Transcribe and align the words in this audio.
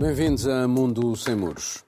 Bem-vindos 0.00 0.48
a 0.48 0.66
Mundo 0.66 1.14
Sem 1.14 1.34
Muros. 1.36 1.84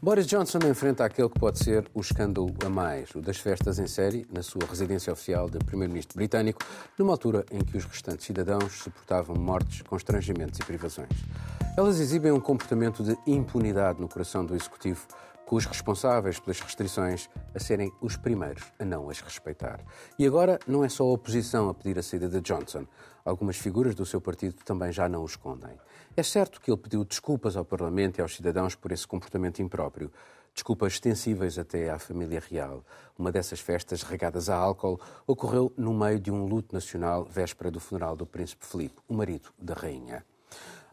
Boris 0.00 0.24
Johnson 0.24 0.60
enfrenta 0.70 1.04
aquele 1.04 1.28
que 1.28 1.40
pode 1.40 1.58
ser 1.58 1.84
o 1.92 2.00
escândalo 2.00 2.54
a 2.64 2.68
mais, 2.68 3.12
o 3.12 3.20
das 3.20 3.38
festas 3.38 3.80
em 3.80 3.88
série, 3.88 4.24
na 4.32 4.40
sua 4.40 4.64
residência 4.64 5.12
oficial 5.12 5.50
de 5.50 5.58
primeiro-ministro 5.58 6.16
britânico, 6.16 6.62
numa 6.96 7.12
altura 7.12 7.44
em 7.50 7.58
que 7.58 7.76
os 7.76 7.84
restantes 7.86 8.24
cidadãos 8.24 8.74
suportavam 8.74 9.34
mortes, 9.34 9.82
constrangimentos 9.82 10.60
e 10.60 10.64
privações. 10.64 11.10
Elas 11.76 11.98
exibem 11.98 12.30
um 12.30 12.38
comportamento 12.38 13.02
de 13.02 13.18
impunidade 13.26 14.00
no 14.00 14.08
coração 14.08 14.46
do 14.46 14.54
executivo, 14.54 15.04
com 15.44 15.56
os 15.56 15.66
responsáveis 15.66 16.38
pelas 16.38 16.60
restrições 16.60 17.28
a 17.52 17.58
serem 17.58 17.92
os 18.00 18.16
primeiros 18.16 18.62
a 18.78 18.84
não 18.84 19.10
as 19.10 19.20
respeitar. 19.20 19.80
E 20.18 20.24
agora 20.24 20.58
não 20.68 20.84
é 20.84 20.88
só 20.88 21.02
a 21.02 21.12
oposição 21.12 21.68
a 21.68 21.74
pedir 21.74 21.98
a 21.98 22.02
saída 22.02 22.28
de 22.28 22.40
Johnson. 22.40 22.86
Algumas 23.24 23.56
figuras 23.56 23.94
do 23.94 24.06
seu 24.06 24.20
partido 24.20 24.54
também 24.64 24.92
já 24.92 25.08
não 25.08 25.22
o 25.22 25.26
escondem. 25.26 25.76
É 26.16 26.22
certo 26.22 26.60
que 26.60 26.70
ele 26.70 26.78
pediu 26.78 27.04
desculpas 27.04 27.56
ao 27.56 27.64
Parlamento 27.64 28.18
e 28.18 28.22
aos 28.22 28.36
cidadãos 28.36 28.76
por 28.76 28.92
esse 28.92 29.04
comportamento 29.04 29.60
impróprio. 29.60 30.12
Desculpas 30.54 30.92
extensíveis 30.92 31.58
até 31.58 31.90
à 31.90 31.98
família 31.98 32.40
real. 32.48 32.84
Uma 33.18 33.32
dessas 33.32 33.58
festas 33.58 34.04
regadas 34.04 34.48
a 34.48 34.54
álcool 34.54 35.00
ocorreu 35.26 35.72
no 35.76 35.92
meio 35.92 36.20
de 36.20 36.30
um 36.30 36.46
luto 36.46 36.72
nacional 36.72 37.24
véspera 37.24 37.68
do 37.68 37.80
funeral 37.80 38.14
do 38.14 38.24
príncipe 38.24 38.64
Filipe, 38.64 38.94
o 39.08 39.14
marido 39.14 39.48
da 39.58 39.74
rainha. 39.74 40.24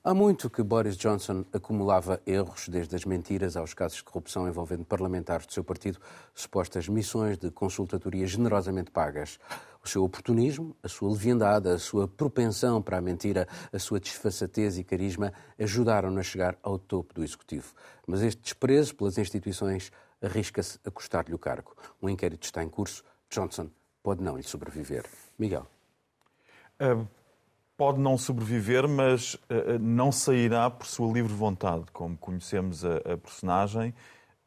Há 0.04 0.16
muito 0.16 0.50
que 0.50 0.64
Boris 0.64 0.98
Johnson 0.98 1.46
acumulava 1.54 2.20
erros, 2.26 2.68
desde 2.68 2.96
as 2.96 3.05
mentiras 3.05 3.55
aos 3.55 3.76
casos 3.76 3.98
de 3.98 4.04
corrupção 4.04 4.48
envolvendo 4.48 4.84
parlamentares 4.84 5.46
do 5.46 5.54
seu 5.54 5.64
partido, 5.64 6.00
supostas 6.34 6.88
missões 6.88 7.38
de 7.38 7.52
consultadoria 7.52 8.26
generosamente 8.26 8.90
pagas. 8.90 9.38
O 9.84 9.88
seu 9.88 10.04
oportunismo, 10.04 10.76
a 10.82 10.88
sua 10.88 11.12
leviandade, 11.12 11.70
a 11.70 11.77
sua 11.77 12.08
propensão 12.08 12.82
para 12.82 12.98
a 12.98 13.02
mentira, 13.02 13.48
a 13.71 13.77
sua 13.77 13.99
desfaçatez 13.99 14.80
e 14.80 14.84
carisma 14.84 15.32
ajudaram-no 15.60 16.20
a 16.20 16.24
chegar 16.24 16.58
ao 16.63 16.80
topo 16.80 17.13
do 17.13 17.24
executivo. 17.24 17.71
Mas 18.08 18.24
este 18.24 18.41
desprezo 18.41 18.96
pelas 18.96 19.20
instituições 19.20 19.91
arrisca-se 20.20 20.80
a 20.84 20.90
custar-lhe 20.90 21.36
o 21.36 21.40
cargo. 21.40 21.76
Um 22.02 22.10
inquérito 22.10 22.43
está 22.46 22.63
em 22.63 22.70
curso. 22.70 23.04
Johnson 23.30 23.70
pode 24.02 24.24
não 24.24 24.36
lhe 24.36 24.41
sobreviver. 24.41 25.05
Miguel. 25.38 25.68
Uh 26.80 27.21
pode 27.82 27.99
não 27.99 28.15
sobreviver, 28.15 28.87
mas 28.87 29.34
uh, 29.34 29.79
não 29.79 30.12
sairá 30.12 30.70
por 30.70 30.85
sua 30.85 31.12
livre 31.12 31.34
vontade, 31.34 31.85
como 31.91 32.15
conhecemos 32.15 32.85
a, 32.85 32.98
a 32.98 33.18
personagem. 33.18 33.91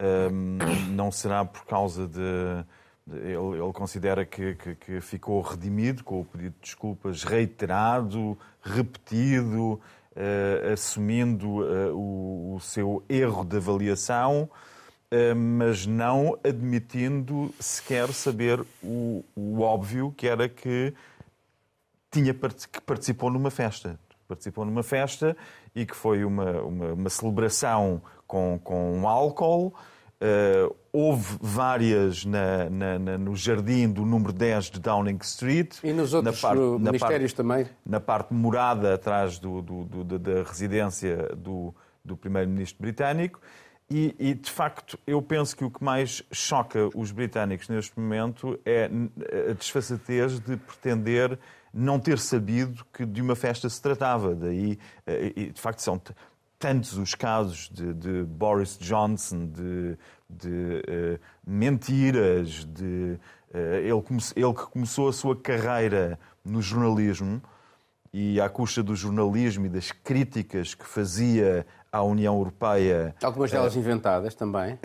Um, 0.00 0.56
não 0.94 1.10
será 1.10 1.44
por 1.44 1.66
causa 1.66 2.06
de. 2.06 2.64
de 3.04 3.16
ele, 3.16 3.60
ele, 3.60 3.72
considera 3.72 4.24
que, 4.24 4.54
que, 4.54 4.74
que, 4.76 5.00
ficou 5.00 5.40
redimido 5.40 6.04
com 6.04 6.20
o 6.20 6.24
pedido 6.24 6.54
de 6.54 6.60
desculpas 6.60 7.24
reiterado, 7.24 8.38
repetido, 8.62 9.80
uh, 9.80 10.72
assumindo 10.72 11.48
uh, 11.48 11.92
o, 11.92 12.54
o, 12.54 12.60
seu 12.60 13.02
erro 13.08 13.44
de 13.44 13.56
avaliação, 13.56 14.48
mas 15.36 15.86
não 15.86 16.36
admitindo 16.42 17.52
sequer 17.60 18.12
saber 18.12 18.60
o, 18.82 19.24
o 19.36 19.60
óbvio, 19.60 20.12
que 20.16 20.26
era 20.26 20.48
que 20.48 20.92
tinha, 22.14 22.32
que 22.32 22.80
participou 22.80 23.30
numa 23.30 23.50
festa. 23.50 23.98
Participou 24.28 24.64
numa 24.64 24.82
festa 24.82 25.36
e 25.74 25.84
que 25.84 25.94
foi 25.94 26.24
uma, 26.24 26.62
uma, 26.62 26.92
uma 26.92 27.10
celebração 27.10 28.00
com, 28.26 28.58
com 28.62 29.06
álcool. 29.08 29.74
Uh, 30.14 30.74
houve 30.92 31.36
várias 31.40 32.24
na, 32.24 32.70
na, 32.70 32.98
na, 32.98 33.18
no 33.18 33.36
jardim 33.36 33.90
do 33.90 34.06
número 34.06 34.32
10 34.32 34.70
de 34.70 34.80
Downing 34.80 35.18
Street. 35.22 35.76
E 35.82 35.92
nos 35.92 36.14
outros 36.14 36.40
parte, 36.40 36.60
ministérios 36.60 37.32
parte, 37.32 37.36
também? 37.36 37.66
Na 37.84 38.00
parte 38.00 38.32
morada 38.32 38.94
atrás 38.94 39.38
do, 39.38 39.60
do, 39.60 39.84
do, 39.84 40.18
da 40.18 40.42
residência 40.44 41.34
do, 41.36 41.74
do 42.02 42.16
primeiro-ministro 42.16 42.80
britânico. 42.80 43.40
E, 43.90 44.14
e, 44.18 44.34
de 44.34 44.50
facto, 44.50 44.98
eu 45.06 45.20
penso 45.20 45.54
que 45.54 45.64
o 45.64 45.70
que 45.70 45.84
mais 45.84 46.22
choca 46.32 46.88
os 46.94 47.10
britânicos 47.10 47.68
neste 47.68 47.98
momento 47.98 48.58
é 48.64 48.88
a 49.50 49.52
desfaçatez 49.52 50.40
de 50.40 50.56
pretender 50.56 51.38
não 51.74 51.98
ter 51.98 52.18
sabido 52.18 52.86
que 52.92 53.04
de 53.04 53.20
uma 53.20 53.34
festa 53.34 53.68
se 53.68 53.82
tratava. 53.82 54.34
Daí, 54.34 54.78
eh, 55.06 55.50
de 55.52 55.60
facto, 55.60 55.80
são 55.80 56.00
tantos 56.58 56.96
os 56.96 57.14
casos 57.14 57.68
de, 57.70 57.92
de 57.92 58.22
Boris 58.22 58.78
Johnson, 58.78 59.46
de, 59.46 59.98
de 60.30 60.48
uh, 60.48 61.20
mentiras, 61.46 62.64
de 62.64 63.18
uh, 63.52 63.58
ele, 63.58 64.02
ele, 64.36 64.54
que 64.54 64.66
começou 64.70 65.08
a 65.08 65.12
sua 65.12 65.36
carreira 65.36 66.18
no 66.44 66.62
jornalismo 66.62 67.42
e 68.12 68.40
à 68.40 68.48
custa 68.48 68.82
do 68.82 68.94
jornalismo 68.94 69.66
e 69.66 69.68
das 69.68 69.90
críticas 69.90 70.74
que 70.74 70.86
fazia 70.86 71.66
à 71.92 72.02
União 72.02 72.34
Europeia. 72.36 73.14
Algumas 73.22 73.50
delas 73.50 73.74
uh, 73.74 73.78
inventadas 73.78 74.34
também. 74.34 74.78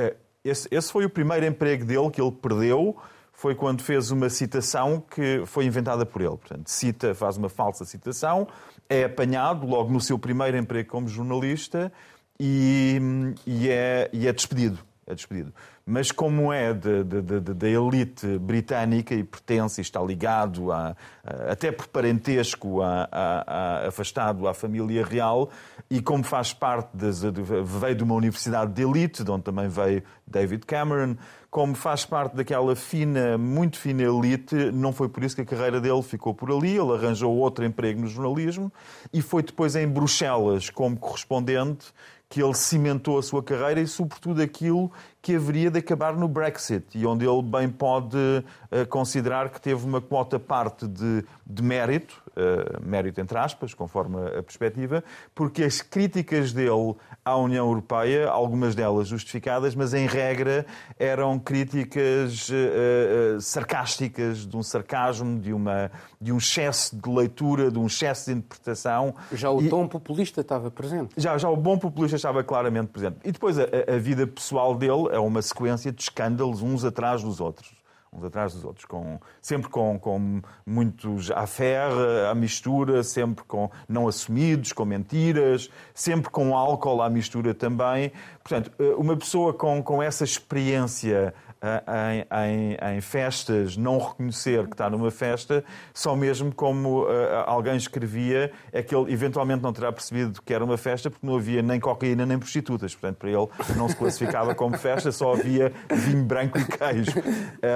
Esse, 0.44 0.68
esse, 0.72 0.92
foi 0.92 1.06
o 1.06 1.10
primeiro 1.10 1.46
emprego 1.46 1.86
dele 1.86 2.10
que 2.10 2.22
ele 2.22 2.32
perdeu 2.32 2.98
foi 3.40 3.56
quando 3.56 3.82
fez 3.82 4.12
uma 4.12 4.30
citação 4.30 5.00
que 5.00 5.44
foi 5.46 5.64
inventada 5.64 6.06
por 6.06 6.22
ele. 6.22 6.36
Portanto, 6.36 6.68
cita, 6.68 7.16
faz 7.16 7.38
uma 7.38 7.48
falsa 7.48 7.86
citação, 7.86 8.46
é 8.90 9.06
apanhado 9.06 9.66
logo 9.66 9.90
no 9.90 10.02
seu 10.02 10.20
primeiro 10.20 10.58
emprego 10.58 10.90
como 10.90 11.08
jornalista 11.08 11.90
e, 12.38 13.00
e, 13.48 13.70
é, 13.70 14.10
e 14.12 14.28
é 14.28 14.34
despedido. 14.34 14.80
É 15.10 15.16
despedido. 15.16 15.52
Mas 15.84 16.12
como 16.12 16.54
é 16.54 16.72
da 16.72 17.68
elite 17.68 18.38
britânica 18.38 19.16
e 19.16 19.24
pertence 19.24 19.82
e 19.82 19.84
está 19.84 20.00
ligado, 20.00 20.72
a, 20.72 20.96
a, 21.26 21.52
até 21.52 21.72
por 21.72 21.88
parentesco, 21.88 22.84
a, 22.84 23.88
afastado 23.88 24.48
à 24.48 24.54
família 24.54 25.04
real, 25.04 25.50
e 25.90 26.00
como 26.00 26.24
faz 26.24 26.54
parte, 26.54 26.96
das, 26.96 27.24
veio 27.24 27.96
de 27.96 28.04
uma 28.04 28.14
universidade 28.14 28.72
de 28.72 28.84
elite, 28.84 29.24
de 29.24 29.32
onde 29.32 29.42
também 29.42 29.68
veio 29.68 30.04
David 30.28 30.64
Cameron, 30.68 31.16
como 31.50 31.74
faz 31.74 32.06
parte 32.06 32.36
daquela 32.36 32.76
fina, 32.76 33.36
muito 33.36 33.78
fina 33.80 34.04
elite, 34.04 34.56
não 34.72 34.94
foi 34.94 35.10
por 35.10 35.24
isso 35.24 35.36
que 35.36 35.42
a 35.42 35.46
carreira 35.46 35.82
dele 35.82 36.04
ficou 36.04 36.36
por 36.36 36.52
ali. 36.52 36.78
Ele 36.78 36.94
arranjou 36.94 37.36
outro 37.36 37.66
emprego 37.66 38.02
no 38.02 38.08
jornalismo 38.08 38.72
e 39.12 39.24
foi 39.24 39.42
depois 39.42 39.76
em 39.76 39.88
Bruxelas, 39.88 40.70
como 40.70 40.96
correspondente, 40.96 41.88
que 42.30 42.44
ele 42.44 42.54
cimentou 42.54 43.18
a 43.18 43.24
sua 43.24 43.42
carreira 43.42 43.82
e, 43.82 43.88
sobretudo, 43.88 44.40
aquilo 44.42 44.92
que 45.20 45.36
haveria 45.36 45.72
de 45.72 45.80
acabar 45.80 46.16
no 46.16 46.28
Brexit 46.28 46.86
e 46.96 47.06
onde 47.06 47.26
ele 47.26 47.42
bem 47.42 47.68
pode 47.68 48.18
uh, 48.18 48.88
considerar 48.88 49.50
que 49.50 49.60
teve 49.60 49.84
uma 49.84 50.00
quota 50.00 50.40
parte 50.40 50.88
de, 50.88 51.26
de 51.46 51.64
mérito, 51.64 52.22
uh, 52.40 52.86
mérito 52.86 53.20
entre 53.20 53.38
aspas, 53.38 53.74
conforme 53.74 54.18
a, 54.38 54.44
perspectiva, 54.44 55.04
porque 55.36 55.64
as 55.64 55.82
críticas 55.82 56.54
dele 56.54 56.96
à 57.24 57.36
União 57.36 57.68
Europeia, 57.68 58.30
algumas 58.30 58.76
delas 58.76 59.08
justificadas, 59.08 59.76
mas 59.76 59.94
em 59.94 60.08
regra 60.08 60.66
eram 60.98 61.38
críticas 61.38 62.50
uh, 62.50 63.42
sarcásticas, 63.42 64.48
de 64.48 64.56
um 64.56 64.64
sarcasmo, 64.64 65.40
de, 65.40 65.54
uma, 65.54 65.92
de 66.20 66.32
um 66.32 66.38
excesso 66.38 66.96
de 66.96 67.10
leitura, 67.10 67.72
de 67.72 67.78
um 67.78 67.88
excesso 67.88 68.32
de 68.32 68.38
interpretação. 68.38 69.14
Já 69.34 69.50
o 69.50 69.68
tom 69.70 69.88
populista 69.88 70.42
estava 70.42 70.72
presente. 70.72 71.14
Já, 71.18 71.38
já 71.38 71.50
o 71.50 71.58
bom 71.58 71.78
populista 71.78 72.16
estava 72.16 72.44
claramente 72.44 72.88
presente. 72.88 73.18
E 73.24 73.32
depois 73.32 73.58
a, 73.60 73.64
a 73.64 73.98
vida 73.98 74.26
pessoal 74.26 74.76
dele 74.76 75.10
é 75.12 75.20
uma 75.20 75.42
sequência 75.42 75.92
de 75.92 76.02
escândalos 76.02 76.62
uns 76.62 76.84
atrás 76.86 77.24
dos 77.24 77.40
outros. 77.40 77.79
Uns 78.12 78.24
atrás 78.24 78.54
dos 78.54 78.64
outros, 78.64 78.86
com, 78.86 79.20
sempre 79.40 79.70
com, 79.70 80.00
com 80.00 80.42
muitos 80.66 81.30
à 81.30 81.46
ferra, 81.46 82.32
à 82.32 82.36
mistura, 82.36 83.04
sempre 83.04 83.44
com 83.46 83.70
não 83.88 84.08
assumidos, 84.08 84.74
com 84.74 84.84
mentiras, 84.84 85.70
sempre 85.94 86.32
com 86.32 86.58
álcool 86.58 87.04
à 87.04 87.10
mistura 87.10 87.54
também. 87.54 88.12
Portanto, 88.44 88.72
eh, 88.80 88.96
uma 88.98 89.16
pessoa 89.16 89.54
com, 89.54 89.84
com 89.84 90.02
essa 90.02 90.24
experiência 90.24 91.36
em, 91.62 92.74
em, 92.76 92.96
em, 92.98 93.02
festas 93.02 93.76
não 93.76 93.98
reconhecer 93.98 94.66
que 94.68 94.74
está 94.74 94.90
numa 94.90 95.12
festa, 95.12 95.64
só 95.94 96.16
mesmo 96.16 96.54
como 96.54 97.04
uh, 97.04 97.08
alguém 97.46 97.76
escrevia, 97.76 98.52
é 98.72 98.82
que 98.82 98.96
ele 98.96 99.12
eventualmente 99.12 99.62
não 99.62 99.74
terá 99.74 99.92
percebido 99.92 100.42
que 100.42 100.54
era 100.54 100.64
uma 100.64 100.78
festa 100.78 101.10
porque 101.10 101.26
não 101.26 101.36
havia 101.36 101.62
nem 101.62 101.80
cocaína 101.80 102.26
nem 102.26 102.40
prostitutas. 102.40 102.96
Portanto, 102.96 103.18
para 103.18 103.30
ele 103.30 103.48
não 103.76 103.90
se 103.90 103.96
classificava 103.96 104.56
como 104.56 104.78
festa, 104.78 105.12
só 105.12 105.34
havia 105.34 105.74
vinho 105.92 106.24
branco 106.24 106.58
e 106.58 106.66
queijo. 106.66 107.12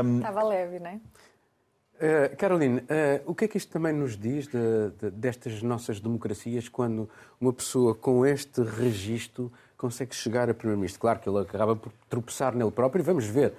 Um... 0.03 0.17
Estava 0.17 0.43
leve, 0.43 0.79
não 0.79 0.89
é? 0.89 0.99
Uh, 1.95 2.35
Caroline, 2.37 2.79
uh, 2.79 2.83
o 3.25 3.35
que 3.35 3.45
é 3.45 3.47
que 3.47 3.57
isto 3.57 3.71
também 3.71 3.93
nos 3.93 4.17
diz 4.17 4.47
de, 4.47 4.89
de, 4.99 5.11
destas 5.11 5.61
nossas 5.61 5.99
democracias 5.99 6.67
quando 6.67 7.09
uma 7.39 7.53
pessoa 7.53 7.93
com 7.93 8.25
este 8.25 8.61
registro 8.61 9.51
consegue 9.77 10.15
chegar 10.15 10.49
a 10.49 10.53
Primeiro-Ministro? 10.53 10.99
Claro 10.99 11.19
que 11.19 11.29
ele 11.29 11.39
acaba 11.39 11.75
por 11.75 11.93
tropeçar 12.09 12.55
nele 12.55 12.71
próprio, 12.71 13.03
vamos 13.03 13.25
ver 13.25 13.53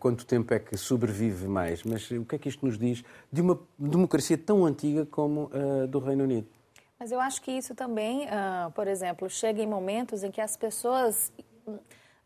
quanto 0.00 0.26
tempo 0.26 0.52
é 0.54 0.58
que 0.58 0.76
sobrevive 0.76 1.46
mais, 1.46 1.82
mas 1.82 2.10
o 2.10 2.24
que 2.24 2.36
é 2.36 2.38
que 2.38 2.48
isto 2.48 2.64
nos 2.64 2.78
diz 2.78 3.04
de 3.30 3.40
uma 3.40 3.60
democracia 3.78 4.36
tão 4.36 4.64
antiga 4.64 5.06
como 5.06 5.50
a 5.52 5.86
do 5.86 5.98
Reino 5.98 6.24
Unido? 6.24 6.46
Mas 6.98 7.12
eu 7.12 7.20
acho 7.20 7.40
que 7.40 7.52
isso 7.52 7.74
também, 7.74 8.26
uh, 8.26 8.70
por 8.72 8.88
exemplo, 8.88 9.30
chega 9.30 9.62
em 9.62 9.66
momentos 9.66 10.24
em 10.24 10.30
que 10.32 10.40
as 10.40 10.56
pessoas 10.56 11.32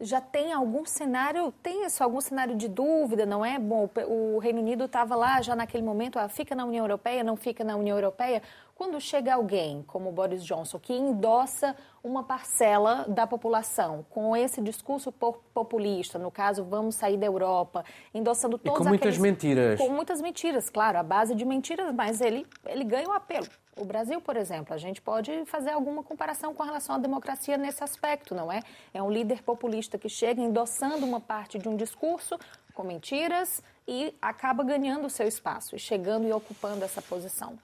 já 0.01 0.21
têm 0.21 0.53
algum 0.53 0.85
cenário, 0.85 1.53
tem 1.63 1.85
isso, 1.85 2.03
algum 2.03 2.21
cenário 2.21 2.57
de 2.57 2.69
dúvida, 2.69 3.25
não 3.25 3.45
é? 3.45 3.59
Bom, 3.59 3.89
o 4.09 4.39
Reino 4.39 4.61
Unido 4.61 4.85
estava 4.85 5.15
lá 5.15 5.41
já 5.41 5.55
naquele 5.55 5.83
momento, 5.83 6.19
ah, 6.19 6.29
fica 6.29 6.55
na 6.55 6.65
União 6.65 6.85
Europeia, 6.85 7.23
não 7.23 7.37
fica 7.37 7.63
na 7.63 7.77
União 7.77 7.97
Europeia. 7.97 8.43
Quando 8.83 9.01
chega 9.01 9.33
alguém 9.33 9.85
como 9.87 10.11
Boris 10.11 10.45
Johnson 10.45 10.77
que 10.77 10.93
endossa 10.93 11.77
uma 12.03 12.25
parcela 12.25 13.05
da 13.07 13.29
população 13.29 14.05
com 14.11 14.37
esse 14.37 14.61
discurso 14.61 15.13
populista, 15.13 16.19
no 16.19 16.33
caso, 16.33 16.65
vamos 16.65 16.97
sair 16.97 17.17
da 17.17 17.25
Europa, 17.25 17.85
endossando 18.13 18.59
todos 18.59 18.81
e 18.81 18.83
com 18.83 18.89
muitas 18.89 19.15
aqueles... 19.15 19.19
mentiras. 19.23 19.79
Com 19.79 19.89
muitas 19.89 20.21
mentiras, 20.21 20.69
claro, 20.69 20.99
a 20.99 21.03
base 21.05 21.33
de 21.33 21.45
mentiras, 21.45 21.95
mas 21.95 22.21
ele, 22.21 22.45
ele 22.67 22.83
ganha 22.83 23.09
o 23.09 23.13
apelo. 23.13 23.47
O 23.77 23.85
Brasil, 23.85 24.21
por 24.21 24.37
exemplo, 24.37 24.75
a 24.75 24.79
gente 24.79 25.01
pode 25.01 25.45
fazer 25.45 25.71
alguma 25.71 26.03
comparação 26.03 26.53
com 26.53 26.65
relação 26.65 26.97
à 26.97 26.99
democracia 26.99 27.57
nesse 27.57 27.85
aspecto, 27.85 28.35
não 28.35 28.51
é? 28.51 28.63
É 28.93 29.01
um 29.01 29.13
líder 29.13 29.45
populista 29.45 29.97
que 29.97 30.09
chega 30.09 30.43
endossando 30.43 31.07
uma 31.07 31.21
parte 31.21 31.57
de 31.57 31.69
um 31.69 31.77
discurso 31.77 32.37
com 32.75 32.83
mentiras 32.83 33.63
e 33.87 34.13
acaba 34.21 34.65
ganhando 34.65 35.07
o 35.07 35.11
seu 35.11 35.29
espaço 35.29 35.77
e 35.77 35.79
chegando 35.79 36.27
e 36.27 36.33
ocupando 36.33 36.85
essa 36.85 37.01
posição. 37.01 37.57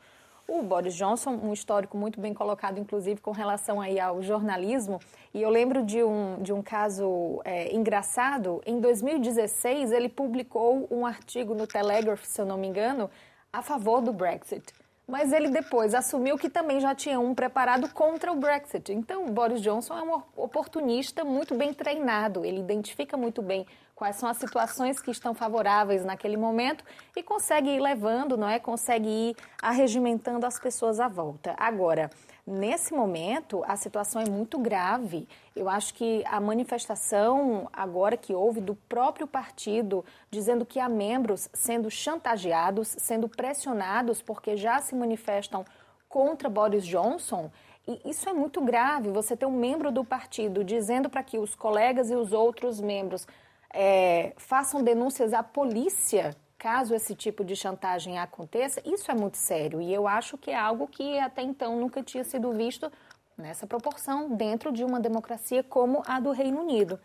O 0.48 0.62
Boris 0.62 0.94
Johnson, 0.94 1.32
um 1.42 1.52
histórico 1.52 1.94
muito 1.94 2.18
bem 2.18 2.32
colocado, 2.32 2.78
inclusive, 2.78 3.20
com 3.20 3.32
relação 3.32 3.82
aí 3.82 4.00
ao 4.00 4.22
jornalismo. 4.22 4.98
E 5.34 5.42
eu 5.42 5.50
lembro 5.50 5.84
de 5.84 6.02
um, 6.02 6.42
de 6.42 6.54
um 6.54 6.62
caso 6.62 7.42
é, 7.44 7.76
engraçado. 7.76 8.62
Em 8.64 8.80
2016, 8.80 9.92
ele 9.92 10.08
publicou 10.08 10.88
um 10.90 11.04
artigo 11.04 11.54
no 11.54 11.66
Telegraph, 11.66 12.24
se 12.24 12.40
eu 12.40 12.46
não 12.46 12.56
me 12.56 12.66
engano, 12.66 13.10
a 13.52 13.60
favor 13.60 14.00
do 14.00 14.10
Brexit. 14.10 14.72
Mas 15.06 15.34
ele 15.34 15.50
depois 15.50 15.94
assumiu 15.94 16.38
que 16.38 16.48
também 16.48 16.80
já 16.80 16.94
tinha 16.94 17.20
um 17.20 17.34
preparado 17.34 17.92
contra 17.92 18.32
o 18.32 18.36
Brexit. 18.36 18.90
Então, 18.90 19.26
o 19.26 19.30
Boris 19.30 19.60
Johnson 19.60 19.98
é 19.98 20.02
um 20.02 20.22
oportunista 20.34 21.24
muito 21.24 21.54
bem 21.54 21.74
treinado. 21.74 22.42
Ele 22.42 22.60
identifica 22.60 23.18
muito 23.18 23.42
bem 23.42 23.66
quais 23.98 24.14
são 24.14 24.28
as 24.28 24.36
situações 24.36 25.00
que 25.00 25.10
estão 25.10 25.34
favoráveis 25.34 26.04
naquele 26.04 26.36
momento 26.36 26.84
e 27.16 27.22
consegue 27.22 27.70
ir 27.70 27.80
levando, 27.80 28.36
não 28.36 28.48
é? 28.48 28.60
Consegue 28.60 29.08
ir 29.08 29.36
arregimentando 29.60 30.46
as 30.46 30.56
pessoas 30.56 31.00
à 31.00 31.08
volta. 31.08 31.56
Agora, 31.58 32.08
nesse 32.46 32.94
momento, 32.94 33.64
a 33.66 33.74
situação 33.74 34.22
é 34.22 34.30
muito 34.30 34.56
grave. 34.56 35.26
Eu 35.54 35.68
acho 35.68 35.92
que 35.94 36.22
a 36.26 36.40
manifestação 36.40 37.68
agora 37.72 38.16
que 38.16 38.32
houve 38.32 38.60
do 38.60 38.76
próprio 38.76 39.26
partido 39.26 40.04
dizendo 40.30 40.64
que 40.64 40.78
há 40.78 40.88
membros 40.88 41.48
sendo 41.52 41.90
chantageados, 41.90 42.94
sendo 43.00 43.28
pressionados 43.28 44.22
porque 44.22 44.56
já 44.56 44.80
se 44.80 44.94
manifestam 44.94 45.64
contra 46.08 46.48
Boris 46.48 46.86
Johnson, 46.86 47.50
e 47.88 48.00
isso 48.04 48.28
é 48.28 48.32
muito 48.34 48.60
grave. 48.60 49.10
Você 49.10 49.34
ter 49.34 49.46
um 49.46 49.58
membro 49.58 49.90
do 49.90 50.04
partido 50.04 50.62
dizendo 50.62 51.08
para 51.10 51.22
que 51.22 51.38
os 51.38 51.54
colegas 51.54 52.10
e 52.10 52.14
os 52.14 52.32
outros 52.32 52.80
membros 52.80 53.26
é, 53.72 54.32
façam 54.36 54.82
denúncias 54.82 55.32
à 55.32 55.42
polícia 55.42 56.36
caso 56.58 56.94
esse 56.94 57.14
tipo 57.14 57.44
de 57.44 57.54
chantagem 57.54 58.18
aconteça, 58.18 58.82
isso 58.84 59.10
é 59.10 59.14
muito 59.14 59.36
sério. 59.36 59.80
E 59.80 59.94
eu 59.94 60.08
acho 60.08 60.36
que 60.36 60.50
é 60.50 60.58
algo 60.58 60.88
que 60.88 61.18
até 61.20 61.40
então 61.40 61.78
nunca 61.78 62.02
tinha 62.02 62.24
sido 62.24 62.52
visto 62.52 62.90
nessa 63.36 63.66
proporção 63.66 64.34
dentro 64.34 64.72
de 64.72 64.82
uma 64.82 64.98
democracia 64.98 65.62
como 65.62 66.02
a 66.04 66.18
do 66.18 66.32
Reino 66.32 66.60
Unido. 66.60 66.98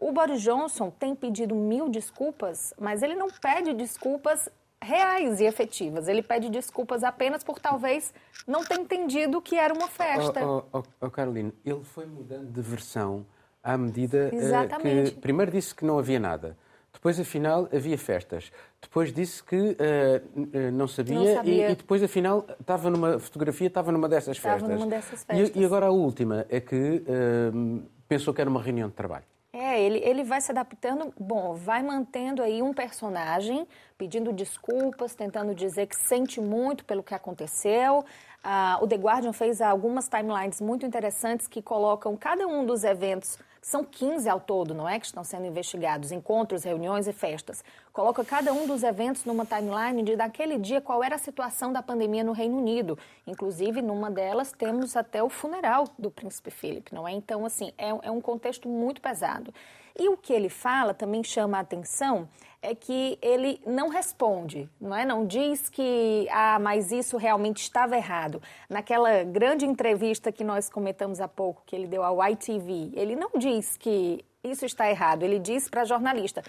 O 0.00 0.10
Boris 0.10 0.40
Johnson 0.40 0.90
tem 0.90 1.14
pedido 1.14 1.54
mil 1.54 1.88
desculpas, 1.88 2.72
mas 2.80 3.02
ele 3.02 3.14
não 3.14 3.28
pede 3.28 3.74
desculpas 3.74 4.48
reais 4.82 5.40
e 5.40 5.44
efetivas. 5.44 6.08
Ele 6.08 6.22
pede 6.22 6.48
desculpas 6.48 7.04
apenas 7.04 7.44
por 7.44 7.58
talvez 7.58 8.12
não 8.46 8.64
ter 8.64 8.80
entendido 8.80 9.40
que 9.40 9.56
era 9.56 9.72
uma 9.72 9.88
festa. 9.88 10.44
Oh, 10.44 10.64
oh, 10.72 10.82
oh, 11.00 11.06
oh 11.06 11.36
ele 11.64 11.84
foi 11.84 12.06
mudando 12.06 12.50
de 12.50 12.60
versão 12.60 13.26
à 13.64 13.78
medida 13.78 14.30
uh, 14.30 14.80
que 14.80 15.10
primeiro 15.20 15.50
disse 15.50 15.74
que 15.74 15.84
não 15.84 15.98
havia 15.98 16.20
nada. 16.20 16.56
Depois, 16.92 17.18
afinal, 17.18 17.68
havia 17.74 17.98
festas. 17.98 18.52
Depois 18.80 19.12
disse 19.12 19.42
que 19.42 19.56
uh, 19.56 20.70
não, 20.72 20.86
sabia, 20.86 21.14
não 21.18 21.34
sabia. 21.34 21.68
E, 21.68 21.72
e, 21.72 21.74
depois, 21.74 22.02
afinal, 22.02 22.46
estava 22.60 22.88
numa 22.88 23.18
fotografia, 23.18 23.66
estava 23.66 23.90
numa 23.90 24.08
dessas 24.08 24.36
estava 24.36 24.60
festas. 24.60 24.78
Numa 24.78 24.86
dessas 24.86 25.24
festas. 25.24 25.56
E, 25.56 25.60
e, 25.60 25.64
agora 25.64 25.86
a 25.86 25.90
última 25.90 26.46
é 26.48 26.60
que 26.60 26.76
uh, 26.76 27.82
pensou 28.06 28.32
que 28.32 28.40
era 28.40 28.48
uma 28.48 28.62
reunião 28.62 28.88
de 28.88 28.94
trabalho. 28.94 29.24
É, 29.52 29.80
ele, 29.80 29.98
ele 29.98 30.24
vai 30.24 30.40
se 30.40 30.50
adaptando, 30.50 31.12
bom, 31.18 31.54
vai 31.54 31.82
mantendo 31.82 32.42
aí 32.42 32.60
um 32.60 32.74
personagem, 32.74 33.66
pedindo 33.96 34.32
desculpas, 34.32 35.14
tentando 35.14 35.54
dizer 35.54 35.86
que 35.86 35.96
sente 35.96 36.40
muito 36.40 36.84
pelo 36.84 37.04
que 37.04 37.14
aconteceu. 37.14 38.04
Ah, 38.42 38.78
o 38.82 38.86
The 38.88 38.96
Guardian 38.96 39.32
fez 39.32 39.60
algumas 39.60 40.08
timelines 40.08 40.60
muito 40.60 40.84
interessantes 40.84 41.46
que 41.46 41.62
colocam 41.62 42.16
cada 42.16 42.46
um 42.46 42.66
dos 42.66 42.82
eventos 42.82 43.38
são 43.64 43.82
15 43.82 44.28
ao 44.28 44.38
todo, 44.38 44.74
não 44.74 44.86
é? 44.86 45.00
Que 45.00 45.06
estão 45.06 45.24
sendo 45.24 45.46
investigados, 45.46 46.12
encontros, 46.12 46.64
reuniões 46.64 47.08
e 47.08 47.14
festas. 47.14 47.64
Coloca 47.94 48.22
cada 48.22 48.52
um 48.52 48.66
dos 48.66 48.82
eventos 48.82 49.24
numa 49.24 49.46
timeline 49.46 50.02
de 50.02 50.16
daquele 50.16 50.58
dia 50.58 50.82
qual 50.82 51.02
era 51.02 51.14
a 51.14 51.18
situação 51.18 51.72
da 51.72 51.82
pandemia 51.82 52.22
no 52.22 52.32
Reino 52.32 52.58
Unido. 52.58 52.98
Inclusive, 53.26 53.80
numa 53.80 54.10
delas, 54.10 54.52
temos 54.52 54.94
até 54.94 55.22
o 55.22 55.30
funeral 55.30 55.88
do 55.98 56.10
príncipe 56.10 56.50
Philip, 56.50 56.94
não 56.94 57.08
é? 57.08 57.12
Então, 57.12 57.46
assim, 57.46 57.72
é, 57.78 57.88
é 57.88 58.10
um 58.10 58.20
contexto 58.20 58.68
muito 58.68 59.00
pesado. 59.00 59.52
E 59.96 60.08
o 60.08 60.16
que 60.16 60.32
ele 60.32 60.48
fala 60.48 60.92
também 60.92 61.22
chama 61.22 61.58
a 61.58 61.60
atenção 61.60 62.28
é 62.60 62.74
que 62.74 63.18
ele 63.20 63.60
não 63.66 63.88
responde, 63.88 64.68
não 64.80 64.96
é? 64.96 65.04
Não 65.04 65.26
diz 65.26 65.68
que 65.68 66.26
ah, 66.32 66.58
mas 66.58 66.90
isso 66.90 67.16
realmente 67.18 67.58
estava 67.62 67.96
errado. 67.96 68.42
Naquela 68.68 69.22
grande 69.22 69.66
entrevista 69.66 70.32
que 70.32 70.42
nós 70.42 70.70
comentamos 70.70 71.20
há 71.20 71.28
pouco, 71.28 71.62
que 71.66 71.76
ele 71.76 71.86
deu 71.86 72.02
ao 72.02 72.26
ITV, 72.26 72.92
ele 72.94 73.14
não 73.14 73.30
diz 73.36 73.76
que 73.76 74.24
isso 74.42 74.64
está 74.64 74.90
errado. 74.90 75.22
Ele 75.22 75.38
diz 75.38 75.68
para 75.68 75.82
a 75.82 75.84
jornalista: 75.84 76.42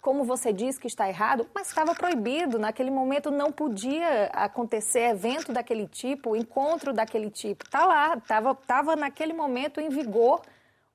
como 0.00 0.24
você 0.24 0.52
diz 0.52 0.78
que 0.78 0.86
está 0.86 1.08
errado, 1.08 1.46
mas 1.54 1.68
estava 1.68 1.94
proibido. 1.94 2.58
Naquele 2.58 2.90
momento 2.90 3.30
não 3.30 3.52
podia 3.52 4.26
acontecer 4.32 5.10
evento 5.10 5.52
daquele 5.52 5.86
tipo, 5.86 6.34
encontro 6.34 6.92
daquele 6.92 7.30
tipo. 7.30 7.64
Está 7.64 7.84
lá, 7.84 8.14
estava 8.16 8.54
tava 8.54 8.96
naquele 8.96 9.34
momento 9.34 9.80
em 9.80 9.88
vigor 9.88 10.40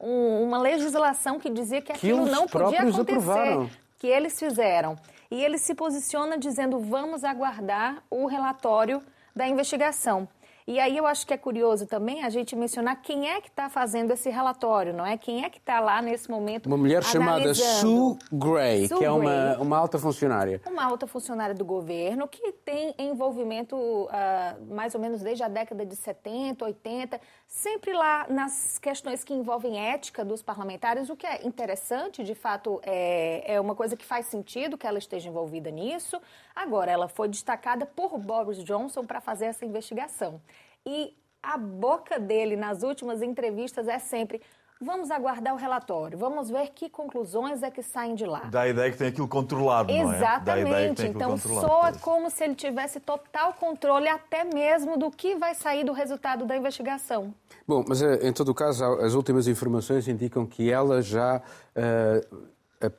um, 0.03 0.43
uma 0.43 0.57
legislação 0.57 1.39
que 1.39 1.49
dizia 1.49 1.81
que 1.81 1.91
aquilo 1.91 2.25
que 2.25 2.31
não 2.31 2.47
podia 2.47 2.81
acontecer, 2.81 3.01
aprovaram. 3.01 3.69
que 3.97 4.07
eles 4.07 4.37
fizeram. 4.37 4.97
E 5.31 5.43
ele 5.43 5.57
se 5.57 5.73
posiciona 5.73 6.37
dizendo: 6.37 6.79
vamos 6.79 7.23
aguardar 7.23 8.03
o 8.09 8.25
relatório 8.27 9.01
da 9.35 9.47
investigação. 9.47 10.27
E 10.65 10.79
aí 10.79 10.95
eu 10.95 11.05
acho 11.05 11.27
que 11.27 11.33
é 11.33 11.37
curioso 11.37 11.85
também 11.85 12.23
a 12.23 12.29
gente 12.29 12.55
mencionar 12.55 13.01
quem 13.01 13.29
é 13.29 13.41
que 13.41 13.49
está 13.49 13.69
fazendo 13.69 14.11
esse 14.11 14.29
relatório, 14.29 14.93
não 14.93 15.05
é? 15.05 15.17
Quem 15.17 15.43
é 15.43 15.49
que 15.49 15.57
está 15.57 15.81
lá 15.81 16.01
nesse 16.01 16.31
momento 16.31 16.67
Uma 16.67 16.77
mulher 16.77 17.03
chamada 17.03 17.53
Sue 17.53 18.17
Gray, 18.31 18.87
Sue 18.87 18.97
que 18.97 19.03
é 19.03 19.11
uma, 19.11 19.57
uma 19.57 19.77
alta 19.77 19.99
funcionária. 19.99 20.61
Uma 20.65 20.85
alta 20.85 21.05
funcionária 21.05 21.53
do 21.53 21.65
governo 21.65 22.27
que 22.29 22.53
tem 22.53 22.95
envolvimento 22.97 23.75
uh, 23.75 24.73
mais 24.73 24.95
ou 24.95 25.01
menos 25.01 25.21
desde 25.21 25.43
a 25.43 25.49
década 25.49 25.85
de 25.85 25.97
70, 25.97 26.63
80, 26.63 27.19
sempre 27.53 27.93
lá 27.93 28.25
nas 28.29 28.79
questões 28.79 29.23
que 29.23 29.31
envolvem 29.31 29.79
ética 29.79 30.25
dos 30.25 30.41
parlamentares, 30.41 31.09
o 31.09 31.15
que 31.15 31.27
é 31.27 31.45
interessante, 31.45 32.23
de 32.23 32.33
fato, 32.33 32.81
é, 32.83 33.53
é 33.53 33.61
uma 33.61 33.75
coisa 33.75 33.95
que 33.95 34.03
faz 34.03 34.25
sentido 34.25 34.75
que 34.75 34.87
ela 34.87 34.97
esteja 34.97 35.29
envolvida 35.29 35.69
nisso. 35.69 36.19
Agora, 36.55 36.91
ela 36.91 37.07
foi 37.07 37.29
destacada 37.29 37.85
por 37.85 38.17
Boris 38.17 38.63
Johnson 38.63 39.05
para 39.05 39.21
fazer 39.21 39.45
essa 39.45 39.63
investigação. 39.65 40.41
E 40.83 41.15
a 41.43 41.55
boca 41.55 42.19
dele 42.19 42.55
nas 42.55 42.81
últimas 42.81 43.21
entrevistas 43.21 43.87
é 43.87 43.99
sempre: 43.99 44.41
vamos 44.83 45.09
aguardar 45.09 45.53
o 45.53 45.57
relatório, 45.57 46.17
vamos 46.17 46.49
ver 46.49 46.69
que 46.69 46.89
conclusões 46.89 47.63
é 47.63 47.71
que 47.71 47.81
saem 47.81 48.15
de 48.15 48.25
lá. 48.25 48.41
Dá 48.51 48.61
a 48.61 48.69
ideia 48.69 48.91
que 48.91 48.97
tem 48.97 49.07
aquilo 49.07 49.27
controlado, 49.27 49.91
Exatamente. 49.91 50.73
é? 50.73 50.83
Exatamente. 50.85 51.05
Então 51.07 51.37
soa 51.37 51.93
como 52.01 52.29
se 52.29 52.43
ele 52.43 52.55
tivesse 52.55 52.99
total 52.99 53.53
controle 53.53 54.07
até 54.07 54.43
mesmo 54.43 54.97
do 54.97 55.09
que 55.09 55.35
vai 55.35 55.55
sair 55.55 55.83
do 55.83 55.93
resultado 55.93 56.45
da 56.45 56.55
investigação. 56.55 57.33
Bom, 57.67 57.83
mas 57.87 58.01
eh, 58.01 58.27
em 58.27 58.33
todo 58.33 58.49
o 58.49 58.53
caso, 58.53 58.83
as 58.83 59.13
últimas 59.13 59.47
informações 59.47 60.07
indicam 60.07 60.45
que 60.45 60.69
ela 60.69 61.01
já 61.01 61.41
uh, 61.41 62.53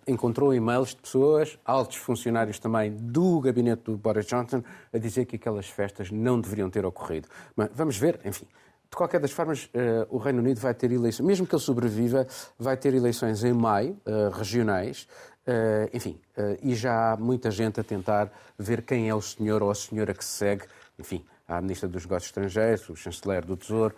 encontrou 0.07 0.55
e-mails 0.55 0.91
de 0.91 0.97
pessoas, 0.97 1.59
altos 1.65 1.97
funcionários 1.97 2.59
também 2.59 2.91
do 2.93 3.41
gabinete 3.41 3.83
do 3.85 3.97
Boris 3.97 4.27
Johnson, 4.27 4.63
a 4.93 4.99
dizer 4.99 5.27
que 5.27 5.37
aquelas 5.37 5.69
festas 5.69 6.11
não 6.11 6.41
deveriam 6.41 6.71
ter 6.71 6.85
ocorrido. 6.87 7.29
Mas 7.55 7.69
vamos 7.75 7.97
ver, 7.97 8.21
enfim. 8.25 8.47
De 8.95 8.97
qualquer 8.97 9.19
das 9.19 9.33
formas, 9.33 9.65
uh, 9.65 10.07
o 10.09 10.19
Reino 10.19 10.39
Unido 10.39 10.61
vai 10.61 10.73
ter 10.73 10.93
eleições, 10.93 11.27
mesmo 11.27 11.49
que 11.49 11.53
ele 11.53 11.61
sobreviva, 11.61 12.29
vai 12.57 12.77
ter 12.77 12.95
eleições 12.95 13.43
em 13.43 13.53
maio, 13.53 14.01
uh, 14.07 14.31
regionais, 14.31 15.09
uh, 15.49 15.91
enfim, 15.93 16.17
e 16.63 16.77
já 16.77 17.11
há 17.11 17.17
muita 17.17 17.51
gente 17.51 17.81
a 17.81 17.83
tentar 17.83 18.31
ver 18.57 18.83
quem 18.83 19.09
é 19.09 19.15
o 19.15 19.21
senhor 19.21 19.65
ou 19.65 19.71
a 19.73 19.75
senhora 19.75 20.15
que 20.15 20.25
se 20.25 20.31
segue, 20.31 20.63
enfim, 20.97 21.25
a 21.49 21.61
Ministra 21.61 21.89
dos 21.89 22.05
Negócios 22.05 22.29
Estrangeiros, 22.29 22.89
o 22.89 22.95
Chanceler 22.95 23.45
do 23.45 23.57
Tesouro, 23.57 23.97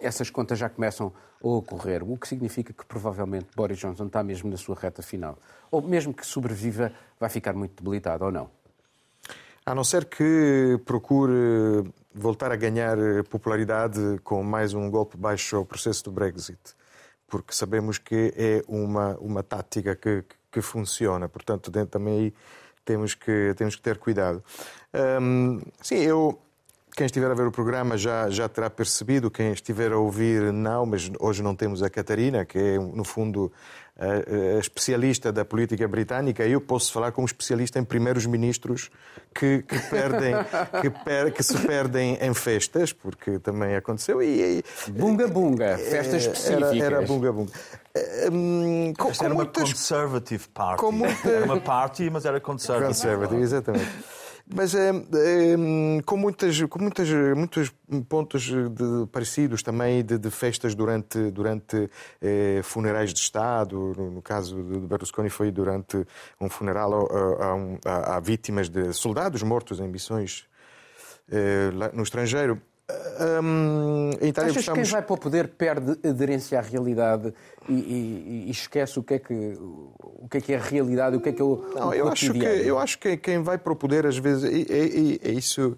essas 0.00 0.30
contas 0.30 0.58
já 0.58 0.70
começam 0.70 1.12
a 1.44 1.46
ocorrer, 1.46 2.02
o 2.02 2.16
que 2.16 2.26
significa 2.26 2.72
que 2.72 2.86
provavelmente 2.86 3.48
Boris 3.54 3.78
Johnson 3.78 4.06
está 4.06 4.22
mesmo 4.22 4.48
na 4.48 4.56
sua 4.56 4.76
reta 4.76 5.02
final. 5.02 5.36
Ou 5.70 5.82
mesmo 5.82 6.14
que 6.14 6.26
sobreviva, 6.26 6.90
vai 7.18 7.28
ficar 7.28 7.52
muito 7.52 7.82
debilitado 7.82 8.24
ou 8.24 8.32
não? 8.32 8.50
A 9.66 9.74
não 9.74 9.84
ser 9.84 10.06
que 10.06 10.80
procure 10.86 11.84
voltar 12.12 12.50
a 12.52 12.56
ganhar 12.56 12.96
popularidade 13.28 14.00
com 14.24 14.42
mais 14.42 14.74
um 14.74 14.90
golpe 14.90 15.16
baixo 15.16 15.56
ao 15.56 15.64
processo 15.64 16.04
do 16.04 16.12
Brexit, 16.12 16.58
porque 17.28 17.54
sabemos 17.54 17.98
que 17.98 18.32
é 18.36 18.62
uma, 18.66 19.16
uma 19.18 19.42
tática 19.42 19.94
que, 19.94 20.24
que 20.50 20.60
funciona, 20.60 21.28
portanto, 21.28 21.70
também 21.88 22.18
aí 22.18 22.34
temos 22.84 23.14
que, 23.14 23.54
temos 23.56 23.76
que 23.76 23.82
ter 23.82 23.98
cuidado. 23.98 24.42
Sim, 25.80 25.98
eu 25.98 26.40
quem 27.00 27.06
estiver 27.06 27.30
a 27.30 27.34
ver 27.34 27.46
o 27.46 27.50
programa 27.50 27.96
já, 27.96 28.28
já 28.28 28.46
terá 28.46 28.68
percebido, 28.68 29.30
quem 29.30 29.52
estiver 29.52 29.90
a 29.90 29.96
ouvir 29.96 30.52
não, 30.52 30.84
mas 30.84 31.10
hoje 31.18 31.42
não 31.42 31.56
temos 31.56 31.82
a 31.82 31.88
Catarina, 31.88 32.44
que 32.44 32.58
é, 32.58 32.78
no 32.78 33.04
fundo, 33.04 33.50
a, 33.98 34.56
a 34.56 34.60
especialista 34.60 35.32
da 35.32 35.42
política 35.42 35.88
britânica. 35.88 36.44
Eu 36.44 36.60
posso 36.60 36.92
falar 36.92 37.10
como 37.12 37.26
especialista 37.26 37.78
em 37.78 37.84
primeiros 37.84 38.26
ministros 38.26 38.90
que, 39.34 39.62
que 39.62 39.78
perdem, 39.88 40.34
que, 40.82 40.90
per, 40.90 41.32
que, 41.32 41.42
se 41.42 41.56
perdem 41.66 42.18
em 42.20 42.34
festas, 42.34 42.92
porque 42.92 43.38
também 43.38 43.74
aconteceu. 43.76 44.22
E, 44.22 44.58
e 44.58 44.90
bunga 44.90 45.26
bunga, 45.26 45.78
festas 45.78 46.24
específicas. 46.24 46.74
Era, 46.74 46.96
era 46.96 47.06
bunga 47.06 47.32
bunga. 47.32 47.52
Um, 48.30 48.92
com, 48.92 49.10
com 49.10 49.24
era 49.24 49.32
muitas... 49.32 49.62
uma 49.62 49.70
conservative 49.70 50.48
party. 50.48 50.84
Muita... 50.92 51.28
Era 51.30 51.46
uma 51.46 51.60
party, 51.60 52.10
mas 52.10 52.26
era 52.26 52.38
conservative. 52.38 52.88
Conservative, 52.88 53.40
exatamente. 53.40 54.19
Mas 54.52 54.74
é, 54.74 54.90
é, 54.90 56.02
com, 56.04 56.16
muitas, 56.16 56.60
com 56.62 56.80
muitas, 56.80 57.08
muitos 57.36 57.72
pontos 58.08 58.42
de, 58.42 59.06
parecidos 59.12 59.62
também 59.62 60.04
de, 60.04 60.18
de, 60.18 60.30
festas 60.30 60.74
durante, 60.74 61.30
durante 61.30 61.88
é, 62.20 62.60
funerais 62.62 63.14
de 63.14 63.20
Estado. 63.20 63.94
No, 63.96 64.10
no, 64.10 64.22
caso 64.22 64.56
de 64.62 64.80
Berlusconi 64.80 65.30
foi 65.30 65.52
durante 65.52 66.04
um 66.40 66.48
funeral 66.48 67.08
a, 67.84 67.90
a, 67.90 68.16
a 68.16 68.20
vítimas 68.20 68.68
de 68.68 68.92
soldados 68.92 69.42
mortos 69.42 69.78
em 69.78 69.86
missões 69.86 70.44
é, 71.30 71.70
no 71.92 72.02
estrangeiro. 72.02 72.60
Um, 73.42 74.10
Itália 74.22 74.50
Achas 74.50 74.66
que 74.66 74.72
quem 74.72 74.84
vai 74.84 75.02
para 75.02 75.14
o 75.14 75.18
poder 75.18 75.48
perde 75.48 75.92
aderência 76.08 76.58
à 76.58 76.62
realidade 76.62 77.34
e, 77.68 77.72
e, 77.72 78.44
e, 78.48 78.50
esquece 78.50 78.98
o 78.98 79.02
que, 79.02 79.14
é 79.14 79.18
que, 79.18 79.34
o 79.58 80.26
que 80.30 80.38
é 80.38 80.40
que 80.40 80.52
é 80.54 80.56
a 80.56 80.60
realidade, 80.60 81.16
o 81.16 81.20
que 81.20 81.28
é 81.28 81.32
que 81.32 81.42
é 81.42 81.44
o, 81.44 81.56
Não, 81.74 81.88
o 81.88 81.94
eu 81.94 82.08
acho 82.08 82.32
que 82.32 82.38
Eu 82.42 82.78
acho 82.78 82.98
que 82.98 83.16
quem 83.18 83.42
vai 83.42 83.58
para 83.58 83.72
o 83.72 83.76
poder, 83.76 84.06
às 84.06 84.16
vezes, 84.16 84.44
é, 84.44 84.74
é, 84.74 85.30
é 85.30 85.32
isso. 85.32 85.76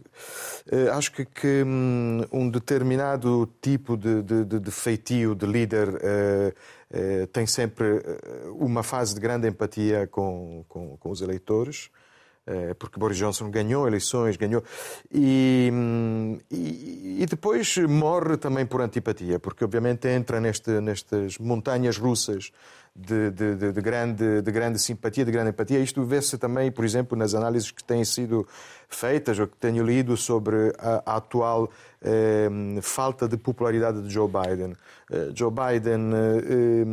Eh, 0.71 0.89
acho 0.91 1.13
que, 1.13 1.25
que, 1.25 1.65
hum, 1.67 2.21
um 2.33 2.49
determinado 2.49 3.49
tipo 3.61 3.97
de, 3.97 4.23
de, 4.23 4.45
de, 4.45 4.61
de 4.61 4.71
feitio 4.71 5.35
de 5.35 5.45
líder 5.45 5.89
uh, 5.89 5.95
uh, 5.95 7.27
tem 7.29 7.47
sempre 7.47 8.01
uma 8.59 8.83
fase 8.83 9.15
de 9.15 9.21
grande 9.21 9.49
empatia 9.49 10.07
com, 10.07 10.65
com, 10.69 10.97
com 10.97 11.11
os 11.11 11.21
eleitores. 11.21 11.91
Eh, 12.45 12.75
porque 12.75 12.99
Boris 12.99 13.17
Johnson 13.17 13.51
ganhou 13.51 13.87
eleições, 13.87 14.37
ganhou. 14.37 14.65
E, 15.13 15.71
e, 16.51 17.23
e, 17.23 17.27
depois 17.27 17.77
morre 17.79 18.37
também 18.37 18.67
por 18.67 18.81
antipatia, 18.81 19.39
porque 19.39 19.65
obviamente 19.65 20.09
entra 20.09 20.41
neste, 20.41 20.81
nestas 20.81 21.39
montanhas 21.39 21.97
russas 21.99 22.51
de, 22.95 23.31
de, 23.31 23.73
de, 23.73 23.81
grande, 23.81 24.43
de 24.43 24.53
grande 24.53 24.79
simpatia, 24.79 25.25
de 25.25 25.33
grande 25.33 25.51
empatia. 25.51 25.79
Isto 25.79 26.05
vê-se 26.05 26.37
também, 26.37 26.71
por 26.71 26.85
exemplo, 26.85 27.17
nas 27.17 27.35
análises 27.35 27.71
que 27.71 27.83
têm 27.83 28.05
sido 28.05 28.47
feitas 28.89 29.39
ou 29.39 29.47
que 29.47 29.57
tenho 29.57 29.85
lido 29.85 30.17
sobre 30.17 30.73
a, 30.79 31.03
a 31.07 31.17
atual 31.17 31.71
eh, 32.03 32.51
falta 32.83 33.27
de 33.27 33.37
popularidade 33.37 34.03
de 34.03 34.11
Joe 34.11 34.29
Biden. 34.29 34.75
Eh, 35.11 35.31
Joe 35.35 35.51
Biden 35.51 36.11
eh, 36.13 36.85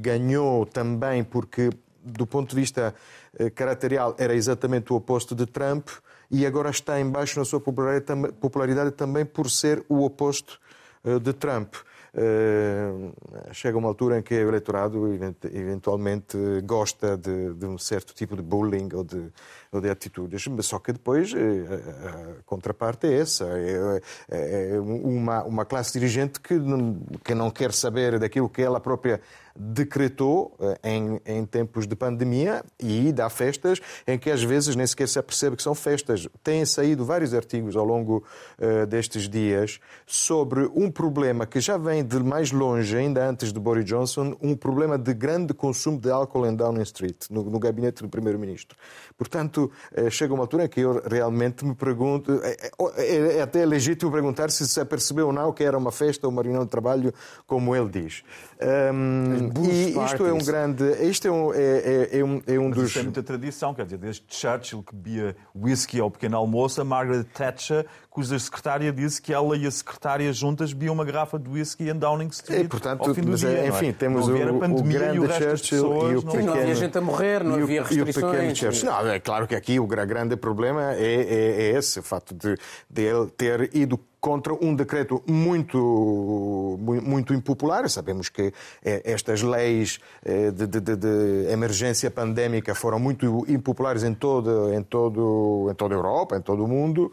ganhou 0.00 0.64
também 0.64 1.22
porque, 1.22 1.70
do 2.06 2.26
ponto 2.26 2.50
de 2.50 2.56
vista 2.56 2.94
eh, 3.38 3.50
caracterial 3.50 4.14
era 4.18 4.34
exatamente 4.34 4.92
o 4.92 4.96
oposto 4.96 5.34
de 5.34 5.46
Trump 5.46 5.88
e 6.30 6.46
agora 6.46 6.70
está 6.70 7.00
embaixo 7.00 7.38
na 7.38 7.44
sua 7.44 7.60
popularidade 7.60 8.92
também 8.92 9.24
por 9.24 9.50
ser 9.50 9.84
o 9.88 10.04
oposto 10.04 10.60
eh, 11.04 11.18
de 11.18 11.32
Trump. 11.32 11.74
Eh, 12.18 13.12
chega 13.52 13.76
uma 13.76 13.88
altura 13.88 14.18
em 14.18 14.22
que 14.22 14.34
o 14.34 14.48
eleitorado 14.48 15.12
eventualmente 15.52 16.38
gosta 16.64 17.16
de, 17.16 17.52
de 17.52 17.66
um 17.66 17.76
certo 17.76 18.14
tipo 18.14 18.34
de 18.34 18.42
bullying 18.42 18.88
ou 18.94 19.04
de, 19.04 19.30
ou 19.72 19.80
de 19.80 19.90
atitudes, 19.90 20.44
só 20.62 20.78
que 20.78 20.92
depois 20.92 21.32
a, 21.34 22.42
contraparte 22.44 23.06
é 23.06 23.20
essa. 23.20 23.44
É, 23.44 24.00
é, 24.28 24.70
é 24.74 24.80
uma, 24.80 25.44
uma 25.44 25.64
classe 25.64 25.92
dirigente 25.92 26.40
que 26.40 26.54
não, 26.54 27.00
que 27.24 27.34
não 27.34 27.50
quer 27.50 27.72
saber 27.72 28.18
daquilo 28.18 28.48
que 28.48 28.62
ela 28.62 28.80
própria 28.80 29.20
decretou 29.58 30.54
eh, 30.60 30.78
em, 30.84 31.20
em, 31.24 31.44
tempos 31.44 31.86
de 31.86 31.96
pandemia 31.96 32.62
e 32.78 33.12
dá 33.12 33.30
festas 33.30 33.80
em 34.06 34.18
que 34.18 34.30
às 34.30 34.42
vezes 34.42 34.76
nem 34.76 34.86
sequer 34.86 35.08
se 35.08 35.18
apercebe 35.18 35.56
que 35.56 35.62
são 35.62 35.74
festas. 35.74 36.28
Têm 36.42 36.64
saído 36.64 37.04
vários 37.04 37.32
artigos 37.32 37.76
ao 37.76 37.84
longo 37.84 38.24
uh, 38.58 38.86
destes 38.86 39.28
dias 39.28 39.80
sobre 40.06 40.68
um 40.74 40.90
problema 40.90 41.46
que 41.46 41.60
já 41.60 41.76
vem 41.76 42.04
de 42.04 42.18
mais 42.18 42.52
longe, 42.52 42.96
ainda 42.96 43.26
antes 43.26 43.52
de 43.52 43.58
Boris 43.58 43.84
Johnson, 43.84 44.36
um 44.42 44.54
problema 44.54 44.98
de 44.98 45.14
grande 45.14 45.54
consumo 45.54 45.98
de 45.98 46.10
álcool 46.10 46.46
em 46.46 46.54
Downing 46.54 46.82
Street, 46.82 47.26
no, 47.30 47.42
no 47.44 47.58
gabinete 47.58 48.02
do 48.02 48.08
Primeiro-Ministro. 48.08 48.76
Portanto, 49.16 49.65
uh, 49.66 50.10
chega 50.10 50.32
uma 50.32 50.42
altura 50.42 50.64
em 50.64 50.68
que 50.68 50.80
eu 50.80 51.02
realmente 51.08 51.64
me 51.64 51.74
pergunto, 51.74 52.40
é, 52.42 52.70
é, 52.98 53.36
é 53.38 53.42
até 53.42 53.64
legítimo 53.64 54.10
perguntar 54.10 54.50
se 54.50 54.66
se 54.66 54.80
apercebeu 54.80 55.28
ou 55.28 55.32
não 55.32 55.52
que 55.52 55.64
era 55.64 55.76
uma 55.76 55.92
festa 55.92 56.26
ou 56.26 56.32
uma 56.32 56.42
reunião 56.42 56.64
de 56.64 56.70
trabalho, 56.70 57.12
como 57.46 57.74
ele 57.74 57.88
diz. 57.88 58.22
Um, 58.60 59.50
e 59.64 60.04
isto 60.04 60.26
é 60.26 60.32
um 60.32 60.38
grande. 60.38 60.84
Isto 61.02 61.28
é 61.28 61.30
um, 61.30 61.52
é, 61.52 61.58
é, 61.58 62.18
é 62.18 62.24
um, 62.24 62.42
é 62.46 62.58
um 62.58 62.70
dos. 62.70 62.90
Isso 62.90 62.98
é 63.00 63.02
muita 63.02 63.22
tradição, 63.22 63.74
quer 63.74 63.84
dizer, 63.84 63.98
desde 63.98 64.24
Churchill 64.28 64.82
que 64.82 64.94
bebia 64.94 65.36
whisky 65.54 66.00
ao 66.00 66.10
pequeno 66.10 66.36
almoço, 66.36 66.80
a 66.80 66.84
Margaret 66.84 67.24
Thatcher, 67.24 67.86
cuja 68.08 68.38
secretária 68.38 68.90
disse 68.90 69.20
que 69.20 69.32
ela 69.32 69.56
e 69.56 69.66
a 69.66 69.70
secretária 69.70 70.32
juntas 70.32 70.72
bebiam 70.72 70.94
uma 70.94 71.04
garrafa 71.04 71.38
de 71.38 71.50
whisky 71.50 71.90
em 71.90 71.94
Downing 71.94 72.28
Street. 72.28 72.64
E, 72.64 72.68
portanto, 72.68 73.06
ao 73.06 73.14
fim 73.14 73.20
do 73.20 73.36
dia, 73.36 73.48
é? 73.50 73.68
enfim, 73.68 73.92
temos 73.92 74.26
o, 74.26 74.32
o, 74.32 74.82
grande 74.82 75.16
e 75.16 75.20
o 75.20 75.30
Churchill 75.30 76.12
e 76.12 76.16
o 76.16 76.22
pequeno. 76.22 76.46
Não 76.46 76.54
havia 76.54 76.74
gente 76.74 76.96
a 76.96 77.00
morrer, 77.02 77.44
não 77.44 77.62
havia 77.62 77.82
restrições. 77.82 78.16
E 78.16 78.18
o 78.18 78.30
pequeno 78.30 78.56
Churchill. 78.56 78.90
Não, 78.90 79.08
é 79.08 79.20
claro 79.20 79.45
que 79.46 79.54
aqui 79.54 79.78
o 79.80 79.86
grande 79.86 80.36
problema 80.36 80.94
é, 80.94 81.04
é, 81.04 81.62
é 81.62 81.78
esse, 81.78 82.00
o 82.00 82.02
fato 82.02 82.34
de, 82.34 82.56
de 82.90 83.02
ele 83.02 83.26
ter 83.28 83.74
ido 83.74 83.98
contra 84.26 84.52
um 84.54 84.74
decreto 84.74 85.22
muito, 85.24 86.76
muito 86.80 87.32
impopular. 87.32 87.88
Sabemos 87.88 88.28
que 88.28 88.52
eh, 88.84 89.00
estas 89.04 89.40
leis 89.40 90.00
eh, 90.24 90.50
de, 90.50 90.66
de, 90.66 90.96
de 90.96 91.52
emergência 91.52 92.10
pandémica 92.10 92.74
foram 92.74 92.98
muito 92.98 93.44
impopulares 93.48 94.02
em 94.02 94.12
toda, 94.12 94.74
em 94.74 94.82
todo, 94.82 95.68
em 95.70 95.74
toda 95.76 95.94
a 95.94 95.98
Europa, 95.98 96.36
em 96.36 96.40
todo 96.40 96.64
o 96.64 96.66
mundo, 96.66 97.12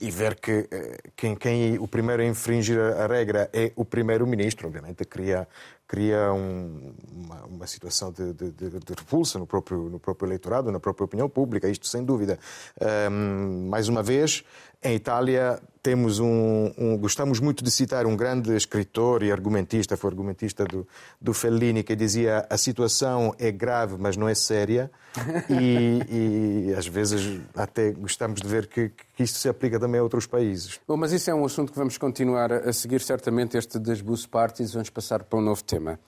e 0.00 0.08
ver 0.08 0.36
que 0.36 0.68
eh, 0.70 0.98
quem, 1.16 1.34
quem 1.34 1.76
o 1.76 1.88
primeiro 1.88 2.22
a 2.22 2.26
infringir 2.26 2.78
a 2.78 3.08
regra 3.08 3.50
é 3.52 3.72
o 3.74 3.84
primeiro-ministro, 3.84 4.68
obviamente 4.68 5.04
cria, 5.04 5.48
cria 5.86 6.32
um, 6.32 6.94
uma, 7.12 7.44
uma, 7.44 7.66
situação 7.66 8.12
de, 8.12 8.32
de, 8.32 8.50
de, 8.50 8.94
repulsa 8.96 9.38
no 9.38 9.46
próprio, 9.46 9.88
no 9.88 9.98
próprio 10.00 10.26
eleitorado, 10.26 10.70
na 10.72 10.80
própria 10.80 11.04
opinião 11.04 11.28
pública, 11.28 11.68
isto 11.68 11.86
sem 11.86 12.04
dúvida. 12.04 12.38
Um, 13.10 13.68
mais 13.68 13.88
uma 13.88 14.02
vez, 14.02 14.44
em 14.86 14.94
Itália 14.94 15.60
temos 15.82 16.18
um, 16.18 16.72
um, 16.76 16.98
gostamos 16.98 17.38
muito 17.38 17.62
de 17.62 17.70
citar 17.70 18.06
um 18.06 18.16
grande 18.16 18.56
escritor 18.56 19.22
e 19.22 19.30
argumentista, 19.30 19.96
foi 19.96 20.10
argumentista 20.10 20.64
do, 20.64 20.86
do 21.20 21.32
Fellini, 21.32 21.84
que 21.84 21.94
dizia 21.94 22.44
a 22.50 22.58
situação 22.58 23.32
é 23.38 23.52
grave, 23.52 23.96
mas 23.96 24.16
não 24.16 24.28
é 24.28 24.34
séria. 24.34 24.90
E, 25.48 26.68
e 26.68 26.74
às 26.74 26.86
vezes 26.86 27.40
até 27.54 27.90
gostamos 27.92 28.40
de 28.42 28.48
ver 28.48 28.66
que, 28.66 28.90
que 29.14 29.22
isto 29.22 29.38
se 29.38 29.48
aplica 29.48 29.78
também 29.80 29.98
a 29.98 30.02
outros 30.02 30.26
países. 30.26 30.78
Bom, 30.86 30.96
mas 30.96 31.12
isso 31.12 31.30
é 31.30 31.34
um 31.34 31.44
assunto 31.44 31.72
que 31.72 31.78
vamos 31.78 31.96
continuar 31.96 32.52
a 32.52 32.72
seguir, 32.72 33.00
certamente, 33.00 33.56
este 33.56 33.78
das 33.78 34.00
Bush 34.00 34.26
Parties. 34.26 34.74
Vamos 34.74 34.90
passar 34.90 35.22
para 35.22 35.38
um 35.38 35.42
novo 35.42 35.64
tema. 35.64 35.98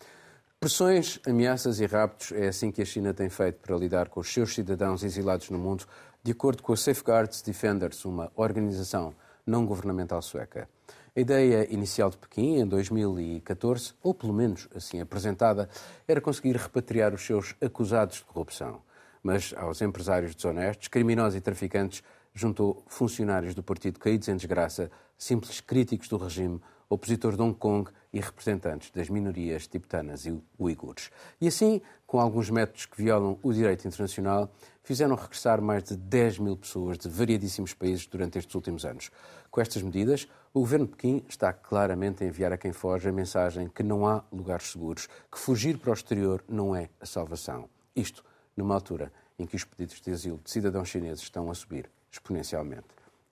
Pressões, 0.60 1.20
ameaças 1.24 1.78
e 1.78 1.86
raptos 1.86 2.32
é 2.32 2.48
assim 2.48 2.72
que 2.72 2.82
a 2.82 2.84
China 2.84 3.14
tem 3.14 3.28
feito 3.28 3.60
para 3.60 3.76
lidar 3.76 4.08
com 4.08 4.18
os 4.18 4.32
seus 4.32 4.52
cidadãos 4.54 5.04
exilados 5.04 5.50
no 5.50 5.58
mundo 5.58 5.86
de 6.22 6.32
acordo 6.32 6.62
com 6.62 6.72
a 6.72 6.76
Safeguards 6.76 7.42
Defenders, 7.42 8.04
uma 8.04 8.30
organização 8.36 9.14
não 9.46 9.64
governamental 9.64 10.20
sueca. 10.20 10.68
A 11.16 11.20
ideia 11.20 11.66
inicial 11.72 12.10
de 12.10 12.16
Pequim, 12.16 12.60
em 12.60 12.66
2014, 12.66 13.94
ou 14.02 14.14
pelo 14.14 14.32
menos 14.32 14.68
assim 14.74 15.00
apresentada, 15.00 15.68
era 16.06 16.20
conseguir 16.20 16.56
repatriar 16.56 17.14
os 17.14 17.24
seus 17.24 17.54
acusados 17.60 18.18
de 18.18 18.24
corrupção. 18.24 18.80
Mas 19.22 19.52
aos 19.56 19.80
empresários 19.82 20.34
desonestos, 20.34 20.88
criminosos 20.88 21.36
e 21.36 21.40
traficantes, 21.40 22.02
juntou 22.34 22.84
funcionários 22.86 23.54
do 23.54 23.62
partido 23.62 23.98
caídos 23.98 24.28
em 24.28 24.36
desgraça, 24.36 24.90
simples 25.16 25.60
críticos 25.60 26.08
do 26.08 26.16
regime, 26.16 26.60
opositores 26.88 27.36
de 27.36 27.42
Hong 27.42 27.54
Kong 27.54 27.90
e 28.12 28.20
representantes 28.20 28.90
das 28.90 29.08
minorias 29.08 29.66
tibetanas 29.66 30.26
e 30.26 30.40
uigures. 30.58 31.10
E 31.40 31.48
assim, 31.48 31.80
com 32.06 32.18
alguns 32.18 32.48
métodos 32.50 32.86
que 32.86 32.96
violam 32.96 33.38
o 33.42 33.52
direito 33.52 33.86
internacional, 33.86 34.50
fizeram 34.82 35.14
regressar 35.14 35.60
mais 35.60 35.82
de 35.84 35.96
10 35.96 36.38
mil 36.38 36.56
pessoas 36.56 36.96
de 36.96 37.08
variadíssimos 37.08 37.74
países 37.74 38.06
durante 38.06 38.38
estes 38.38 38.54
últimos 38.54 38.84
anos. 38.84 39.10
Com 39.50 39.60
estas 39.60 39.82
medidas, 39.82 40.26
o 40.54 40.60
governo 40.60 40.86
de 40.86 40.92
Pequim 40.92 41.24
está 41.28 41.52
claramente 41.52 42.24
a 42.24 42.26
enviar 42.26 42.52
a 42.52 42.58
quem 42.58 42.72
foge 42.72 43.08
a 43.08 43.12
mensagem 43.12 43.68
que 43.68 43.82
não 43.82 44.06
há 44.06 44.24
lugares 44.32 44.70
seguros, 44.70 45.06
que 45.30 45.38
fugir 45.38 45.78
para 45.78 45.90
o 45.90 45.94
exterior 45.94 46.42
não 46.48 46.74
é 46.74 46.88
a 47.00 47.06
salvação. 47.06 47.68
Isto 47.94 48.24
numa 48.56 48.74
altura 48.74 49.12
em 49.38 49.46
que 49.46 49.56
os 49.56 49.64
pedidos 49.64 50.00
de 50.00 50.10
asilo 50.10 50.40
de 50.42 50.50
cidadãos 50.50 50.88
chineses 50.88 51.22
estão 51.22 51.50
a 51.50 51.54
subir 51.54 51.90
exponencialmente. 52.10 52.88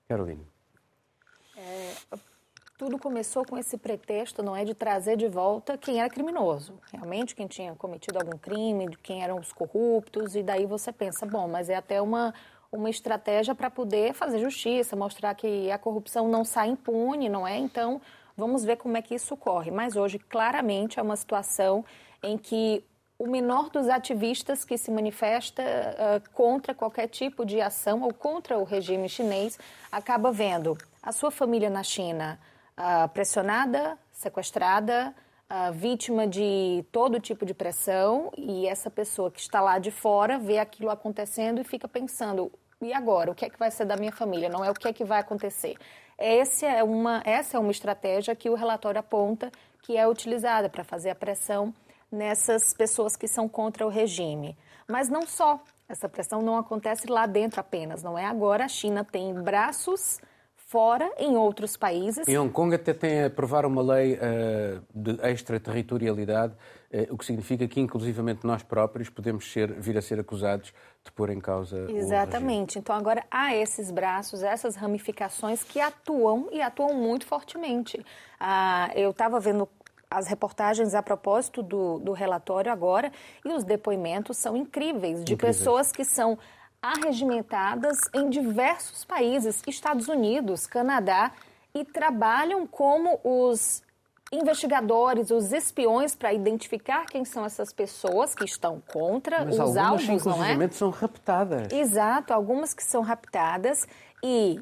Caroline. 0.08 0.55
Tudo 2.78 2.98
começou 2.98 3.44
com 3.44 3.56
esse 3.56 3.78
pretexto, 3.78 4.42
não 4.42 4.54
é, 4.54 4.64
de 4.64 4.74
trazer 4.74 5.16
de 5.16 5.28
volta 5.28 5.78
quem 5.78 5.98
era 5.98 6.10
criminoso, 6.10 6.78
realmente 6.92 7.34
quem 7.34 7.46
tinha 7.46 7.74
cometido 7.74 8.18
algum 8.18 8.36
crime, 8.36 8.94
quem 9.02 9.22
eram 9.22 9.38
os 9.38 9.50
corruptos, 9.50 10.36
e 10.36 10.42
daí 10.42 10.66
você 10.66 10.92
pensa, 10.92 11.24
bom, 11.24 11.48
mas 11.48 11.70
é 11.70 11.76
até 11.76 12.02
uma 12.02 12.34
uma 12.70 12.90
estratégia 12.90 13.54
para 13.54 13.70
poder 13.70 14.12
fazer 14.12 14.38
justiça, 14.38 14.96
mostrar 14.96 15.34
que 15.34 15.70
a 15.70 15.78
corrupção 15.78 16.28
não 16.28 16.44
sai 16.44 16.68
impune, 16.68 17.28
não 17.28 17.46
é? 17.46 17.56
Então, 17.56 18.00
vamos 18.36 18.64
ver 18.64 18.76
como 18.76 18.96
é 18.96 19.02
que 19.02 19.14
isso 19.14 19.34
ocorre. 19.34 19.70
Mas 19.70 19.96
hoje, 19.96 20.18
claramente, 20.18 20.98
é 20.98 21.02
uma 21.02 21.16
situação 21.16 21.84
em 22.22 22.36
que 22.36 22.84
o 23.18 23.26
menor 23.26 23.70
dos 23.70 23.88
ativistas 23.88 24.64
que 24.64 24.76
se 24.76 24.90
manifesta 24.90 25.62
uh, 25.62 26.30
contra 26.34 26.74
qualquer 26.74 27.08
tipo 27.08 27.46
de 27.46 27.60
ação 27.60 28.02
ou 28.02 28.12
contra 28.12 28.58
o 28.58 28.64
regime 28.64 29.08
chinês 29.08 29.58
acaba 29.90 30.30
vendo 30.30 30.76
a 31.02 31.12
sua 31.12 31.30
família 31.30 31.70
na 31.70 31.82
China 31.82 32.38
uh, 32.78 33.08
pressionada, 33.08 33.98
sequestrada, 34.12 35.14
uh, 35.50 35.72
vítima 35.72 36.26
de 36.26 36.84
todo 36.92 37.20
tipo 37.20 37.44
de 37.44 37.54
pressão 37.54 38.30
e 38.36 38.66
essa 38.66 38.90
pessoa 38.90 39.30
que 39.30 39.40
está 39.40 39.60
lá 39.60 39.78
de 39.78 39.90
fora 39.90 40.38
vê 40.38 40.58
aquilo 40.58 40.90
acontecendo 40.90 41.60
e 41.60 41.64
fica 41.64 41.88
pensando 41.88 42.52
e 42.80 42.92
agora 42.92 43.30
o 43.30 43.34
que 43.34 43.44
é 43.44 43.50
que 43.50 43.58
vai 43.58 43.70
ser 43.70 43.86
da 43.86 43.96
minha 43.96 44.12
família? 44.12 44.48
Não 44.48 44.64
é 44.64 44.70
o 44.70 44.74
que 44.74 44.88
é 44.88 44.92
que 44.92 45.04
vai 45.04 45.20
acontecer. 45.20 45.76
Essa 46.18 46.66
é 46.66 46.82
uma 46.82 47.22
essa 47.24 47.56
é 47.56 47.60
uma 47.60 47.70
estratégia 47.70 48.34
que 48.36 48.50
o 48.50 48.54
relatório 48.54 49.00
aponta 49.00 49.50
que 49.82 49.96
é 49.96 50.06
utilizada 50.06 50.68
para 50.68 50.84
fazer 50.84 51.10
a 51.10 51.14
pressão 51.14 51.72
nessas 52.10 52.74
pessoas 52.74 53.16
que 53.16 53.28
são 53.28 53.48
contra 53.48 53.86
o 53.86 53.88
regime. 53.88 54.56
Mas 54.88 55.08
não 55.08 55.22
só. 55.22 55.60
Essa 55.88 56.08
pressão 56.08 56.42
não 56.42 56.56
acontece 56.56 57.06
lá 57.08 57.26
dentro 57.26 57.60
apenas, 57.60 58.02
não 58.02 58.18
é 58.18 58.24
agora. 58.24 58.64
A 58.64 58.68
China 58.68 59.04
tem 59.04 59.32
braços 59.32 60.20
fora, 60.66 61.08
em 61.16 61.36
outros 61.36 61.76
países. 61.76 62.26
Em 62.26 62.36
Hong 62.36 62.52
Kong 62.52 62.74
até 62.74 62.92
tem 62.92 63.22
a 63.22 63.26
aprovar 63.26 63.64
uma 63.64 63.80
lei 63.80 64.14
uh, 64.14 64.82
de 64.92 65.12
extraterritorialidade, 65.30 66.54
uh, 66.92 67.14
o 67.14 67.16
que 67.16 67.24
significa 67.24 67.68
que, 67.68 67.80
inclusivamente, 67.80 68.44
nós 68.44 68.64
próprios 68.64 69.08
podemos 69.08 69.50
ser, 69.50 69.72
vir 69.72 69.96
a 69.96 70.02
ser 70.02 70.18
acusados 70.18 70.74
de 71.04 71.12
pôr 71.12 71.30
em 71.30 71.40
causa 71.40 71.86
Exatamente. 71.88 72.80
Então, 72.80 72.96
agora 72.96 73.24
há 73.30 73.54
esses 73.54 73.92
braços, 73.92 74.42
essas 74.42 74.74
ramificações 74.74 75.62
que 75.62 75.80
atuam 75.80 76.48
e 76.50 76.60
atuam 76.60 76.94
muito 76.94 77.26
fortemente. 77.26 77.98
Uh, 77.98 78.92
eu 78.96 79.10
estava 79.10 79.38
vendo 79.38 79.68
as 80.10 80.26
reportagens 80.26 80.94
a 80.94 81.02
propósito 81.02 81.62
do, 81.62 81.98
do 81.98 82.12
relatório 82.12 82.70
agora 82.72 83.12
e 83.44 83.52
os 83.52 83.64
depoimentos 83.64 84.36
são 84.36 84.56
incríveis 84.56 85.24
de 85.24 85.34
incríveis. 85.34 85.58
pessoas 85.58 85.92
que 85.92 86.04
são 86.04 86.38
arregimentadas 86.80 87.98
em 88.14 88.28
diversos 88.28 89.04
países, 89.04 89.62
Estados 89.66 90.08
Unidos, 90.08 90.66
Canadá, 90.66 91.32
e 91.74 91.84
trabalham 91.84 92.66
como 92.66 93.20
os 93.22 93.82
investigadores, 94.32 95.30
os 95.30 95.52
espiões 95.52 96.16
para 96.16 96.32
identificar 96.32 97.06
quem 97.06 97.24
são 97.24 97.44
essas 97.44 97.72
pessoas 97.72 98.34
que 98.34 98.44
estão 98.44 98.82
contra 98.92 99.44
Mas 99.44 99.58
os 99.58 99.76
alvos, 99.76 100.24
não 100.24 100.44
é? 100.44 100.68
são 100.70 100.90
raptadas. 100.90 101.72
Exato, 101.72 102.32
algumas 102.32 102.74
que 102.74 102.82
são 102.82 103.02
raptadas 103.02 103.86
e 104.22 104.60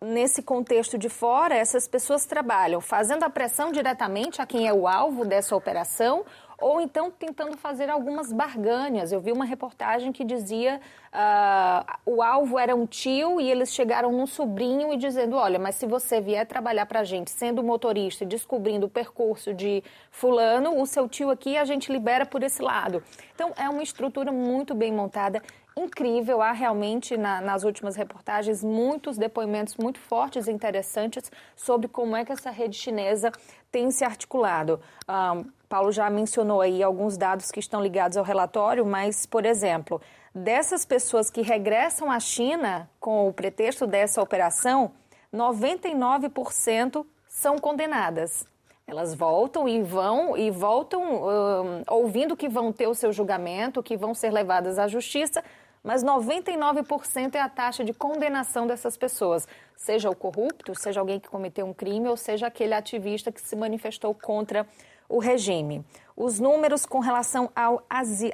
nesse 0.00 0.42
contexto 0.42 0.96
de 0.96 1.08
fora, 1.08 1.54
essas 1.54 1.86
pessoas 1.86 2.24
trabalham 2.24 2.80
fazendo 2.80 3.24
a 3.24 3.30
pressão 3.30 3.70
diretamente 3.70 4.40
a 4.40 4.46
quem 4.46 4.66
é 4.66 4.72
o 4.72 4.88
alvo 4.88 5.24
dessa 5.24 5.54
operação 5.54 6.24
ou 6.60 6.80
então 6.80 7.10
tentando 7.10 7.56
fazer 7.56 7.88
algumas 7.88 8.32
barganhas. 8.32 9.12
Eu 9.12 9.20
vi 9.20 9.32
uma 9.32 9.44
reportagem 9.44 10.12
que 10.12 10.24
dizia 10.24 10.80
uh, 11.12 12.00
o 12.04 12.22
alvo 12.22 12.58
era 12.58 12.76
um 12.76 12.86
tio 12.86 13.40
e 13.40 13.50
eles 13.50 13.72
chegaram 13.72 14.12
num 14.12 14.26
sobrinho 14.26 14.92
e 14.92 14.96
dizendo, 14.96 15.36
olha, 15.36 15.58
mas 15.58 15.74
se 15.76 15.86
você 15.86 16.20
vier 16.20 16.46
trabalhar 16.46 16.86
para 16.86 17.00
a 17.00 17.04
gente 17.04 17.30
sendo 17.30 17.62
motorista 17.62 18.24
e 18.24 18.26
descobrindo 18.26 18.86
o 18.86 18.88
percurso 18.88 19.54
de 19.54 19.82
fulano, 20.10 20.80
o 20.80 20.86
seu 20.86 21.08
tio 21.08 21.30
aqui 21.30 21.56
a 21.56 21.64
gente 21.64 21.90
libera 21.90 22.26
por 22.26 22.42
esse 22.42 22.62
lado. 22.62 23.02
Então 23.34 23.52
é 23.56 23.68
uma 23.68 23.82
estrutura 23.82 24.30
muito 24.30 24.74
bem 24.74 24.92
montada 24.92 25.42
incrível. 25.76 26.42
Há 26.42 26.52
realmente, 26.52 27.16
na, 27.16 27.40
nas 27.40 27.64
últimas 27.64 27.96
reportagens, 27.96 28.62
muitos 28.62 29.16
depoimentos 29.16 29.76
muito 29.76 29.98
fortes 29.98 30.46
e 30.46 30.52
interessantes 30.52 31.30
sobre 31.56 31.88
como 31.88 32.16
é 32.16 32.24
que 32.24 32.32
essa 32.32 32.50
rede 32.50 32.76
chinesa 32.76 33.32
tem 33.70 33.90
se 33.90 34.04
articulado. 34.04 34.80
Um, 35.08 35.44
Paulo 35.68 35.92
já 35.92 36.10
mencionou 36.10 36.60
aí 36.60 36.82
alguns 36.82 37.16
dados 37.16 37.50
que 37.50 37.60
estão 37.60 37.80
ligados 37.80 38.16
ao 38.16 38.24
relatório, 38.24 38.84
mas, 38.84 39.24
por 39.24 39.46
exemplo, 39.46 40.00
dessas 40.34 40.84
pessoas 40.84 41.30
que 41.30 41.42
regressam 41.42 42.10
à 42.10 42.18
China 42.18 42.90
com 42.98 43.28
o 43.28 43.32
pretexto 43.32 43.86
dessa 43.86 44.20
operação, 44.20 44.92
99% 45.32 47.06
são 47.28 47.56
condenadas. 47.56 48.48
Elas 48.90 49.14
voltam 49.14 49.68
e 49.68 49.80
vão 49.80 50.36
e 50.36 50.50
voltam 50.50 51.00
um, 51.00 51.82
ouvindo 51.88 52.36
que 52.36 52.48
vão 52.48 52.72
ter 52.72 52.88
o 52.88 52.94
seu 52.94 53.12
julgamento, 53.12 53.84
que 53.84 53.96
vão 53.96 54.12
ser 54.12 54.32
levadas 54.32 54.80
à 54.80 54.88
justiça, 54.88 55.44
mas 55.82 56.04
99% 56.04 57.34
é 57.34 57.40
a 57.40 57.48
taxa 57.48 57.84
de 57.84 57.92
condenação 57.92 58.66
dessas 58.66 58.96
pessoas, 58.96 59.48
seja 59.76 60.10
o 60.10 60.16
corrupto, 60.16 60.74
seja 60.74 61.00
alguém 61.00 61.18
que 61.18 61.28
cometeu 61.28 61.66
um 61.66 61.72
crime 61.72 62.08
ou 62.08 62.16
seja 62.16 62.46
aquele 62.46 62.74
ativista 62.74 63.32
que 63.32 63.40
se 63.40 63.56
manifestou 63.56 64.14
contra 64.14 64.66
o 65.08 65.18
regime. 65.18 65.84
Os 66.16 66.38
números 66.38 66.86
com 66.86 67.00
relação 67.00 67.50
ao, 67.56 67.82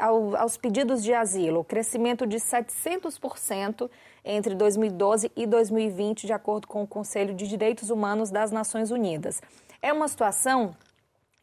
ao, 0.01 0.37
aos 0.37 0.57
pedidos 0.57 1.03
de 1.03 1.15
asilo, 1.15 1.65
crescimento 1.65 2.27
de 2.27 2.37
700% 2.37 3.89
entre 4.25 4.55
2012 4.55 5.33
e 5.35 5.47
2020, 5.47 6.27
de 6.27 6.33
acordo 6.33 6.67
com 6.67 6.83
o 6.83 6.87
Conselho 6.87 7.33
de 7.33 7.49
Direitos 7.49 7.91
Humanos 7.91 8.31
das 8.31 8.51
Nações 8.51 8.91
Unidas. 8.91 9.41
É 9.81 9.93
uma 9.93 10.09
situação 10.09 10.77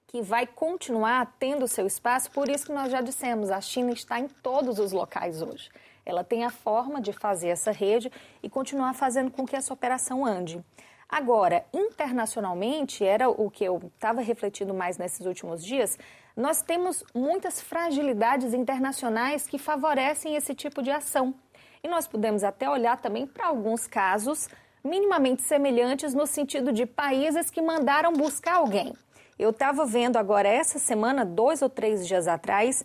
que 0.08 0.22
vai 0.22 0.46
continuar 0.46 1.34
tendo 1.40 1.68
seu 1.68 1.88
espaço, 1.88 2.30
por 2.30 2.48
isso 2.48 2.68
que 2.68 2.74
nós 2.74 2.92
já 2.92 3.02
dissemos, 3.02 3.50
a 3.50 3.60
China 3.60 3.92
está 3.92 4.20
em 4.20 4.28
todos 4.28 4.78
os 4.78 4.92
locais 4.92 5.42
hoje. 5.42 5.72
Ela 6.06 6.24
tem 6.24 6.44
a 6.44 6.50
forma 6.50 7.00
de 7.02 7.14
fazer 7.14 7.50
essa 7.50 7.72
rede 7.72 8.12
e 8.42 8.50
continuar 8.50 8.94
fazendo 8.94 9.32
com 9.32 9.46
que 9.46 9.56
essa 9.56 9.74
operação 9.74 10.26
ande. 10.26 10.64
Agora, 11.08 11.64
internacionalmente, 11.72 13.06
era 13.06 13.30
o 13.30 13.50
que 13.52 13.64
eu 13.64 13.80
estava 13.96 14.22
refletindo 14.22 14.74
mais 14.74 14.98
nesses 14.98 15.26
últimos 15.26 15.64
dias, 15.64 15.98
nós 16.36 16.64
temos 16.64 17.04
muitas 17.14 17.62
fragilidades 17.62 18.54
internacionais 18.54 19.46
que 19.46 19.60
favorecem 19.60 20.36
esse 20.36 20.56
tipo 20.56 20.82
de 20.82 20.90
ação. 20.90 21.36
E 21.84 21.88
nós 21.88 22.08
podemos 22.08 22.44
até 22.44 22.68
olhar 22.68 22.98
também 23.00 23.28
para 23.28 23.48
alguns 23.48 23.86
casos 23.86 24.50
minimamente 24.84 25.44
semelhantes 25.44 26.14
no 26.14 26.26
sentido 26.26 26.72
de 26.72 26.86
países 26.86 27.52
que 27.52 27.62
mandaram 27.62 28.12
buscar 28.14 28.56
alguém. 28.56 28.94
Eu 29.38 29.52
estava 29.52 29.86
vendo 29.86 30.18
agora 30.18 30.48
essa 30.48 30.80
semana, 30.80 31.24
dois 31.24 31.62
ou 31.62 31.70
três 31.70 32.08
dias 32.08 32.28
atrás, 32.28 32.84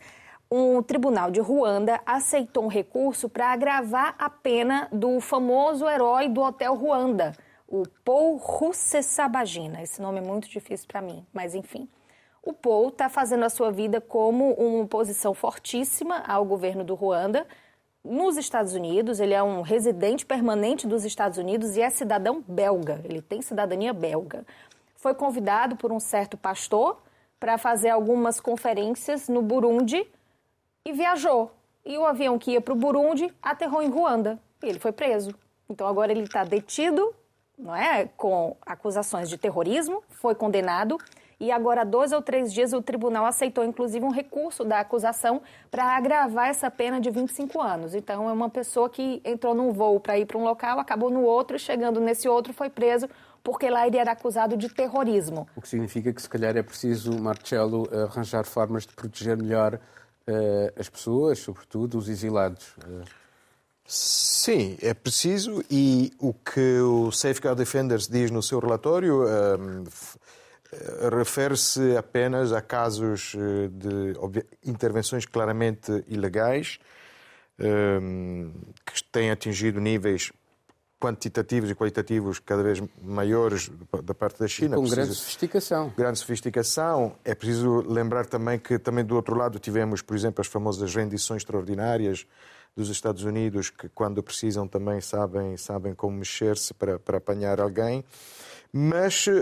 um 0.50 0.82
tribunal 0.82 1.30
de 1.30 1.40
Ruanda 1.40 2.00
aceitou 2.06 2.64
um 2.64 2.68
recurso 2.68 3.28
para 3.28 3.52
agravar 3.52 4.14
a 4.18 4.30
pena 4.30 4.88
do 4.90 5.20
famoso 5.20 5.88
herói 5.88 6.28
do 6.28 6.40
Hotel 6.40 6.74
Ruanda, 6.74 7.32
o 7.66 7.82
Paul 8.04 8.36
Rusesabagina. 8.36 9.82
Esse 9.82 10.00
nome 10.00 10.18
é 10.18 10.22
muito 10.22 10.48
difícil 10.48 10.88
para 10.88 11.02
mim, 11.02 11.24
mas 11.32 11.54
enfim. 11.54 11.88
O 12.42 12.52
Paul 12.52 12.88
está 12.88 13.10
fazendo 13.10 13.44
a 13.44 13.50
sua 13.50 13.70
vida 13.70 14.00
como 14.00 14.54
uma 14.54 14.84
oposição 14.84 15.34
fortíssima 15.34 16.22
ao 16.26 16.46
governo 16.46 16.82
do 16.82 16.94
Ruanda 16.94 17.46
nos 18.02 18.38
Estados 18.38 18.72
Unidos. 18.72 19.20
Ele 19.20 19.34
é 19.34 19.42
um 19.42 19.60
residente 19.60 20.24
permanente 20.24 20.86
dos 20.86 21.04
Estados 21.04 21.36
Unidos 21.36 21.76
e 21.76 21.82
é 21.82 21.90
cidadão 21.90 22.42
belga. 22.48 23.02
Ele 23.04 23.20
tem 23.20 23.42
cidadania 23.42 23.92
belga. 23.92 24.46
Foi 24.96 25.14
convidado 25.14 25.76
por 25.76 25.92
um 25.92 26.00
certo 26.00 26.38
pastor 26.38 27.02
para 27.38 27.58
fazer 27.58 27.90
algumas 27.90 28.40
conferências 28.40 29.28
no 29.28 29.42
Burundi 29.42 30.06
e 30.88 30.92
viajou. 30.92 31.52
E 31.84 31.96
o 31.96 32.04
avião 32.04 32.38
que 32.38 32.52
ia 32.52 32.60
para 32.60 32.72
o 32.72 32.76
Burundi 32.76 33.32
aterrou 33.42 33.82
em 33.82 33.88
Ruanda. 33.88 34.38
E 34.62 34.66
ele 34.66 34.78
foi 34.78 34.92
preso. 34.92 35.34
Então 35.68 35.86
agora 35.86 36.10
ele 36.10 36.22
está 36.22 36.44
detido, 36.44 37.14
não 37.58 37.74
é, 37.74 38.06
com 38.16 38.56
acusações 38.64 39.28
de 39.28 39.36
terrorismo, 39.36 40.02
foi 40.08 40.34
condenado 40.34 40.98
e 41.40 41.52
agora, 41.52 41.84
dois 41.84 42.10
ou 42.10 42.20
três 42.20 42.52
dias, 42.52 42.72
o 42.72 42.82
tribunal 42.82 43.24
aceitou, 43.24 43.64
inclusive, 43.64 44.04
um 44.04 44.10
recurso 44.10 44.64
da 44.64 44.80
acusação 44.80 45.40
para 45.70 45.96
agravar 45.96 46.48
essa 46.48 46.68
pena 46.68 47.00
de 47.00 47.10
25 47.10 47.60
anos. 47.60 47.94
Então, 47.94 48.28
é 48.28 48.32
uma 48.32 48.50
pessoa 48.50 48.90
que 48.90 49.22
entrou 49.24 49.54
num 49.54 49.72
voo 49.72 50.00
para 50.00 50.18
ir 50.18 50.26
para 50.26 50.36
um 50.36 50.42
local, 50.42 50.80
acabou 50.80 51.10
no 51.10 51.22
outro, 51.22 51.56
chegando 51.56 52.00
nesse 52.00 52.28
outro, 52.28 52.52
foi 52.52 52.68
preso, 52.68 53.08
porque 53.44 53.70
lá 53.70 53.86
ele 53.86 53.98
era 53.98 54.10
acusado 54.10 54.56
de 54.56 54.68
terrorismo. 54.68 55.46
O 55.54 55.60
que 55.60 55.68
significa 55.68 56.12
que, 56.12 56.20
se 56.20 56.28
calhar, 56.28 56.56
é 56.56 56.62
preciso, 56.62 57.16
Marcelo, 57.20 57.88
arranjar 57.92 58.44
formas 58.44 58.84
de 58.84 58.92
proteger 58.94 59.36
melhor 59.36 59.78
as 60.76 60.88
pessoas, 60.88 61.38
sobretudo 61.38 61.98
os 61.98 62.08
exilados. 62.08 62.66
Uh... 62.78 63.04
Sim, 63.90 64.76
é 64.82 64.92
preciso 64.92 65.64
e 65.70 66.12
o 66.18 66.34
que 66.34 66.78
o 66.80 67.10
Safeguard 67.10 67.56
Defenders 67.56 68.06
diz 68.06 68.30
no 68.30 68.42
seu 68.42 68.58
relatório 68.58 69.24
um, 69.24 69.84
refere-se 71.16 71.96
apenas 71.96 72.52
a 72.52 72.60
casos 72.60 73.34
de 73.72 74.14
intervenções 74.62 75.24
claramente 75.24 76.04
ilegais 76.06 76.78
um, 77.58 78.52
que 78.84 79.02
têm 79.04 79.30
atingido 79.30 79.80
níveis 79.80 80.30
quantitativos 81.00 81.70
e 81.70 81.74
qualitativos 81.74 82.38
cada 82.40 82.62
vez 82.62 82.82
maiores 83.02 83.70
da 84.02 84.14
parte 84.14 84.38
da 84.40 84.48
China. 84.48 84.76
E 84.76 84.80
com 84.80 84.88
grande 84.88 85.14
sofisticação. 85.14 85.92
Grande 85.96 86.18
sofisticação. 86.18 87.16
É 87.24 87.34
preciso 87.34 87.84
lembrar 87.88 88.26
também 88.26 88.58
que 88.58 88.78
também 88.78 89.04
do 89.04 89.14
outro 89.14 89.36
lado 89.36 89.58
tivemos, 89.58 90.02
por 90.02 90.16
exemplo, 90.16 90.40
as 90.40 90.48
famosas 90.48 90.94
rendições 90.94 91.42
extraordinárias 91.42 92.26
dos 92.76 92.88
Estados 92.88 93.24
Unidos, 93.24 93.70
que 93.70 93.88
quando 93.88 94.22
precisam 94.22 94.66
também 94.66 95.00
sabem, 95.00 95.56
sabem 95.56 95.94
como 95.94 96.16
mexer-se 96.16 96.74
para, 96.74 96.98
para 96.98 97.18
apanhar 97.18 97.60
alguém. 97.60 98.04
Mas 98.72 99.26
uh, 99.26 99.32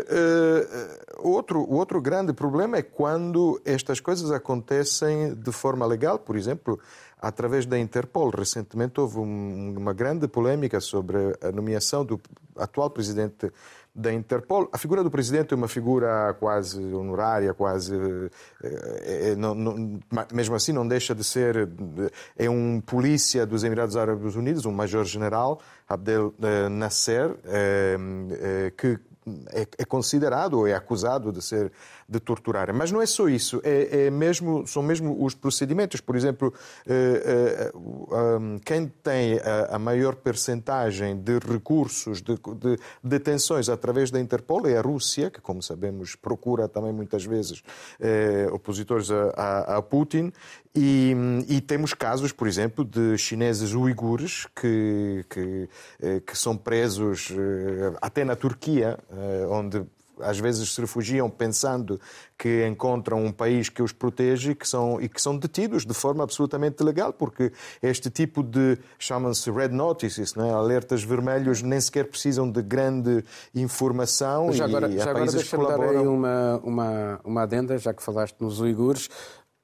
outro, 1.19 1.69
outro 1.69 2.01
grande 2.01 2.33
problema 2.33 2.77
é 2.77 2.83
quando 2.83 3.61
estas 3.65 3.99
coisas 3.99 4.31
acontecem 4.31 5.35
de 5.35 5.51
forma 5.51 5.85
legal, 5.85 6.19
por 6.19 6.37
exemplo, 6.37 6.79
através 7.21 7.67
da 7.67 7.79
Interpol. 7.79 8.31
Recentemente 8.31 9.01
houve 9.01 9.19
um, 9.19 9.75
uma 9.77 9.93
grande 9.93 10.29
polêmica 10.29 10.81
sobre 10.81 11.19
a 11.43 11.51
nomeação 11.51 12.05
do 12.05 12.21
atual 12.57 12.89
presidente 12.89 13.51
da 13.93 14.13
Interpol. 14.13 14.69
A 14.73 14.79
figura 14.79 15.03
do 15.03 15.11
presidente 15.11 15.55
é 15.55 15.57
uma 15.57 15.69
figura 15.69 16.37
quase 16.39 16.81
honorária, 16.93 17.53
quase. 17.55 17.97
É, 18.63 19.35
não, 19.35 19.55
não, 19.55 19.99
mesmo 20.33 20.55
assim, 20.55 20.71
não 20.71 20.87
deixa 20.87 21.15
de 21.15 21.25
ser. 21.25 21.69
É 22.37 22.49
um 22.49 22.81
polícia 22.81 23.47
dos 23.47 23.65
Emirados 23.65 23.97
Árabes 23.97 24.37
Unidos, 24.37 24.67
um 24.67 24.73
major-general, 24.73 25.61
Abdel 25.89 26.35
Nasser, 26.71 27.37
é, 27.47 28.71
que 28.77 29.01
é, 29.53 29.67
é, 29.79 29.85
considerado 29.85 30.55
ou 30.55 30.67
é 30.67 30.75
acusado 30.75 31.33
de 31.33 31.43
ser 31.43 31.73
de 32.09 32.21
torturar. 32.21 32.73
Mas 32.73 32.93
não 32.93 33.03
é 33.03 33.07
só 33.07 33.29
isso, 33.29 33.61
é, 33.65 34.07
é 34.07 34.11
mesmo, 34.11 34.67
são 34.67 34.83
mesmo 34.83 35.25
os 35.25 35.35
procedimentos. 35.35 36.01
Por 36.01 36.15
exemplo, 36.15 36.55
eh, 36.87 37.23
eh, 37.25 38.61
quem 38.65 38.87
tem 39.03 39.41
a 39.69 39.79
maior 39.79 40.15
percentagem 40.15 41.17
de 41.17 41.39
recursos, 41.39 42.23
de, 42.23 42.35
de 42.35 42.79
detenções 43.03 43.69
através 43.69 44.11
da 44.11 44.21
Interpol 44.21 44.67
é 44.69 44.77
a 44.77 44.81
Rússia, 44.81 45.31
que, 45.31 45.41
como 45.41 45.63
sabemos, 45.63 46.15
procura 46.15 46.69
também 46.69 46.93
muitas 46.93 47.25
vezes 47.25 47.63
eh, 47.99 48.49
opositores 48.53 49.11
a, 49.11 49.77
a, 49.77 49.83
Putin. 49.83 50.33
E, 50.77 51.17
e, 51.49 51.61
temos 51.61 51.95
casos, 51.95 52.33
por 52.33 52.47
exemplo, 52.47 52.85
de 52.85 53.17
chineses 53.17 53.73
uigures 53.73 54.47
que, 54.55 55.25
que, 55.31 55.69
que 56.21 56.39
são 56.39 56.55
presos 56.57 57.33
até 58.03 58.25
na 58.25 58.37
Turquia, 58.37 58.99
onde 59.49 59.87
às 60.21 60.39
vezes 60.39 60.75
se 60.75 60.81
refugiam 60.81 61.29
pensando 61.29 62.01
que 62.39 62.67
encontram 62.67 63.25
um 63.25 63.33
país 63.33 63.69
que 63.69 63.83
os 63.83 63.93
protege 63.93 64.55
que 64.55 64.69
são, 64.69 65.01
e 65.01 65.09
que 65.09 65.21
são 65.21 65.37
detidos 65.37 65.85
de 65.85 65.95
forma 65.95 66.23
absolutamente 66.23 66.83
legal, 66.83 67.13
porque 67.13 67.53
este 67.83 68.11
tipo 68.11 68.43
de, 68.43 68.79
chamam-se 68.99 69.51
red 69.51 69.69
notices, 69.69 70.35
né? 70.35 70.53
alertas 70.53 71.03
vermelhos, 71.03 71.63
nem 71.63 71.81
sequer 71.81 72.05
precisam 72.05 72.51
de 72.51 72.63
grande 72.63 73.25
informação 73.55 74.53
já 74.53 74.65
agora, 74.65 74.89
e 74.89 74.99
já 74.99 75.11
agora 75.11 75.31
deixa 75.31 75.57
colaboram... 75.57 75.93
dar 75.93 76.01
aí 76.01 76.07
uma, 76.07 76.61
uma, 76.63 77.21
uma 77.25 77.43
adenda, 77.43 77.79
já 77.79 77.93
que 77.93 78.03
falaste 78.03 78.37
nos 78.41 78.61
uigures. 78.61 79.09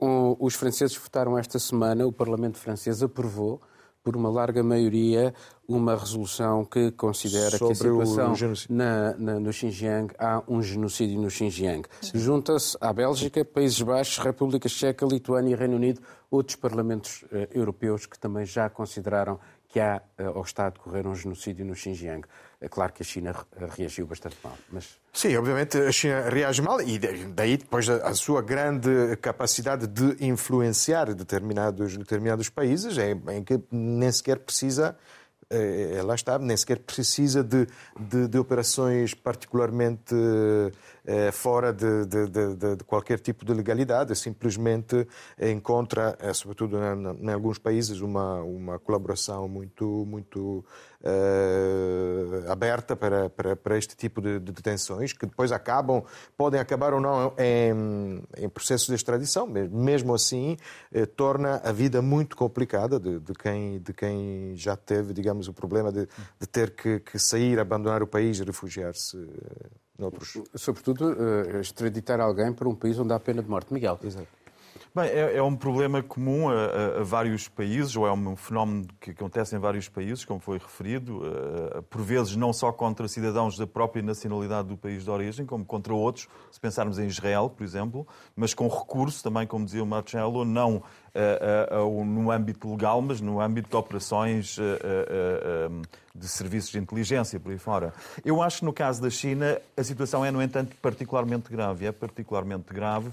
Os 0.05 0.55
franceses 0.55 0.97
votaram 0.97 1.39
esta 1.39 1.61
semana, 1.61 2.05
o 2.05 2.13
Parlamento 2.13 2.59
francês 2.59 3.05
aprovou 3.05 3.61
por 4.03 4.17
uma 4.17 4.29
larga 4.29 4.61
maioria, 4.61 5.33
uma 5.69 5.95
resolução 5.95 6.65
que 6.65 6.91
considera 6.91 7.57
Sobre 7.57 7.67
que 7.67 7.73
a 7.73 8.07
situação 8.07 8.35
na, 8.69 9.17
na, 9.17 9.39
no 9.39 9.53
Xinjiang 9.53 10.13
há 10.19 10.43
um 10.49 10.61
genocídio 10.61 11.21
no 11.21 11.31
Xinjiang. 11.31 11.89
Junta-se 12.13 12.77
à 12.81 12.93
Bélgica, 12.93 13.45
Países 13.45 13.81
Baixos, 13.81 14.19
República 14.19 14.69
Checa, 14.69 15.07
Lituânia 15.07 15.53
e 15.53 15.55
Reino 15.55 15.77
Unido, 15.77 16.01
outros 16.29 16.57
parlamentos 16.57 17.23
uh, 17.31 17.47
europeus 17.53 18.05
que 18.05 18.19
também 18.19 18.45
já 18.45 18.69
consideraram 18.69 19.39
que 19.73 19.81
há 19.81 20.03
uh, 20.21 20.37
ao 20.37 20.43
Estado 20.43 20.79
correr 20.79 21.07
um 21.07 21.15
genocídio 21.15 21.65
no 21.65 21.75
Xinjiang. 21.75 22.23
É 22.61 22.69
claro 22.69 22.93
que 22.93 23.03
a 23.03 23.07
China 23.07 23.35
reagiu 23.77 24.07
bastante 24.07 24.37
mal, 24.45 24.57
mas... 24.71 25.01
Sim, 25.13 25.35
obviamente 25.37 25.79
a 25.79 25.91
China 25.91 26.29
reage 26.29 26.63
mal 26.63 26.81
e 26.81 26.99
daí 26.99 27.57
depois 27.57 27.89
a 27.89 28.15
sua 28.15 28.43
grande 28.43 29.17
capacidade 29.21 29.87
de 29.87 30.25
influenciar 30.25 31.13
determinados, 31.15 31.97
determinados 31.97 32.49
países 32.49 32.97
é 32.99 33.11
em 33.11 33.43
que 33.43 33.61
nem 33.73 34.13
sequer 34.13 34.39
precisa 34.39 34.97
eh, 35.53 36.01
lá 36.03 36.15
está, 36.15 36.39
nem 36.39 36.57
sequer 36.57 36.79
precisa 36.79 37.45
de, 37.45 37.67
de, 38.01 38.27
de 38.27 38.39
operações 38.39 39.13
particularmente 39.13 40.15
eh, 40.15 40.73
fora 41.33 41.73
de, 41.73 42.07
de, 42.07 42.85
qualquer 42.85 43.19
tipo 43.19 43.45
de 43.45 43.53
legalidade, 43.53 44.15
simplesmente 44.15 45.07
encontra, 45.41 46.17
eh, 46.21 46.33
sobretudo 46.33 46.77
em, 46.79 47.27
em 47.27 47.33
alguns 47.33 47.59
países, 47.59 48.01
uma, 48.01 48.43
uma 48.43 48.79
colaboração 48.79 49.49
muito, 49.49 49.85
muito 50.07 50.65
uh, 51.03 52.51
aberta 52.51 52.95
para, 52.97 53.29
para, 53.29 53.57
para, 53.57 53.77
este 53.77 53.97
tipo 53.97 54.21
de, 54.21 54.39
de, 54.39 54.53
detenções, 54.53 55.13
que 55.13 55.27
depois 55.27 55.53
acabam, 55.53 56.05
podem 56.37 56.61
acabar 56.61 56.95
ou 56.95 57.01
não 57.01 57.35
em, 57.39 58.23
em 58.37 58.49
processos 58.49 58.87
de 58.87 58.95
extradição. 58.95 59.47
Mesmo 59.47 60.15
assim, 60.15 60.57
uh, 60.95 61.07
torna 61.07 61.57
a 61.65 61.73
vida 61.73 62.01
muito 62.01 62.37
complicada 62.37 62.99
de, 62.99 63.19
de, 63.19 63.33
quem, 63.33 63.79
de 63.81 63.93
quem 63.93 64.55
já 64.57 64.77
teve, 64.77 65.13
digamos, 65.13 65.49
o 65.49 65.53
problema 65.53 65.91
de, 65.91 66.09
de 66.39 66.47
ter 66.47 66.71
que, 66.75 67.01
que 67.01 67.19
sair, 67.19 67.59
abandonar 67.59 68.03
o 68.03 68.07
país 68.07 68.41
refugiar-se. 68.41 69.17
Noutros. 69.99 70.39
Sobretudo, 70.55 71.15
extraditar 71.61 72.21
alguém 72.21 72.53
para 72.53 72.69
um 72.69 72.75
país 72.75 72.99
onde 72.99 73.13
há 73.13 73.21
pena 73.21 73.43
de 73.43 73.49
morte. 73.49 73.73
Miguel. 73.73 73.99
Exato. 74.03 74.42
Bem, 74.95 75.07
é, 75.07 75.37
é, 75.37 75.43
um 75.43 75.57
problema 75.57 76.03
comum 76.03 76.51
a, 76.51 77.01
a, 77.01 77.03
vários 77.03 77.49
países, 77.49 77.97
ou 77.97 78.07
é 78.07 78.13
um 78.13 78.37
fenómeno 78.37 78.87
que 79.01 79.13
acontece 79.13 79.57
em 79.57 79.59
vários 79.59 79.89
países, 79.89 80.23
como 80.23 80.39
foi 80.39 80.59
referido, 80.59 81.23
uh, 81.23 81.83
por 81.85 82.03
vezes 82.03 82.37
não 82.37 82.53
só 82.53 82.71
contra 82.71 83.09
cidadãos 83.09 83.57
da 83.57 83.67
própria 83.67 84.03
nacionalidade 84.03 84.69
do 84.69 84.77
país 84.77 85.03
de 85.03 85.11
origem, 85.11 85.47
como 85.47 85.65
contra 85.65 85.95
outros, 85.95 86.29
se 86.51 86.61
pensarmos 86.61 86.99
em 86.99 87.07
Israel, 87.07 87.49
por 87.49 87.65
exemplo, 87.65 88.07
mas 88.37 88.53
com 88.53 88.69
recurso 88.69 89.25
também, 89.25 89.47
como 89.47 89.65
dizia 89.65 89.83
o 89.83 89.87
Marcelo, 89.87 90.45
não 90.45 90.77
uh, 90.77 91.87
uh, 91.87 92.05
no 92.05 92.31
âmbito 92.31 92.71
legal, 92.71 93.01
mas 93.01 93.19
no 93.19 93.41
âmbito 93.41 93.71
de 93.71 93.77
operações 93.77 94.59
de 96.15 96.29
serviços 96.29 96.71
de 96.71 96.79
inteligência 96.79 97.41
por 97.41 97.51
aí 97.51 97.59
fora. 97.59 97.95
Eu 98.23 98.43
acho 98.43 98.59
que 98.59 98.67
no 98.67 98.75
caso 98.75 99.01
da 99.01 99.09
China 99.09 99.59
a 99.75 99.83
situação 99.83 100.23
é, 100.23 100.31
no 100.31 100.43
entanto, 100.43 100.77
particularmente 100.83 101.51
grave. 101.51 101.87
É 101.87 101.93
particularmente 101.93 102.75
grave 102.75 103.09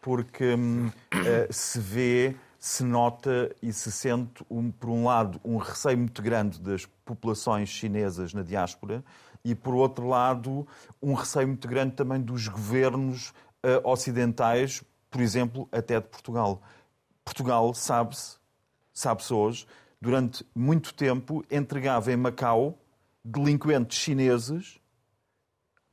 porque 0.00 0.54
uh, 0.54 1.52
se 1.52 1.78
vê, 1.78 2.36
se 2.58 2.82
nota 2.82 3.54
e 3.62 3.72
se 3.72 3.90
sente, 3.92 4.44
um, 4.50 4.70
por 4.70 4.90
um 4.90 5.04
lado, 5.04 5.40
um 5.44 5.56
receio 5.56 5.98
muito 5.98 6.22
grande 6.22 6.60
das 6.60 6.86
populações 7.04 7.68
chinesas 7.68 8.34
na 8.34 8.42
diáspora 8.42 9.04
e, 9.44 9.54
por 9.54 9.74
outro 9.74 10.06
lado, 10.08 10.66
um 11.02 11.14
receio 11.14 11.48
muito 11.48 11.68
grande 11.68 11.94
também 11.94 12.20
dos 12.20 12.48
governos 12.48 13.30
uh, 13.64 13.88
ocidentais, 13.88 14.82
por 15.10 15.20
exemplo, 15.20 15.68
até 15.72 16.00
de 16.00 16.08
Portugal. 16.08 16.62
Portugal, 17.24 17.72
sabe-se, 17.74 18.36
sabe-se 18.92 19.32
hoje, 19.32 19.66
durante 20.00 20.46
muito 20.54 20.94
tempo 20.94 21.44
entregava 21.50 22.12
em 22.12 22.16
Macau 22.16 22.78
delinquentes 23.24 23.98
chineses 23.98 24.79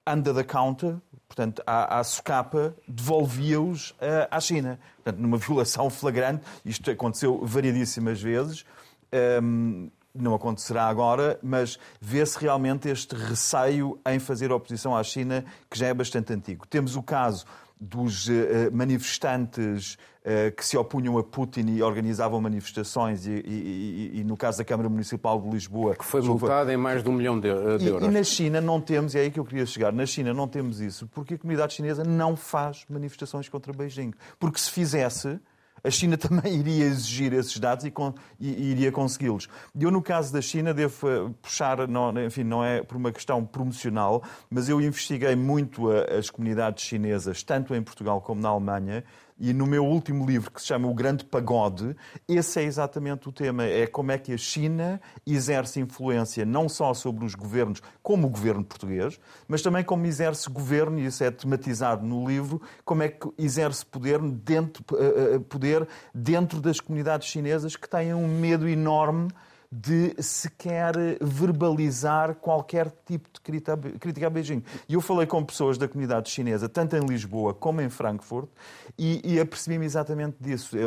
under 0.08 0.34
the 0.34 0.44
counter 0.44 1.02
portanto, 1.28 1.62
à, 1.68 2.00
à 2.00 2.04
socapa, 2.04 2.74
devolvia-os 2.88 3.92
uh, 3.92 4.28
à 4.32 4.40
China. 4.40 4.80
Portanto, 4.96 5.22
numa 5.22 5.38
violação 5.38 5.90
flagrante, 5.90 6.44
isto 6.66 6.90
aconteceu 6.90 7.46
variedíssimas 7.46 8.22
vezes. 8.22 8.66
Um, 9.14 9.18
ehm, 9.18 9.92
não 10.16 10.34
acontecerá 10.34 10.88
agora, 10.88 11.40
mas 11.44 11.78
vê-se 12.02 12.40
realmente 12.40 12.90
este 12.90 13.16
receio 13.16 14.00
em 14.04 14.18
fazer 14.18 14.52
oposição 14.52 14.96
à 14.96 15.04
China, 15.04 15.46
que 15.70 15.78
já 15.78 15.88
é 15.88 15.94
bastante 15.94 16.34
antigo. 16.34 16.66
Temos 16.66 16.96
o 16.96 17.04
caso 17.04 17.46
dos 17.80 18.28
uh, 18.28 18.32
manifestantes 18.72 19.94
uh, 19.94 19.98
que 20.56 20.66
se 20.66 20.78
opunham 20.78 21.18
a 21.18 21.24
Putin 21.24 21.66
e 21.70 21.82
organizavam 21.82 22.42
manifestações, 22.42 23.26
e, 23.26 23.32
e, 23.32 24.12
e, 24.14 24.20
e, 24.20 24.24
no 24.24 24.36
caso 24.36 24.58
da 24.58 24.66
Câmara 24.66 24.90
Municipal 24.90 25.42
de 25.42 25.50
Lisboa. 25.50 25.96
Que 25.96 26.06
foi 26.06 26.22
multada 26.22 26.74
em 26.74 26.78
mais 26.78 27.04
de 27.04 27.10
um 27.10 27.14
milhão 27.14 27.40
de, 27.40 27.48
euros. 27.48 27.82
E, 27.82 28.12
na 28.12 28.24
China 28.24 28.60
não 28.60 28.82
temos, 28.82 29.16
e 29.16 29.20
é 29.20 29.22
aí 29.22 29.32
que 29.32 29.40
eu 29.40 29.46
queria 29.46 29.66
chegar, 29.66 29.94
na 29.94 30.06
China 30.06 30.34
não 30.34 30.48
temos 30.48 30.82
isso, 30.82 31.08
porque 31.08 31.36
a 31.36 31.38
comunidade 31.38 31.74
chinesa 31.74 32.04
não 32.04 32.36
faz 32.36 32.86
manifestações 32.90 33.48
contra 33.48 33.72
Beijing. 33.72 34.14
Porque 34.40 34.60
se 34.60 34.72
fizesse 34.72 35.40
a 35.84 35.90
China 35.90 36.18
também 36.18 36.56
iria 36.56 36.86
exigir 36.86 37.34
esses 37.34 37.58
dados 37.58 37.86
e, 37.86 37.94
e 38.40 38.72
iria 38.72 38.92
consegui-los. 38.92 39.48
Eu, 39.80 39.92
no 39.92 40.02
caso 40.02 40.34
da 40.34 40.42
China, 40.42 40.74
devo 40.74 41.08
eh, 41.10 41.30
puxar, 41.42 41.88
não, 41.88 42.12
enfim, 42.26 42.44
não 42.44 42.64
é 42.64 42.82
por 42.82 42.98
uma 42.98 43.12
questão 43.12 43.46
promocional, 43.46 44.24
mas 44.50 44.68
eu 44.68 44.82
investiguei 44.82 45.36
muito 45.36 45.90
as 45.90 46.30
comunidades 46.30 46.84
chinesas, 46.84 47.44
tanto 47.44 47.74
em 47.74 47.82
Portugal 47.82 48.22
como 48.22 48.42
na 48.42 48.50
Alemanha, 48.50 49.04
e 49.40 49.54
no 49.54 49.68
meu 49.68 49.86
último 49.86 50.26
livro, 50.26 50.52
que 50.52 50.60
se 50.60 50.68
chama 50.68 50.88
O 50.88 50.94
Grande 50.94 51.24
Pagode, 51.24 51.96
esse 52.28 52.60
é 52.60 52.64
exatamente 52.64 53.30
o 53.30 53.32
tema. 53.32 53.64
É 53.64 53.86
como 53.86 54.12
é 54.12 54.18
que 54.18 54.34
a 54.34 54.38
China 54.38 55.00
exerce 55.26 55.80
influência 55.80 56.46
não 56.46 56.68
só 56.68 56.94
sobre 56.94 57.24
os 57.26 57.36
governos, 57.36 57.82
como 58.02 58.28
o 58.28 58.30
governo 58.30 58.64
português, 58.64 59.20
mas 59.48 59.62
também 59.62 59.84
como 59.84 60.06
exerce 60.06 60.50
governo, 60.50 61.00
e 61.00 61.06
isso 61.06 61.24
é 61.24 61.30
tematizado 61.30 62.06
no 62.06 62.28
livro, 62.28 62.62
como 62.84 63.04
é 63.04 63.10
que 63.10 63.30
exerce 63.38 63.86
poder 63.86 64.20
dentro, 64.20 64.84
eh, 64.98 65.36
eh, 65.36 65.40
poder 65.40 65.88
dentro 66.14 66.60
das 66.60 66.80
comunidades 66.80 67.28
chinesas 67.28 67.76
que 67.76 67.88
têm 67.88 68.14
um 68.14 68.28
medo 68.28 68.68
enorme 68.68 69.30
de 69.72 70.16
sequer 70.22 70.94
verbalizar 71.20 72.36
qualquer 72.36 72.92
tipo 73.06 73.30
de 73.34 73.42
crítica 73.42 74.28
a 74.28 74.30
Beijing. 74.30 74.64
E 74.88 74.94
eu 74.94 75.02
falei 75.02 75.28
com 75.28 75.44
pessoas 75.44 75.78
da 75.78 75.88
comunidade 75.88 76.30
chinesa, 76.30 76.70
tanto 76.70 76.96
em 76.96 77.06
Lisboa 77.06 77.54
como 77.54 77.82
em 77.82 77.90
Frankfurt, 77.90 78.48
e, 78.98 79.34
e 79.34 79.40
apercebi-me 79.40 79.86
exatamente 79.86 80.38
disso. 80.40 80.78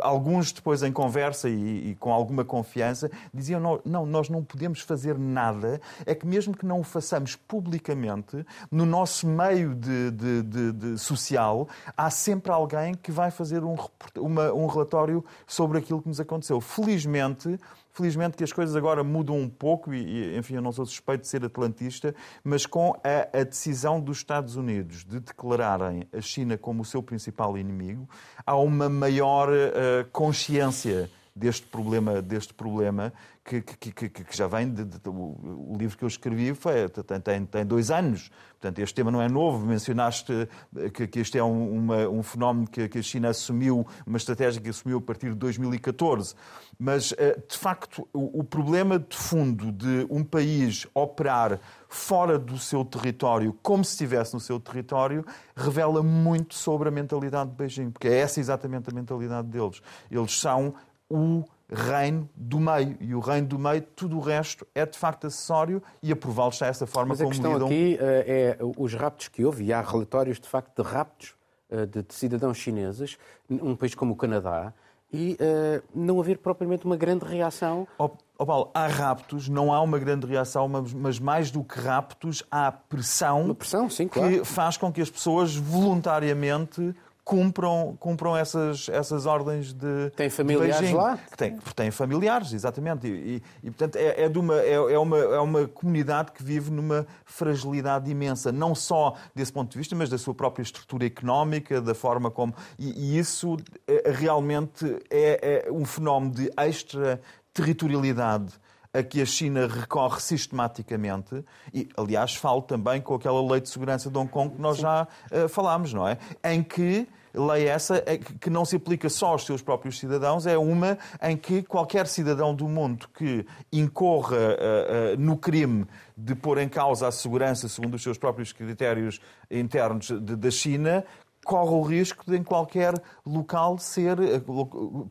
Alguns, 0.00 0.52
depois, 0.52 0.82
em 0.82 0.92
conversa 0.92 1.48
e, 1.48 1.90
e, 1.90 1.94
com 1.96 2.12
alguma 2.12 2.44
confiança, 2.44 3.10
diziam: 3.32 3.60
não, 3.60 3.80
não, 3.84 4.06
nós 4.06 4.28
não 4.28 4.42
podemos 4.42 4.80
fazer 4.80 5.18
nada, 5.18 5.80
é 6.06 6.14
que 6.14 6.26
mesmo 6.26 6.56
que 6.56 6.64
não 6.64 6.80
o 6.80 6.84
façamos 6.84 7.36
publicamente, 7.36 8.44
no 8.70 8.86
nosso 8.86 9.26
meio 9.26 9.74
de, 9.74 10.10
de, 10.10 10.42
de, 10.42 10.72
de 10.72 10.98
social, 10.98 11.68
há 11.96 12.10
sempre 12.10 12.50
alguém 12.52 12.94
que 12.94 13.12
vai 13.12 13.30
fazer 13.30 13.62
um, 13.62 13.76
uma, 14.16 14.52
um 14.52 14.66
relatório 14.66 15.24
sobre 15.46 15.78
aquilo 15.78 16.00
que 16.00 16.08
nos 16.08 16.20
aconteceu. 16.20 16.60
Felizmente, 16.60 17.58
Felizmente 17.98 18.36
que 18.36 18.44
as 18.44 18.52
coisas 18.52 18.76
agora 18.76 19.02
mudam 19.02 19.36
um 19.36 19.48
pouco 19.48 19.92
e, 19.92 20.38
enfim, 20.38 20.54
eu 20.54 20.62
não 20.62 20.70
sou 20.70 20.86
suspeito 20.86 21.22
de 21.22 21.26
ser 21.26 21.44
atlantista, 21.44 22.14
mas 22.44 22.64
com 22.64 22.94
a, 23.02 23.40
a, 23.40 23.42
decisão 23.42 24.00
dos 24.00 24.18
Estados 24.18 24.54
Unidos 24.54 25.04
de 25.04 25.18
declararem 25.18 26.06
a 26.16 26.20
China 26.20 26.56
como 26.56 26.82
o 26.82 26.84
seu 26.84 27.02
principal 27.02 27.58
inimigo, 27.58 28.08
há 28.46 28.54
uma 28.54 28.88
maior 28.88 29.48
uh, 29.48 30.08
consciência 30.12 31.10
deste 31.38 31.66
problema, 31.66 32.20
deste 32.20 32.52
problema 32.52 33.12
que, 33.48 33.62
que, 33.62 33.92
que, 33.92 34.08
que 34.24 34.36
já 34.36 34.46
vem 34.46 34.70
de, 34.70 34.84
de, 34.84 34.98
de, 34.98 35.08
o 35.08 35.74
livro 35.78 35.96
que 35.96 36.04
eu 36.04 36.08
escrevi 36.08 36.54
foi, 36.54 36.88
tem, 36.88 37.20
tem, 37.20 37.46
tem, 37.46 37.64
dois 37.64 37.90
anos. 37.90 38.30
Portanto, 38.60 38.78
este 38.80 38.94
tema 38.94 39.10
não 39.10 39.22
é 39.22 39.28
novo. 39.28 39.64
Mencionaste 39.64 40.48
que, 40.92 41.06
que 41.06 41.20
este 41.20 41.38
é 41.38 41.44
um, 41.44 41.72
uma, 41.72 42.08
um 42.08 42.22
fenómeno 42.22 42.66
que, 42.66 42.88
que 42.88 42.98
a 42.98 43.02
China 43.02 43.28
assumiu, 43.30 43.86
uma 44.06 44.18
estratégia 44.18 44.60
que 44.60 44.68
assumiu 44.68 44.98
a 44.98 45.00
partir 45.00 45.30
de 45.30 45.36
2014. 45.36 46.34
Mas, 46.78 47.14
eh, 47.16 47.40
de 47.48 47.56
facto, 47.56 48.06
o, 48.12 48.40
o 48.40 48.44
problema 48.44 48.98
de 48.98 49.16
fundo 49.16 49.72
de 49.72 50.06
um 50.10 50.22
país 50.22 50.86
operar 50.92 51.58
fora 51.88 52.38
do 52.38 52.58
seu 52.58 52.84
território, 52.84 53.56
como 53.62 53.84
se 53.84 53.92
estivesse 53.92 54.34
no 54.34 54.40
seu 54.40 54.60
território, 54.60 55.24
revela 55.56 56.02
muito 56.02 56.54
sobre 56.54 56.88
a 56.88 56.92
mentalidade 56.92 57.50
de 57.50 57.56
Beijing, 57.56 57.90
porque 57.90 58.08
é 58.08 58.18
essa 58.18 58.38
exatamente 58.38 58.90
a 58.90 58.92
mentalidade 58.92 59.48
deles. 59.48 59.80
Eles 60.10 60.38
são 60.38 60.74
o 61.10 61.44
reino 61.70 62.28
do 62.34 62.58
meio. 62.58 62.96
E 63.00 63.14
o 63.14 63.20
reino 63.20 63.46
do 63.46 63.58
meio, 63.58 63.82
tudo 63.82 64.16
o 64.16 64.20
resto 64.20 64.66
é 64.74 64.86
de 64.86 64.98
facto 64.98 65.26
acessório 65.26 65.82
e 66.02 66.10
aprová-los 66.12 66.58
dessa 66.58 66.86
forma 66.86 67.10
Mas 67.10 67.18
como 67.18 67.32
lidam. 67.32 67.50
Mas 67.52 67.62
a 67.62 67.68
questão 67.68 67.76
aqui 67.76 67.98
eh, 68.00 68.56
é 68.60 68.64
os 68.76 68.94
raptos 68.94 69.28
que 69.28 69.44
houve, 69.44 69.64
e 69.64 69.72
há 69.72 69.80
relatórios 69.80 70.40
de 70.40 70.48
facto 70.48 70.82
de 70.82 70.88
raptos 70.88 71.34
eh, 71.70 71.86
de 71.86 72.04
cidadãos 72.08 72.56
chineses, 72.56 73.18
num 73.48 73.76
país 73.76 73.94
como 73.94 74.14
o 74.14 74.16
Canadá, 74.16 74.72
e 75.12 75.38
uh, 75.40 75.82
não 75.94 76.20
haver 76.20 76.38
propriamente 76.38 76.84
uma 76.84 76.96
grande 76.96 77.24
reação. 77.24 77.88
Oh, 77.98 78.10
oh 78.38 78.46
Paulo, 78.46 78.70
há 78.74 78.86
raptos, 78.86 79.48
não 79.48 79.72
há 79.72 79.80
uma 79.80 79.98
grande 79.98 80.26
reação, 80.26 80.68
mas, 80.68 80.92
mas 80.92 81.18
mais 81.18 81.50
do 81.50 81.64
que 81.64 81.80
raptos, 81.80 82.42
há 82.50 82.70
pressão, 82.70 83.42
uma 83.42 83.54
pressão 83.54 83.88
sim, 83.88 84.06
que 84.06 84.18
claro. 84.18 84.44
faz 84.44 84.76
com 84.76 84.92
que 84.92 85.00
as 85.00 85.08
pessoas 85.08 85.56
voluntariamente 85.56 86.94
cumpram, 87.28 87.94
cumpram 88.00 88.34
essas, 88.34 88.88
essas 88.88 89.26
ordens 89.26 89.74
de. 89.74 90.08
Tem 90.16 90.30
familiares 90.30 90.88
de 90.88 90.94
lá? 90.94 91.18
Tem, 91.36 91.58
têm 91.76 91.90
familiares, 91.90 92.54
exatamente. 92.54 93.06
E, 93.06 93.10
e, 93.10 93.42
e 93.64 93.70
portanto, 93.70 93.96
é, 93.96 94.22
é, 94.22 94.28
de 94.30 94.38
uma, 94.38 94.54
é, 94.54 94.72
é, 94.72 94.98
uma, 94.98 95.18
é 95.18 95.38
uma 95.38 95.68
comunidade 95.68 96.32
que 96.32 96.42
vive 96.42 96.70
numa 96.70 97.06
fragilidade 97.26 98.10
imensa, 98.10 98.50
não 98.50 98.74
só 98.74 99.14
desse 99.34 99.52
ponto 99.52 99.70
de 99.70 99.76
vista, 99.76 99.94
mas 99.94 100.08
da 100.08 100.16
sua 100.16 100.34
própria 100.34 100.62
estrutura 100.62 101.04
económica, 101.04 101.82
da 101.82 101.94
forma 101.94 102.30
como. 102.30 102.54
E, 102.78 103.12
e 103.14 103.18
isso 103.18 103.58
é, 103.86 104.10
realmente 104.10 104.86
é, 105.10 105.66
é 105.66 105.70
um 105.70 105.84
fenómeno 105.84 106.32
de 106.32 106.50
extraterritorialidade 106.58 108.54
a 108.90 109.02
que 109.02 109.20
a 109.20 109.26
China 109.26 109.66
recorre 109.66 110.18
sistematicamente, 110.18 111.44
e 111.74 111.90
aliás 111.94 112.34
falo 112.34 112.62
também 112.62 113.02
com 113.02 113.14
aquela 113.14 113.42
lei 113.42 113.60
de 113.60 113.68
segurança 113.68 114.10
de 114.10 114.16
Hong 114.16 114.30
Kong 114.30 114.54
que 114.56 114.62
nós 114.62 114.76
Sim. 114.76 114.82
já 114.82 115.06
uh, 115.30 115.46
falámos, 115.46 115.92
não 115.92 116.08
é? 116.08 116.16
Em 116.42 116.62
que 116.62 117.06
lei 117.38 117.68
essa 117.68 118.02
é 118.04 118.18
que 118.18 118.50
não 118.50 118.64
se 118.64 118.76
aplica 118.76 119.08
só 119.08 119.28
aos 119.28 119.46
seus 119.46 119.62
próprios 119.62 119.98
cidadãos, 119.98 120.46
é 120.46 120.58
uma 120.58 120.98
em 121.22 121.36
que 121.36 121.62
qualquer 121.62 122.06
cidadão 122.06 122.54
do 122.54 122.68
mundo 122.68 123.08
que 123.14 123.46
incorra 123.72 124.36
uh, 124.36 125.14
uh, 125.14 125.20
no 125.20 125.36
crime 125.36 125.86
de 126.16 126.34
pôr 126.34 126.58
em 126.58 126.68
causa 126.68 127.08
a 127.08 127.12
segurança 127.12 127.68
segundo 127.68 127.94
os 127.94 128.02
seus 128.02 128.18
próprios 128.18 128.52
critérios 128.52 129.20
internos 129.50 130.10
da 130.10 130.50
China, 130.50 131.04
corre 131.44 131.70
o 131.70 131.82
risco 131.82 132.24
de 132.30 132.36
em 132.36 132.42
qualquer 132.42 132.92
local 133.24 133.78
ser, 133.78 134.18
eh, 134.20 134.42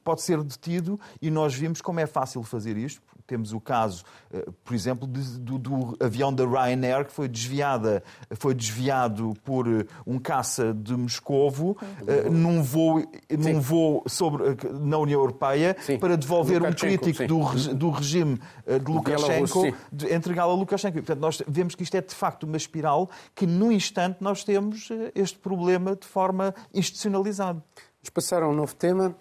pode 0.04 0.22
ser 0.22 0.44
detido 0.44 1.00
e 1.20 1.32
nós 1.32 1.56
vimos 1.56 1.82
como 1.82 2.00
é 2.00 2.06
fácil 2.06 2.44
fazer 2.44 2.78
isto 2.78 3.02
temos 3.28 3.54
o 3.54 3.60
caso, 3.60 4.04
eh, 4.34 4.46
por 4.64 4.74
exemplo, 4.74 5.08
de, 5.08 5.22
do, 5.40 5.58
do, 5.58 5.98
avião 6.00 6.34
da 6.34 6.46
Ryanair 6.46 7.06
que 7.06 7.12
foi, 7.12 7.28
desviada, 7.28 8.04
foi 8.32 8.56
desviado 8.56 9.34
por 9.44 9.68
eh, 9.68 9.86
um 10.06 10.18
caça 10.18 10.74
de 10.74 10.96
Moscovo 10.96 11.78
uh, 11.82 12.32
num 12.32 12.64
voo, 12.64 13.04
num 13.30 13.60
voo 13.60 14.04
sobre, 14.08 14.56
na 14.80 14.98
União 14.98 15.20
Europeia 15.20 15.76
sim. 15.82 16.00
para 16.00 16.16
devolver 16.16 16.64
um 16.64 16.72
crítico 16.72 17.28
do, 17.28 17.74
do, 17.74 17.90
regime 17.90 18.40
de 18.66 18.92
Lukashenko, 18.92 19.76
de 19.92 20.14
entregá-lo 20.14 20.54
a 20.54 20.56
Lukashenko. 20.56 20.98
Portanto, 20.98 21.20
nós 21.20 21.42
vemos 21.48 21.76
que 21.76 21.84
isto 21.84 21.96
é 21.96 22.02
de 22.02 22.16
facto 22.16 22.44
uma 22.44 22.58
espiral 22.58 23.10
que, 23.36 23.46
num 23.46 23.72
instante, 23.72 24.18
nós 24.22 24.44
temos 24.44 24.90
este 25.14 25.38
problema 25.38 25.96
de 25.96 26.08
forma 26.08 26.54
institucionalizada. 26.74 27.64
Vamos 28.08 28.10
passar 28.14 28.44
a 28.44 28.48
um 28.48 28.54
novo 28.54 28.74
tema. 28.76 29.16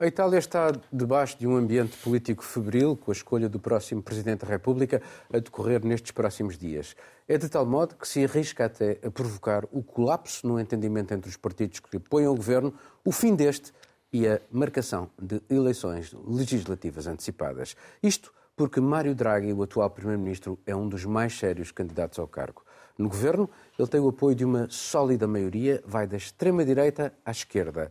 A 0.00 0.06
Itália 0.06 0.38
está 0.38 0.70
debaixo 0.92 1.36
de 1.36 1.44
um 1.44 1.56
ambiente 1.56 1.96
político 1.96 2.44
febril, 2.44 2.96
com 2.96 3.10
a 3.10 3.12
escolha 3.12 3.48
do 3.48 3.58
próximo 3.58 4.00
Presidente 4.00 4.44
da 4.44 4.46
República 4.46 5.02
a 5.28 5.40
decorrer 5.40 5.84
nestes 5.84 6.12
próximos 6.12 6.56
dias. 6.56 6.94
É 7.26 7.36
de 7.36 7.48
tal 7.48 7.66
modo 7.66 7.96
que 7.96 8.06
se 8.06 8.24
arrisca 8.24 8.66
até 8.66 9.00
a 9.04 9.10
provocar 9.10 9.64
o 9.72 9.82
colapso 9.82 10.46
no 10.46 10.60
entendimento 10.60 11.12
entre 11.12 11.28
os 11.28 11.36
partidos 11.36 11.80
que 11.80 11.96
apoiam 11.96 12.32
o 12.32 12.36
governo, 12.36 12.72
o 13.04 13.10
fim 13.10 13.34
deste 13.34 13.72
e 14.12 14.28
a 14.28 14.40
marcação 14.52 15.10
de 15.20 15.42
eleições 15.50 16.14
legislativas 16.24 17.08
antecipadas. 17.08 17.74
Isto 18.00 18.32
porque 18.54 18.80
Mário 18.80 19.16
Draghi, 19.16 19.52
o 19.52 19.64
atual 19.64 19.90
Primeiro-Ministro, 19.90 20.60
é 20.64 20.76
um 20.76 20.88
dos 20.88 21.04
mais 21.04 21.36
sérios 21.36 21.72
candidatos 21.72 22.20
ao 22.20 22.28
cargo. 22.28 22.62
No 22.96 23.08
governo, 23.08 23.50
ele 23.76 23.88
tem 23.88 24.00
o 24.00 24.08
apoio 24.08 24.36
de 24.36 24.44
uma 24.44 24.68
sólida 24.70 25.26
maioria, 25.26 25.82
vai 25.84 26.06
da 26.06 26.16
extrema-direita 26.16 27.12
à 27.24 27.32
esquerda. 27.32 27.90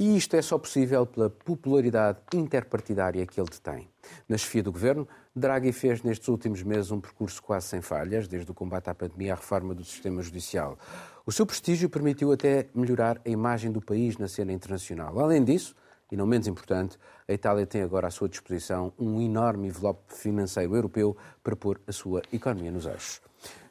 E 0.00 0.16
isto 0.16 0.36
é 0.36 0.42
só 0.42 0.56
possível 0.56 1.04
pela 1.04 1.28
popularidade 1.28 2.20
interpartidária 2.32 3.26
que 3.26 3.40
ele 3.40 3.50
detém. 3.50 3.88
Na 4.28 4.38
chefia 4.38 4.62
do 4.62 4.70
governo, 4.70 5.08
Draghi 5.34 5.72
fez 5.72 6.04
nestes 6.04 6.28
últimos 6.28 6.62
meses 6.62 6.92
um 6.92 7.00
percurso 7.00 7.42
quase 7.42 7.66
sem 7.66 7.80
falhas, 7.80 8.28
desde 8.28 8.48
o 8.48 8.54
combate 8.54 8.88
à 8.88 8.94
pandemia 8.94 9.32
à 9.32 9.34
reforma 9.34 9.74
do 9.74 9.82
sistema 9.82 10.22
judicial. 10.22 10.78
O 11.26 11.32
seu 11.32 11.44
prestígio 11.44 11.90
permitiu 11.90 12.30
até 12.30 12.68
melhorar 12.72 13.20
a 13.26 13.28
imagem 13.28 13.72
do 13.72 13.80
país 13.80 14.16
na 14.18 14.28
cena 14.28 14.52
internacional. 14.52 15.18
Além 15.18 15.42
disso, 15.42 15.74
e 16.12 16.16
não 16.16 16.26
menos 16.26 16.46
importante, 16.46 16.96
a 17.26 17.32
Itália 17.32 17.66
tem 17.66 17.82
agora 17.82 18.06
à 18.06 18.10
sua 18.12 18.28
disposição 18.28 18.92
um 18.96 19.20
enorme 19.20 19.66
envelope 19.66 20.14
financeiro 20.14 20.76
europeu 20.76 21.16
para 21.42 21.56
pôr 21.56 21.80
a 21.88 21.90
sua 21.90 22.22
economia 22.32 22.70
nos 22.70 22.86
eixos. 22.86 23.20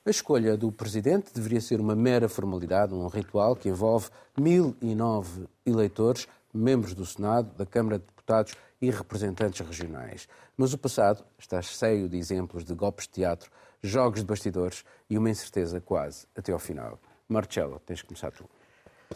A 0.08 0.10
escolha 0.10 0.56
do 0.56 0.72
presidente 0.72 1.34
deveria 1.34 1.60
ser 1.60 1.82
uma 1.82 1.94
mera 1.94 2.30
formalidade, 2.30 2.94
um 2.94 3.08
ritual 3.08 3.58
que 3.58 3.68
envolve 3.68 4.10
1009 4.38 5.50
eleitores, 5.66 6.30
membros 6.54 6.94
do 6.94 7.06
Senado, 7.06 7.54
da 7.58 7.66
Câmara 7.66 8.00
de 8.00 8.06
Deputados 8.06 8.54
e 8.82 8.90
representantes 8.90 9.68
regionais. 9.68 10.30
Mas 10.56 10.72
o 10.72 10.78
passado 10.78 11.26
está 11.38 11.62
cheio 11.62 12.08
de 12.08 12.16
exemplos 12.16 12.64
de 12.64 12.74
golpes 12.74 13.06
de 13.06 13.16
teatro, 13.16 13.52
jogos 13.84 14.22
de 14.22 14.26
bastidores 14.26 14.86
e 15.10 15.18
uma 15.18 15.30
incerteza 15.30 15.82
quase 15.82 16.26
até 16.34 16.54
ao 16.54 16.60
final. 16.60 16.98
Marcelo, 17.28 17.82
tens 17.86 18.00
de 18.00 18.06
começar 18.06 18.32
tu. 18.32 18.46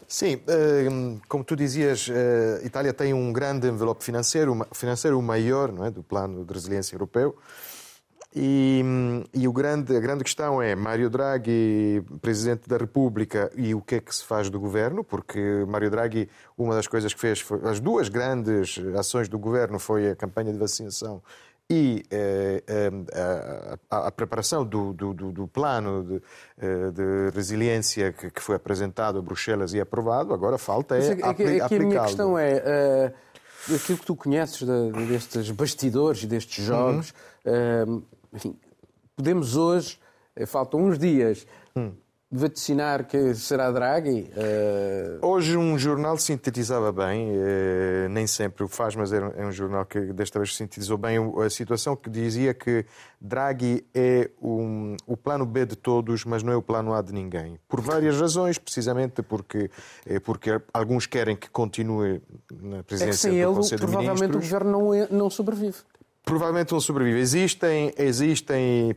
Sim, 0.09 0.41
eh, 0.45 0.89
como 1.29 1.45
tu 1.45 1.55
dizias, 1.55 2.09
eh, 2.09 2.59
a 2.63 2.65
Itália 2.65 2.91
tem 2.91 3.13
um 3.13 3.31
grande 3.31 3.65
envelope 3.65 4.03
financeiro, 4.03 4.67
financeiro 4.73 5.21
maior 5.21 5.71
não 5.71 5.85
é, 5.85 5.89
do 5.89 6.03
plano 6.03 6.43
de 6.43 6.53
resiliência 6.53 6.95
europeu. 6.95 7.37
E, 8.33 8.81
e 9.33 9.45
o 9.45 9.51
grande, 9.51 9.95
a 9.95 9.99
grande 9.99 10.23
questão 10.23 10.61
é 10.61 10.73
Mário 10.73 11.09
Draghi, 11.09 12.01
Presidente 12.21 12.67
da 12.67 12.77
República, 12.77 13.51
e 13.57 13.75
o 13.75 13.81
que 13.81 13.95
é 13.95 13.99
que 13.99 14.15
se 14.15 14.23
faz 14.23 14.49
do 14.49 14.57
governo, 14.57 15.03
porque 15.03 15.65
Mário 15.67 15.89
Draghi, 15.89 16.29
uma 16.57 16.73
das 16.73 16.87
coisas 16.87 17.13
que 17.13 17.19
fez, 17.19 17.41
foi, 17.41 17.59
as 17.67 17.81
duas 17.81 18.07
grandes 18.07 18.79
ações 18.97 19.27
do 19.27 19.37
governo 19.37 19.77
foi 19.79 20.11
a 20.11 20.15
campanha 20.15 20.53
de 20.53 20.57
vacinação 20.57 21.21
e 21.69 22.03
eh, 22.11 22.63
eh 22.67 22.91
a, 23.89 24.07
a, 24.07 24.11
preparação 24.11 24.65
do, 24.65 24.91
do, 24.91 25.13
do 25.13 25.47
plano 25.47 26.03
de, 26.03 26.21
eh, 26.57 26.91
de 26.91 27.35
resiliência 27.35 28.11
que, 28.11 28.29
que, 28.29 28.41
foi 28.41 28.57
apresentado 28.57 29.19
a 29.19 29.21
Bruxelas 29.21 29.73
e 29.73 29.79
aprovado, 29.79 30.33
agora 30.33 30.57
falta 30.57 30.97
é, 30.97 30.99
é 30.99 31.23
aplicá-lo. 31.23 31.63
Aqui 31.63 31.75
a 31.75 31.79
minha 31.79 32.01
questão 32.01 32.37
é, 32.37 33.13
uh, 33.69 33.75
aquilo 33.75 33.97
que 33.99 34.05
tu 34.05 34.15
conheces 34.17 34.61
de, 34.67 35.05
destes 35.05 35.49
bastidores 35.51 36.23
e 36.23 36.27
destes 36.27 36.65
jogos, 36.65 37.13
uhum. 37.45 37.99
uh, 37.99 38.03
enfim, 38.33 38.55
podemos 39.15 39.55
hoje, 39.55 39.99
eh, 40.35 40.45
faltam 40.45 40.81
uns 40.81 40.97
dias, 40.97 41.45
hum. 41.75 41.91
vaticinar 42.31 43.05
que 43.05 43.35
será 43.35 43.69
Draghi? 43.71 44.31
Uh... 45.21 45.25
Hoje 45.25 45.57
um 45.57 45.77
jornal 45.77 46.17
sintetizava 46.17 46.91
bem, 46.91 47.29
uh, 47.29 48.09
nem 48.09 48.25
sempre 48.25 48.63
o 48.63 48.69
faz, 48.69 48.95
mas 48.95 49.11
é 49.11 49.19
um, 49.19 49.31
é 49.35 49.45
um, 49.45 49.51
jornal 49.51 49.85
que 49.85 49.99
desta 50.13 50.39
vez 50.39 50.55
sintetizou 50.55 50.97
bem 50.97 51.17
a 51.45 51.49
situação, 51.49 51.95
que 51.95 52.09
dizia 52.09 52.53
que 52.53 52.85
Draghi 53.19 53.85
é 53.93 54.31
um, 54.41 54.95
o 55.05 55.17
plano 55.17 55.45
B 55.45 55.65
de 55.65 55.75
todos, 55.75 56.23
mas 56.23 56.41
não 56.41 56.53
é 56.53 56.55
o 56.55 56.61
plano 56.61 56.93
A 56.93 57.01
de 57.01 57.13
ninguém. 57.13 57.59
Por 57.67 57.81
várias 57.81 58.19
razões, 58.19 58.57
precisamente 58.57 59.21
porque, 59.21 59.69
é 60.05 60.19
porque 60.19 60.61
alguns 60.73 61.05
querem 61.05 61.35
que 61.35 61.49
continue 61.49 62.21
na 62.61 62.81
presidência 62.81 63.27
é 63.27 63.31
que 63.31 63.35
sem 63.35 63.43
do 63.43 63.47
ele, 63.49 63.55
Conselho 63.55 63.81
provavelmente 63.81 64.37
o 64.37 64.39
governo 64.39 64.71
não, 64.71 64.93
é, 64.93 65.07
não 65.11 65.29
sobrevive 65.29 65.79
provavelmente 66.23 66.71
não 66.71 66.79
sobrevive. 66.79 67.19
Existem, 67.19 67.93
existem, 67.97 68.95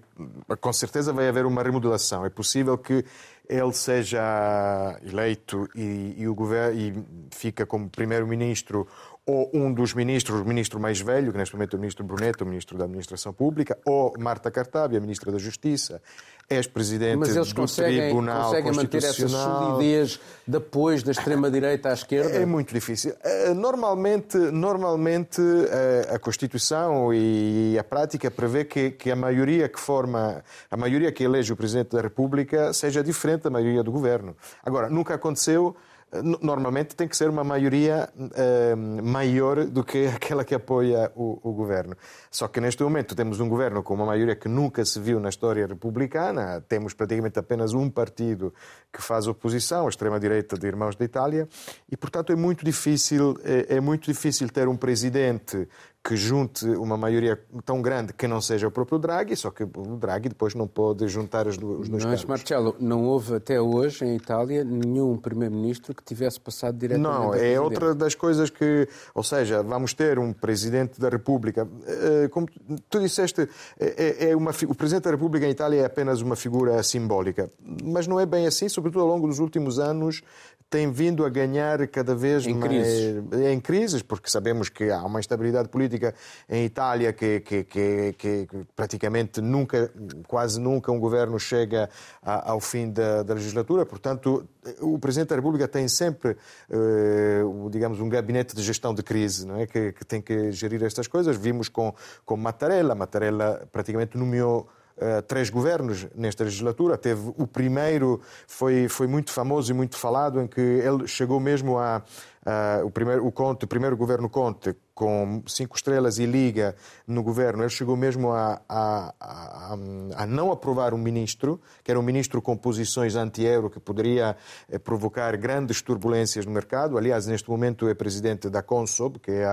com 0.61 0.73
certeza 0.73 1.13
vai 1.13 1.29
haver 1.29 1.47
uma 1.47 1.63
remodelação. 1.63 2.25
É 2.25 2.31
possível 2.31 2.77
que 2.77 3.05
ele 3.49 3.73
seja 3.73 4.99
eleito 5.05 5.69
e, 5.75 6.15
e 6.19 6.29
o 6.29 6.35
governo 6.35 6.79
e 6.79 6.95
fica 7.31 7.67
como 7.67 7.91
primeiro-ministro 7.91 8.87
ou 9.27 9.51
um 9.55 9.73
dos 9.73 9.95
ministros, 9.95 10.41
o 10.41 10.45
ministro 10.45 10.79
mais 10.79 11.01
velho, 11.01 11.33
que 11.33 11.39
neste 11.39 11.55
momento 11.55 11.75
é 11.75 11.77
o 11.77 11.81
ministro 11.81 12.05
Brunetto, 12.05 12.45
o 12.45 12.47
ministro 12.47 12.77
da 12.77 12.85
Administração 12.85 13.33
Pública, 13.33 13.79
ou 13.85 14.13
Marta 14.19 14.51
Cartabia, 14.51 15.01
ministra 15.01 15.33
da 15.33 15.39
Justiça, 15.39 16.03
ex-presidente 16.49 17.17
Mas 17.17 17.35
eles 17.35 17.49
do 17.49 17.55
conseguem, 17.55 18.01
Tribunal 18.01 18.51
conseguem 18.51 18.73
manter 18.73 18.99
essa 18.99 19.29
solidez 19.29 20.21
de 20.47 20.57
apoio 20.59 21.03
da 21.03 21.13
extrema-direita 21.13 21.89
à 21.89 21.95
esquerda? 21.95 22.37
É 22.37 22.45
muito 22.45 22.75
difícil. 22.75 23.15
Eh, 23.25 23.55
normalmente, 23.55 24.37
normalmente 24.37 25.41
eh, 25.41 26.15
a 26.15 26.19
Constituição 26.19 27.15
e 27.15 27.79
a 27.79 27.85
prática 27.85 28.31
prevê 28.31 28.67
que, 28.67 28.91
que 28.91 29.11
a 29.11 29.17
maioria 29.17 29.71
que 29.71 29.81
forma, 29.81 30.45
a 30.71 30.77
maioria 30.77 31.11
que 31.11 31.25
elege 31.25 31.51
o 31.51 31.57
Presidente 31.57 31.93
da 31.93 32.03
República 32.03 32.75
seja 32.75 33.03
diferente 33.03 33.45
da 33.45 33.51
maioria 33.51 33.83
do 33.83 33.91
Governo. 33.91 34.37
Agora, 34.63 34.91
nunca 34.91 35.15
aconteceu 35.15 35.75
normalmente 36.23 36.95
tem 36.95 37.09
que 37.09 37.17
ser 37.17 37.29
uma 37.29 37.43
maioria 37.43 38.09
uh, 38.17 39.03
maior 39.03 39.65
do 39.65 39.83
que 39.83 40.07
aquela 40.15 40.45
que 40.45 40.55
apoia 40.55 41.11
o, 41.15 41.41
o, 41.43 41.53
governo. 41.53 41.97
Só 42.31 42.49
que 42.49 42.61
neste 42.61 42.83
momento 42.83 43.15
temos 43.15 43.41
um 43.41 43.49
governo 43.49 43.83
com 43.83 43.95
uma 43.95 44.07
maioria 44.07 44.37
que 44.37 44.49
nunca 44.49 44.85
se 44.85 45.01
viu 45.01 45.19
na 45.19 45.29
história 45.29 45.67
republicana, 45.67 46.61
temos 46.69 46.95
praticamente 46.95 47.39
apenas 47.39 47.73
um 47.73 47.91
partido 47.91 48.53
que 48.93 49.03
faz 49.03 49.27
oposição, 49.27 49.87
a 49.87 49.89
extrema-direita 49.89 50.57
de 50.57 50.67
Irmãos 50.67 50.97
da 50.97 51.05
Itália, 51.05 51.49
e 51.91 51.97
portanto 51.97 52.33
é 52.33 52.37
muito 52.37 52.65
difícil, 52.65 53.37
é, 53.45 53.77
é 53.77 53.81
muito 53.81 54.05
difícil 54.05 54.49
ter 54.49 54.69
um 54.69 54.77
presidente 54.77 55.69
que 56.07 56.17
junte 56.17 56.67
uma 56.67 56.99
maioria 56.99 57.41
tão 57.65 57.81
grande 57.81 58.13
que 58.13 58.29
não 58.29 58.39
seja 58.39 58.69
o 58.69 58.71
próprio 58.71 58.99
Draghi, 58.99 59.35
só 59.35 59.51
que 59.51 59.63
o 59.63 59.97
Draghi 59.97 60.29
depois 60.29 60.55
não 60.55 60.67
pode 60.67 61.09
juntar 61.09 61.47
os 61.47 61.57
dois 61.57 61.89
Mas, 61.89 62.05
cargos. 62.05 62.25
Marcelo, 62.27 62.77
não 62.79 63.05
houve 63.05 63.37
até 63.37 63.59
hoje 63.59 64.05
em 64.05 64.15
Itália 64.15 64.63
nenhum 64.63 65.17
primeiro-ministro 65.17 65.95
que 65.95 66.05
tivesse 66.05 66.39
passado 66.39 66.77
diretamente 66.77 67.11
Não, 67.11 67.33
é 67.33 67.59
outra 67.59 67.95
das 67.95 68.15
coisas 68.15 68.51
que... 68.51 68.87
Ou 69.15 69.23
seja, 69.23 69.63
vamos 69.63 69.95
ter 69.95 70.19
um 70.19 70.31
presidente 70.31 71.01
da 71.01 71.09
República... 71.09 71.67
Eh, 71.87 72.29
como 72.29 72.49
tu 72.91 73.01
disseste, 73.01 73.49
é, 73.81 74.27
é, 74.27 74.31
é 74.31 74.37
uma, 74.37 74.51
o 74.69 74.75
presidente 74.75 75.05
da 75.05 75.11
República 75.11 75.47
em 75.47 75.51
Itália 75.51 75.81
é 75.81 75.85
apenas 75.87 76.21
uma 76.21 76.37
figura 76.37 76.83
simbólica. 76.83 77.51
Mas 77.83 78.07
não 78.07 78.21
é 78.21 78.27
bem 78.27 78.47
assim, 78.47 78.69
sobretudo 78.69 79.01
ao 79.01 79.09
longo 79.09 79.27
dos 79.27 79.39
últimos 79.39 79.79
anos 79.79 80.23
tem 80.69 80.91
vindo 80.91 81.25
a 81.25 81.29
ganhar 81.29 81.87
cada 81.89 82.15
vez 82.15 82.47
em 82.47 82.55
mais 82.55 82.73
crises. 82.73 83.25
em 83.33 83.61
crises, 83.61 84.03
porque 84.03 84.29
sabemos 84.29 84.69
que 84.69 84.91
há 84.91 85.05
uma 85.05 85.21
instabilidade 85.21 85.69
política 85.69 86.15
em 86.49 86.65
Itália 86.65 87.13
que, 87.13 87.41
que, 87.41 87.65
que, 87.65 88.15
que 88.19 88.49
praticamente 88.75 89.41
nunca, 89.41 89.91
quase 90.27 90.59
nunca 90.59 90.91
um 90.91 90.99
governo 90.99 91.39
chega 91.39 91.89
ao 92.23 92.59
fim 92.61 92.91
da, 92.91 93.23
da, 93.23 93.35
legislatura. 93.35 93.87
Portanto, 93.87 94.49
o 94.81 94.99
Presidente 94.99 95.29
da 95.29 95.37
República 95.37 95.69
tem 95.69 95.87
sempre, 95.87 96.37
uh, 96.71 97.71
digamos, 97.71 98.01
um 98.01 98.09
gabinete 98.09 98.57
de 98.57 98.63
gestão 98.63 98.93
de 98.93 99.03
crise, 99.03 99.47
não 99.47 99.61
é? 99.61 99.67
Que, 99.67 99.93
que 99.93 100.05
tem 100.05 100.21
que 100.21 100.51
gerir 100.51 100.83
estas 100.83 101.07
coisas. 101.07 101.37
Vimos 101.37 101.69
com, 101.69 101.95
com 102.25 102.37
Mattarella, 102.37 102.95
Mattarella 102.95 103.69
praticamente 103.71 104.19
nomeou 104.19 104.69
uh, 104.97 105.23
três 105.23 105.51
governos 105.51 106.07
nesta 106.15 106.45
legislatura. 106.45 106.97
Teve 106.97 107.33
o 107.37 107.47
primeiro, 107.47 108.21
foi, 108.47 108.89
foi 108.89 109.07
muito 109.07 109.31
famoso 109.31 109.71
e 109.71 109.75
muito 109.75 109.97
falado, 109.97 110.41
em 110.41 110.47
que 110.47 110.61
ele 110.61 111.07
chegou 111.07 111.41
mesmo 111.41 111.79
a. 111.79 112.03
Uh, 112.45 112.85
o, 112.85 112.91
primeiro, 112.91 113.27
o, 113.27 113.33
Conte, 113.33 113.65
o 113.65 113.67
primeiro 113.67 113.97
governo 113.97 114.29
Conte, 114.29 114.77
com 114.95 115.43
cinco 115.47 115.77
estrelas 115.77 116.19
e 116.19 116.27
liga 116.27 116.77
no 117.07 117.23
governo, 117.23 117.63
ele 117.63 117.71
chegou 117.71 117.97
mesmo 117.97 118.33
a, 118.33 118.61
a, 118.69 119.15
a, 119.19 119.73
a 120.15 120.27
não 120.27 120.53
aprovar 120.53 120.95
um 120.95 120.99
ministro, 120.99 121.61
que 121.83 121.91
era 121.91 121.99
um 121.99 122.03
ministro 122.03 122.41
com 122.41 122.57
posições 122.57 123.17
anti-euro, 123.17 123.69
que 123.69 123.81
poderia 123.81 124.37
eh, 124.69 124.79
provocar 124.79 125.37
grandes 125.37 125.83
turbulências 125.83 126.47
no 126.47 126.53
mercado. 126.53 126.97
Aliás, 126.97 127.27
neste 127.27 127.51
momento 127.51 127.89
é 127.89 127.95
presidente 127.95 128.49
da 128.49 128.63
Consob, 128.63 129.19
que 129.19 129.33
é 129.33 129.45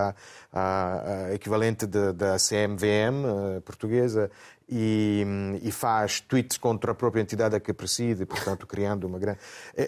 a, 0.54 1.34
equivalente 1.34 1.88
da 1.88 2.36
CMVM 2.38 3.26
eh, 3.56 3.60
portuguesa, 3.62 4.30
e, 4.72 5.26
e, 5.62 5.72
faz 5.72 6.22
tweets 6.22 6.58
contra 6.58 6.94
a 6.94 6.96
própria 6.96 7.22
entidade 7.22 7.56
a 7.56 7.60
que 7.60 7.74
preside, 7.74 8.26
portanto, 8.26 8.66
criando 8.66 9.06
uma 9.06 9.20
grande. 9.20 9.40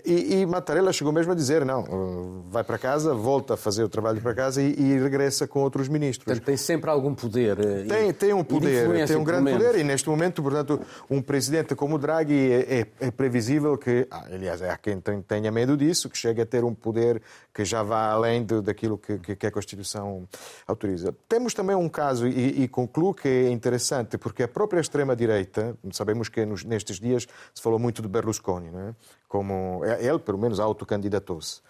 E, 0.06 0.42
e 0.42 0.46
Mattarella 0.46 0.92
chegou 0.92 1.14
mesmo 1.14 1.32
a 1.32 1.36
dizer: 1.36 1.64
não, 1.64 2.44
vai 2.50 2.64
para 2.64 2.78
casa, 2.78 3.14
volta 3.14 3.54
a 3.54 3.58
fazer 3.58 3.84
o 3.84 3.90
trabalho 3.90 4.22
para 4.22 4.34
casa 4.34 4.62
e, 4.62 4.74
e 4.78 5.00
regressa 5.00 5.48
com 5.48 5.62
outros 5.62 5.88
ministros. 5.88 6.26
Portanto, 6.26 6.46
tem 6.46 6.58
sempre 6.58 6.90
algum 6.90 7.16
poder. 7.16 7.58
Eh, 7.60 7.86
tem, 7.88 8.14
tem 8.14 8.34
um 8.34 8.44
poder, 8.44 9.08
tem 9.08 9.16
um 9.16 9.24
grande 9.24 9.52
poder, 9.52 9.76
e 9.76 9.84
neste 9.84 10.10
momento, 10.10 10.42
portanto, 10.44 10.82
um 11.10 11.22
presidente 11.22 11.76
como 11.76 11.96
o 11.96 11.98
Draghi 11.98 12.52
é, 12.52 12.80
é, 12.80 13.08
é 13.08 13.12
previsível 13.12 13.78
que, 13.78 14.08
ah, 14.12 14.26
aliás, 14.32 14.62
há 14.62 14.78
quem 14.78 15.00
tenha 15.00 15.52
medo 15.52 15.78
disso, 15.78 16.10
que 16.10 16.18
chegue 16.18 16.42
a 16.42 16.46
ter 16.46 16.64
um 16.64 16.74
poder 16.74 17.22
que 17.54 17.64
já 17.64 17.84
vá 17.84 18.10
além 18.10 18.44
de, 18.44 18.62
daquilo 18.62 18.98
que, 18.98 19.36
que, 19.36 19.46
a 19.46 19.52
Constituição 19.52 20.28
autoriza. 20.68 21.16
Temos 21.30 21.54
também 21.54 21.76
um 21.76 21.88
caso, 21.88 22.28
e, 22.28 22.64
e 22.64 22.68
concluo 22.68 23.14
que 23.14 23.28
é 23.28 23.50
interessante, 23.50 24.18
porque 24.18 24.44
a 24.44 24.48
própria 24.48 24.73
própria 24.74 24.82
extrema-direita, 24.82 25.78
sabemos 25.92 26.30
que 26.30 26.44
nos, 26.46 26.64
nestes 26.64 27.00
dias 27.00 27.28
se 27.54 27.62
falou 27.62 27.78
muito 27.78 28.02
de 28.02 28.08
Berlusconi, 28.08 28.72
não 28.72 28.80
é? 28.80 28.96
como 29.28 29.82
é, 29.86 30.04
ele, 30.04 30.18
pelo 30.18 30.40
menos, 30.40 30.60
autocandidatou-se. 30.60 31.62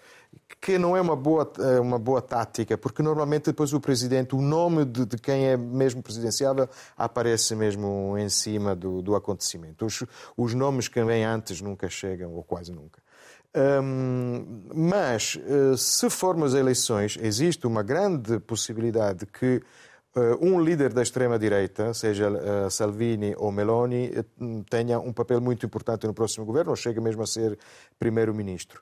Que 0.60 0.78
não 0.78 0.96
é 0.96 1.00
uma 1.00 1.14
boa, 1.14 1.52
é 1.58 1.78
uma 1.78 1.98
boa 1.98 2.22
tática, 2.22 2.78
porque 2.78 3.02
normalmente 3.02 3.44
depois 3.44 3.74
o 3.74 3.80
presidente, 3.80 4.34
o 4.34 4.40
nome 4.40 4.86
de, 4.86 5.04
de 5.04 5.18
quem 5.18 5.46
é 5.46 5.56
mesmo 5.56 6.02
presidenciável, 6.02 6.66
aparece 6.96 7.54
mesmo 7.54 8.16
em 8.18 8.28
cima 8.30 8.74
do, 8.74 9.02
do 9.02 9.14
acontecimento. 9.14 9.84
Os, 9.84 10.02
os 10.34 10.54
nomes 10.54 10.88
que 10.88 11.02
vêm 11.04 11.24
antes 11.24 11.60
nunca 11.60 11.88
chegam, 11.90 12.32
ou 12.32 12.42
quase 12.42 12.72
nunca. 12.72 13.02
mas, 14.74 15.38
eh, 15.46 15.76
se 15.76 16.08
formos 16.08 16.54
a 16.54 16.58
eleições, 16.58 17.18
existe 17.20 17.66
uma 17.66 17.82
grande 17.82 18.40
possibilidade 18.40 19.26
que 19.26 19.56
eh, 19.56 19.62
um 20.40 20.60
líder 20.60 20.92
da 20.92 21.02
extrema-direita, 21.02 21.92
seja 21.92 22.28
eh, 22.28 22.70
Salvini 22.70 23.34
ou 23.36 23.50
Meloni, 23.50 24.12
eh, 24.14 24.24
tenha 24.70 25.00
um 25.00 25.12
papel 25.12 25.40
muito 25.40 25.66
importante 25.66 26.06
no 26.06 26.14
próximo 26.14 26.44
governo, 26.44 26.70
ou 26.70 26.76
chega 26.76 27.00
mesmo 27.00 27.22
a 27.22 27.26
ser 27.26 27.58
primeiro-ministro. 27.98 28.80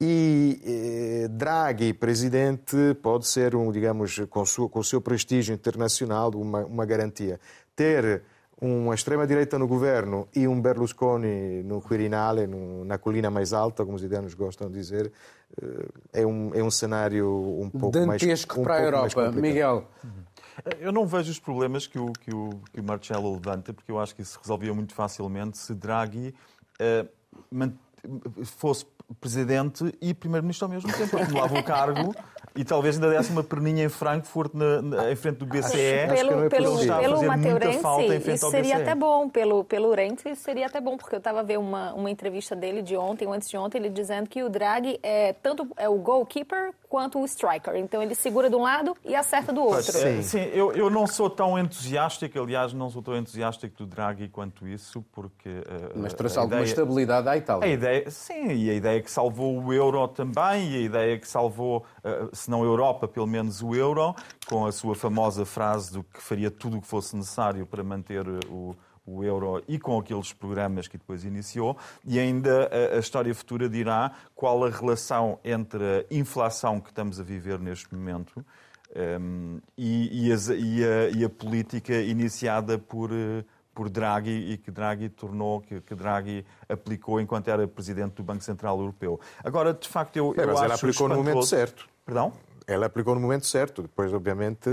E 0.00 1.28
Draghi, 1.30 1.94
presidente, 1.94 2.76
pode 3.00 3.26
ser, 3.26 3.54
um, 3.54 3.70
digamos, 3.70 4.20
com, 4.28 4.44
sua, 4.44 4.68
com 4.68 4.80
o 4.80 4.84
seu 4.84 5.00
prestígio 5.00 5.54
internacional, 5.54 6.30
uma, 6.34 6.64
uma 6.64 6.84
garantia. 6.84 7.40
Ter 7.76 8.22
uma 8.60 8.94
extrema-direita 8.94 9.58
no 9.58 9.68
governo 9.68 10.28
e 10.34 10.48
um 10.48 10.60
Berlusconi 10.60 11.62
no 11.62 11.80
Quirinale, 11.80 12.46
no, 12.46 12.84
na 12.84 12.98
colina 12.98 13.30
mais 13.30 13.52
alta, 13.52 13.84
como 13.84 13.96
os 13.96 14.02
italianos 14.02 14.34
gostam 14.34 14.68
de 14.68 14.74
dizer, 14.74 15.12
é 16.12 16.26
um, 16.26 16.50
é 16.54 16.62
um 16.62 16.70
cenário 16.70 17.28
um 17.60 17.70
pouco 17.70 17.92
Dantesco 17.92 18.06
mais... 18.06 18.20
Dantesco 18.20 18.62
para 18.62 18.74
a 18.74 18.82
Europa. 18.82 19.32
Miguel. 19.32 19.88
Eu 20.80 20.92
não 20.92 21.06
vejo 21.06 21.30
os 21.30 21.38
problemas 21.38 21.86
que 21.86 21.98
o, 21.98 22.12
que 22.12 22.34
o, 22.34 22.50
que 22.72 22.80
o 22.80 22.84
Marcelo 22.84 23.32
levanta, 23.32 23.72
porque 23.72 23.90
eu 23.90 23.98
acho 23.98 24.14
que 24.14 24.22
isso 24.22 24.32
se 24.32 24.38
resolvia 24.38 24.72
muito 24.72 24.94
facilmente 24.94 25.58
se 25.58 25.74
Draghi 25.74 26.34
uh, 26.80 27.72
fosse 28.44 28.86
presidente 29.20 29.92
e 30.00 30.14
primeiro-ministro 30.14 30.66
ao 30.66 30.72
mesmo 30.72 30.92
tempo. 30.92 31.16
Acumulava 31.16 31.58
o 31.58 31.62
cargo 31.62 32.14
e 32.56 32.64
talvez 32.64 32.96
ainda 32.96 33.10
desse 33.10 33.30
uma 33.30 33.42
perninha 33.42 33.84
em 33.84 33.88
Frankfurt 33.88 34.54
na, 34.54 34.80
na, 34.80 35.12
em 35.12 35.16
frente 35.16 35.38
do 35.38 35.46
BCE. 35.46 36.06
Pelo, 36.14 36.48
pelo, 36.48 36.78
pelo 36.78 37.26
Mateu 37.26 37.58
Renzi, 37.58 38.32
isso 38.32 38.50
seria 38.50 38.76
até 38.76 38.94
bom. 38.94 39.28
Pelo, 39.28 39.64
pelo 39.64 39.92
Renzi, 39.92 40.30
isso 40.30 40.42
seria 40.42 40.66
até 40.66 40.80
bom, 40.80 40.96
porque 40.96 41.14
eu 41.14 41.18
estava 41.18 41.40
a 41.40 41.42
ver 41.42 41.58
uma, 41.58 41.92
uma 41.94 42.10
entrevista 42.10 42.54
dele 42.54 42.82
de 42.82 42.96
ontem, 42.96 43.26
ou 43.26 43.34
antes 43.34 43.48
de 43.48 43.56
ontem, 43.56 43.78
ele 43.78 43.90
dizendo 43.90 44.28
que 44.28 44.42
o 44.42 44.48
Draghi 44.48 44.98
é 45.02 45.32
tanto 45.32 45.68
é 45.76 45.88
o 45.88 45.96
goalkeeper 45.96 46.72
quanto 46.94 47.18
o 47.18 47.24
striker. 47.24 47.74
Então 47.74 48.00
ele 48.00 48.14
segura 48.14 48.48
de 48.48 48.54
um 48.54 48.62
lado 48.62 48.96
e 49.04 49.16
acerta 49.16 49.52
do 49.52 49.64
outro. 49.64 49.90
Sim, 49.90 50.22
Sim 50.22 50.44
eu, 50.52 50.70
eu 50.74 50.88
não 50.88 51.08
sou 51.08 51.28
tão 51.28 51.58
entusiástico, 51.58 52.38
aliás, 52.38 52.72
não 52.72 52.88
sou 52.88 53.02
tão 53.02 53.16
entusiástico 53.16 53.78
do 53.78 53.84
Draghi 53.84 54.28
quanto 54.28 54.64
isso, 54.68 55.04
porque... 55.10 55.48
Uh, 55.48 55.90
Mas 55.96 56.14
trouxe 56.14 56.38
alguma 56.38 56.60
ideia, 56.60 56.70
estabilidade 56.70 57.28
à 57.28 57.36
Itália. 57.36 57.66
A 57.66 57.68
ideia, 57.68 58.08
sim, 58.12 58.46
e 58.46 58.70
a 58.70 58.74
ideia 58.74 59.02
que 59.02 59.10
salvou 59.10 59.60
o 59.60 59.72
euro 59.72 60.06
também, 60.06 60.70
e 60.70 60.76
a 60.76 60.80
ideia 60.82 61.18
que 61.18 61.26
salvou... 61.26 61.84
Uh, 62.04 62.30
se 62.32 62.48
não 62.48 62.62
a 62.62 62.64
Europa, 62.64 63.08
pelo 63.08 63.26
menos 63.26 63.60
o 63.60 63.74
euro, 63.74 64.14
com 64.46 64.64
a 64.64 64.70
sua 64.70 64.94
famosa 64.94 65.44
frase 65.44 65.94
do 65.94 66.04
que 66.04 66.22
faria 66.22 66.48
tudo 66.48 66.78
o 66.78 66.80
que 66.80 66.86
fosse 66.86 67.16
necessário 67.16 67.66
para 67.66 67.82
manter 67.82 68.24
o, 68.48 68.76
o 69.06 69.22
euro 69.22 69.62
e 69.68 69.78
com 69.78 69.98
aqueles 69.98 70.32
programas 70.32 70.88
que 70.88 70.96
depois 70.96 71.24
iniciou, 71.24 71.76
e 72.04 72.18
ainda 72.18 72.70
a, 72.72 72.96
a 72.96 72.98
história 72.98 73.34
futura 73.34 73.68
dirá 73.68 74.12
qual 74.34 74.64
a 74.64 74.70
relação 74.70 75.38
entre 75.44 76.06
a 76.10 76.14
inflação 76.14 76.80
que 76.80 76.88
estamos 76.88 77.20
a 77.20 77.22
viver 77.22 77.58
neste 77.58 77.94
momento 77.94 78.44
um, 79.20 79.60
e, 79.76 80.28
e, 80.28 80.32
a, 80.32 80.36
e, 80.54 80.84
a, 80.84 81.08
e, 81.10 81.24
a, 81.24 81.28
política 81.28 81.94
iniciada 81.94 82.78
por, 82.78 83.10
por 83.74 83.90
Draghi 83.90 84.52
e 84.52 84.56
que 84.56 84.70
Draghi 84.70 85.08
tornou, 85.08 85.60
que, 85.60 85.80
que, 85.80 85.94
Draghi 85.94 86.46
aplicou 86.68 87.20
enquanto 87.20 87.48
era 87.48 87.66
presidente 87.66 88.14
do 88.14 88.22
Banco 88.22 88.44
Central 88.44 88.78
Europeu. 88.78 89.18
Agora, 89.42 89.74
de 89.74 89.88
facto, 89.88 90.16
eu, 90.16 90.34
é, 90.38 90.42
eu 90.42 90.46
mas 90.46 90.56
acho 90.56 90.64
ela 90.64 90.74
aplicou 90.74 91.08
no 91.08 91.16
momento 91.16 91.42
certo. 91.42 91.88
Perdão? 92.06 92.32
Ela 92.66 92.86
aplicou 92.86 93.14
no 93.14 93.20
momento 93.20 93.46
certo. 93.46 93.82
Depois, 93.82 94.12
obviamente, 94.12 94.70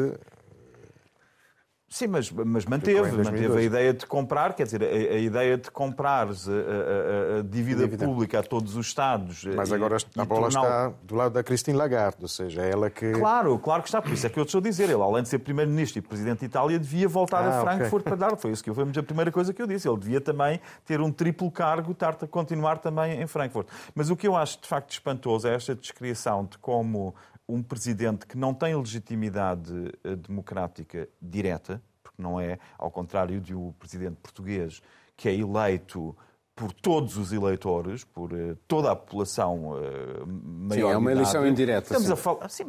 Sim, 1.92 2.08
mas, 2.08 2.32
mas 2.32 2.66
manteve, 2.66 3.12
manteve 3.18 3.58
a 3.58 3.62
ideia 3.62 3.94
de 3.94 4.06
comprar, 4.06 4.54
quer 4.54 4.64
dizer, 4.64 4.82
a, 4.82 4.86
a 4.86 5.20
ideia 5.20 5.58
de 5.58 5.70
comprar 5.70 6.26
a, 6.26 6.30
a, 6.30 7.39
a 7.39 7.42
dívida, 7.44 7.84
dívida, 7.84 8.06
pública 8.06 8.39
a 8.39 8.44
todos 8.44 8.78
os 8.78 8.88
Estados. 8.88 9.44
Mas 9.44 9.74
agora 9.74 9.98
a 10.18 10.24
bola 10.24 10.48
está 10.48 10.94
do 11.04 11.16
lado 11.16 11.34
da 11.34 11.44
Christine 11.44 11.78
Lagarde, 11.78 12.20
ou 12.22 12.30
seja, 12.30 12.62
ela 12.62 12.89
que... 12.89 13.12
Claro, 13.12 13.60
claro 13.60 13.84
que 13.84 13.89
está, 13.89 14.02
por 14.02 14.14
isso 14.14 14.26
é 14.26 14.30
que 14.30 14.39
eu 14.39 14.44
estou 14.44 14.60
a 14.60 14.62
dizer, 14.62 14.86
ele 14.86 15.02
além 15.02 15.24
de 15.24 15.28
ser 15.28 15.39
Primeiro-Ministro 15.39 16.00
e 16.00 16.02
Presidente 16.02 16.39
de 16.39 16.46
Itália, 16.46 16.80
devia 16.80 17.10
voltar 17.10 17.44
ah, 17.44 17.60
a 17.60 17.62
Frankfurt 17.62 18.08
okay. 18.08 18.16
para 18.16 18.30
dar, 18.30 18.38
foi 18.38 18.52
isso 18.52 18.64
que 18.64 18.70
eu, 18.70 18.74
foi 18.74 18.86
a 18.86 19.04
primeira 19.04 19.30
coisa 19.30 19.54
que 19.54 19.62
eu 19.62 19.68
disse, 19.68 19.86
ele 19.86 20.00
devia 20.00 20.22
também 20.22 20.62
ter 20.86 21.02
um 21.02 21.12
triplo 21.12 21.52
cargo, 21.52 21.92
estar 21.92 22.16
a 22.22 22.26
continuar 22.26 22.78
também 22.78 23.22
em 23.22 23.28
Frankfurt. 23.28 23.68
Mas 23.94 24.10
o 24.10 24.16
que 24.16 24.26
eu 24.26 24.38
acho 24.38 24.62
de 24.62 24.68
facto 24.70 24.92
espantoso 24.92 25.46
é 25.46 25.56
esta 25.56 25.76
descrição 25.76 26.46
de 26.46 26.58
como 26.58 27.14
um 27.54 27.62
presidente 27.62 28.26
que 28.26 28.38
não 28.38 28.54
tem 28.54 28.76
legitimidade 28.76 29.91
eh, 30.04 30.16
democrática 30.16 31.10
direta, 31.22 31.82
porque 32.02 32.22
não 32.22 32.39
é, 32.39 32.58
ao 32.78 32.89
contrário 32.89 33.41
de 33.41 33.54
um 33.54 33.72
presidente 33.74 34.18
português 34.22 34.82
que 35.18 35.28
é 35.28 35.36
eleito 35.36 36.16
por 36.56 36.72
todos 36.74 37.18
os 37.18 37.32
eleitores, 37.32 38.04
por 38.04 38.32
uh, 38.34 38.56
toda 38.68 38.91
a 38.91 38.95
população 38.95 39.72
uh, 39.72 40.28
maior. 40.28 40.89
Sim, 40.89 40.93
é 40.93 40.97
uma 40.97 41.12
eleição 41.12 41.47
indireta. 41.47 41.88
Estamos 41.88 42.08
sim. 42.08 42.14
a 42.14 42.16
falar. 42.16 42.49
Sim, 42.49 42.66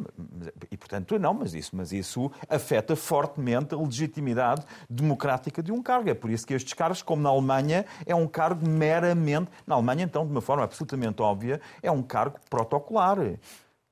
e 0.71 0.77
portanto, 0.77 1.19
não, 1.19 1.33
mas 1.33 1.53
isso, 1.53 1.75
mas 1.75 1.91
isso 1.91 2.31
afeta 2.49 2.95
fortemente 2.95 3.75
a 3.75 3.77
legitimidade 3.77 4.65
democrática 4.89 5.61
de 5.61 5.71
um 5.71 5.81
cargo. 5.83 6.09
É 6.09 6.13
por 6.13 6.31
isso 6.31 6.47
que 6.47 6.53
estes 6.53 6.73
cargos, 6.73 7.03
como 7.03 7.21
na 7.21 7.29
Alemanha, 7.29 7.85
é 8.05 8.15
um 8.15 8.27
cargo 8.27 8.67
meramente. 8.67 9.51
Na 9.67 9.75
Alemanha, 9.75 10.05
então, 10.05 10.25
de 10.25 10.31
uma 10.31 10.41
forma 10.41 10.63
absolutamente 10.63 11.21
óbvia, 11.21 11.61
é 11.81 11.91
um 11.91 12.01
cargo 12.01 12.39
protocolar 12.49 13.17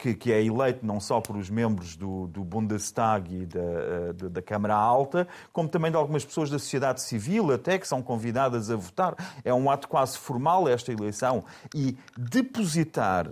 que, 0.02 0.16
que, 0.16 0.34
é 0.34 0.44
eleito 0.44 0.84
não 0.84 1.00
só 1.00 1.22
por 1.22 1.38
os 1.38 1.48
membros 1.48 1.96
do, 1.96 2.26
do 2.26 2.44
Bundestag 2.44 3.44
e 3.44 3.46
da, 3.46 3.60
eh, 3.60 4.14
da, 4.14 4.28
da, 4.30 4.42
Câmara 4.42 4.74
Alta, 4.74 5.28
como 5.54 5.70
também 5.70 5.92
de 5.92 5.98
algumas 5.98 6.26
pessoas 6.26 6.50
da 6.50 6.58
sociedade 6.58 7.04
civil, 7.04 7.52
até 7.52 7.78
que 7.78 7.88
são 7.88 8.02
convidadas 8.02 8.72
a 8.72 8.76
votar. 8.76 9.16
É 9.46 9.54
um 9.54 9.70
ato 9.70 9.88
quase 9.88 10.18
formal 10.18 10.68
esta 10.68 10.92
eleição. 10.92 11.46
E 11.76 11.96
depositar 12.18 13.30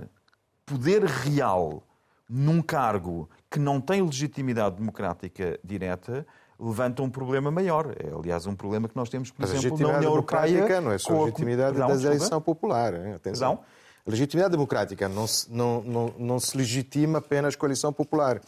poder 0.63 1.03
real 1.03 1.81
num 2.29 2.61
cargo 2.61 3.27
que 3.49 3.57
não 3.57 3.81
tem 3.81 4.03
legitimidade 4.03 4.75
democrática 4.75 5.59
direta 5.63 6.23
levanta 6.59 7.01
um 7.01 7.09
problema 7.09 7.49
maior. 7.49 7.95
É, 7.97 8.13
aliás, 8.15 8.45
um 8.45 8.55
problema 8.55 8.87
que 8.87 8.95
nós 8.95 9.09
temos, 9.09 9.31
por 9.31 9.41
Mas 9.41 9.53
exemplo, 9.55 9.79
na 9.79 9.97
União 9.97 10.11
Europeia. 10.11 10.81
Não 10.81 10.91
é 10.91 10.99
só 10.99 11.15
a 11.15 11.25
legitimidade 11.25 11.79
da 11.79 11.95
eleição 11.95 12.39
popular. 12.39 12.93
Hein? 12.93 13.13
Atenção. 13.13 13.55
Perdão? 13.55 13.78
A 14.05 14.09
legitimidade 14.09 14.51
democrática 14.51 15.07
não 15.07 15.27
se, 15.27 15.51
não, 15.51 15.81
não, 15.83 16.13
não 16.17 16.39
se 16.39 16.57
legitima 16.57 17.19
apenas 17.19 17.55
com 17.55 17.65
a 17.65 17.67
eleição 17.67 17.93
popular. 17.93 18.41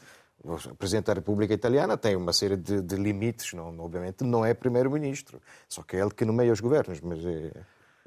O 0.43 0.75
Presidente 0.75 1.05
da 1.05 1.13
República 1.13 1.53
Italiana 1.53 1.95
tem 1.95 2.15
uma 2.15 2.33
série 2.33 2.57
de, 2.57 2.81
de 2.81 2.95
limites, 2.95 3.53
não, 3.53 3.77
obviamente 3.79 4.23
não 4.23 4.43
é 4.43 4.53
Primeiro-Ministro, 4.55 5.39
só 5.69 5.83
que 5.83 5.95
é 5.95 5.99
ele 5.99 6.09
que 6.09 6.25
nomeia 6.25 6.51
os 6.51 6.59
governos, 6.59 6.99
mas 7.01 7.23
é... 7.25 7.51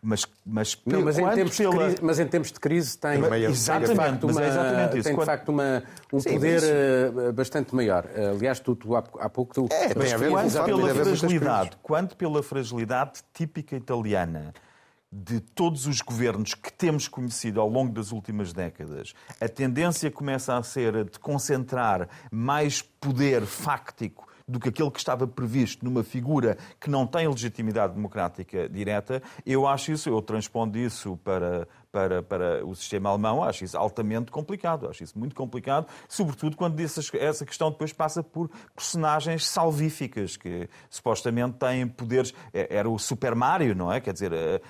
Mas, 0.07 0.27
mas, 0.45 0.79
não, 0.85 1.01
mas, 1.01 1.19
em 1.19 1.27
tempos 1.31 1.57
pela... 1.57 1.77
crise, 1.77 1.97
mas 2.03 2.21
em 2.21 2.27
tempos 2.27 2.53
de 2.53 2.61
crise 2.61 2.99
tem, 2.99 3.25
exatamente, 3.49 3.81
tem 3.81 3.89
de 3.89 3.97
facto, 3.97 4.25
uma, 4.29 4.43
é 4.43 4.49
exatamente 4.49 5.03
tem, 5.03 5.17
de 5.17 5.25
facto 5.25 5.49
uma, 5.49 5.83
um 6.13 6.21
Sim, 6.21 6.33
poder 6.35 6.61
mas... 6.61 7.25
Eh, 7.29 7.33
bastante 7.33 7.75
maior. 7.75 8.07
Aliás, 8.15 8.61
tu, 8.61 8.77
tu 8.77 8.95
há, 8.95 9.05
há 9.19 9.31
pouco... 9.31 9.55
Tu... 9.55 9.67
É, 9.71 9.95
bem, 9.95 10.31
quanto 10.31 10.63
pela 10.63 10.95
fragilidade, 10.95 11.71
quanto 11.83 12.17
pela 12.17 12.43
fragilidade 12.43 13.21
típica 13.33 13.77
italiana 13.77 14.53
de 15.17 15.39
todos 15.39 15.87
os 15.87 16.01
governos 16.01 16.55
que 16.55 16.73
temos 16.73 17.07
conhecido 17.07 17.61
ao 17.61 17.69
longo 17.69 17.93
das 17.93 18.11
últimas 18.11 18.53
décadas, 18.53 19.15
a 19.41 19.49
tendência 19.49 20.11
começa 20.11 20.57
a 20.57 20.63
ser 20.65 21.05
de 21.05 21.21
concentrar 21.21 22.09
mais 22.33 22.83
poder 22.83 23.47
fáctico 23.47 24.27
do 24.47 24.59
que 24.59 24.69
aquele 24.69 24.91
que 24.91 24.99
estava 24.99 25.27
previsto 25.27 25.85
numa 25.85 26.03
figura 26.03 26.59
que 26.81 26.91
não 26.91 27.07
tem 27.07 27.29
legitimidade 27.29 27.95
democrática 27.95 28.69
direta, 28.69 29.23
eu 29.47 29.67
acho 29.67 29.93
isso, 29.93 30.09
eu 30.09 30.21
transpondo 30.21 30.77
isso 30.77 31.17
para, 31.25 31.67
para, 31.95 32.25
para 32.25 32.67
o 32.67 32.75
sistema 32.75 33.09
alemão, 33.09 33.41
acho 33.45 33.63
isso 33.63 33.79
altamente 33.79 34.33
complicado, 34.33 34.89
acho 34.89 35.05
isso 35.05 35.17
muito 35.17 35.33
complicado, 35.33 35.87
sobretudo 36.09 36.57
quando 36.57 36.81
essa 36.81 37.47
questão 37.47 37.71
depois 37.71 37.93
passa 37.93 38.21
por 38.21 38.51
personagens 38.75 39.47
salvíficas 39.47 40.37
que 40.37 40.69
supostamente 40.91 41.57
têm 41.57 41.87
poderes. 41.87 42.35
É, 42.53 42.67
era 42.79 42.91
o 42.91 42.99
Super 42.99 43.37
Mario, 43.37 43.77
não 43.77 43.93
é? 43.93 44.01
Quer 44.01 44.13
dizer, 44.13 44.33
é, 44.33 44.61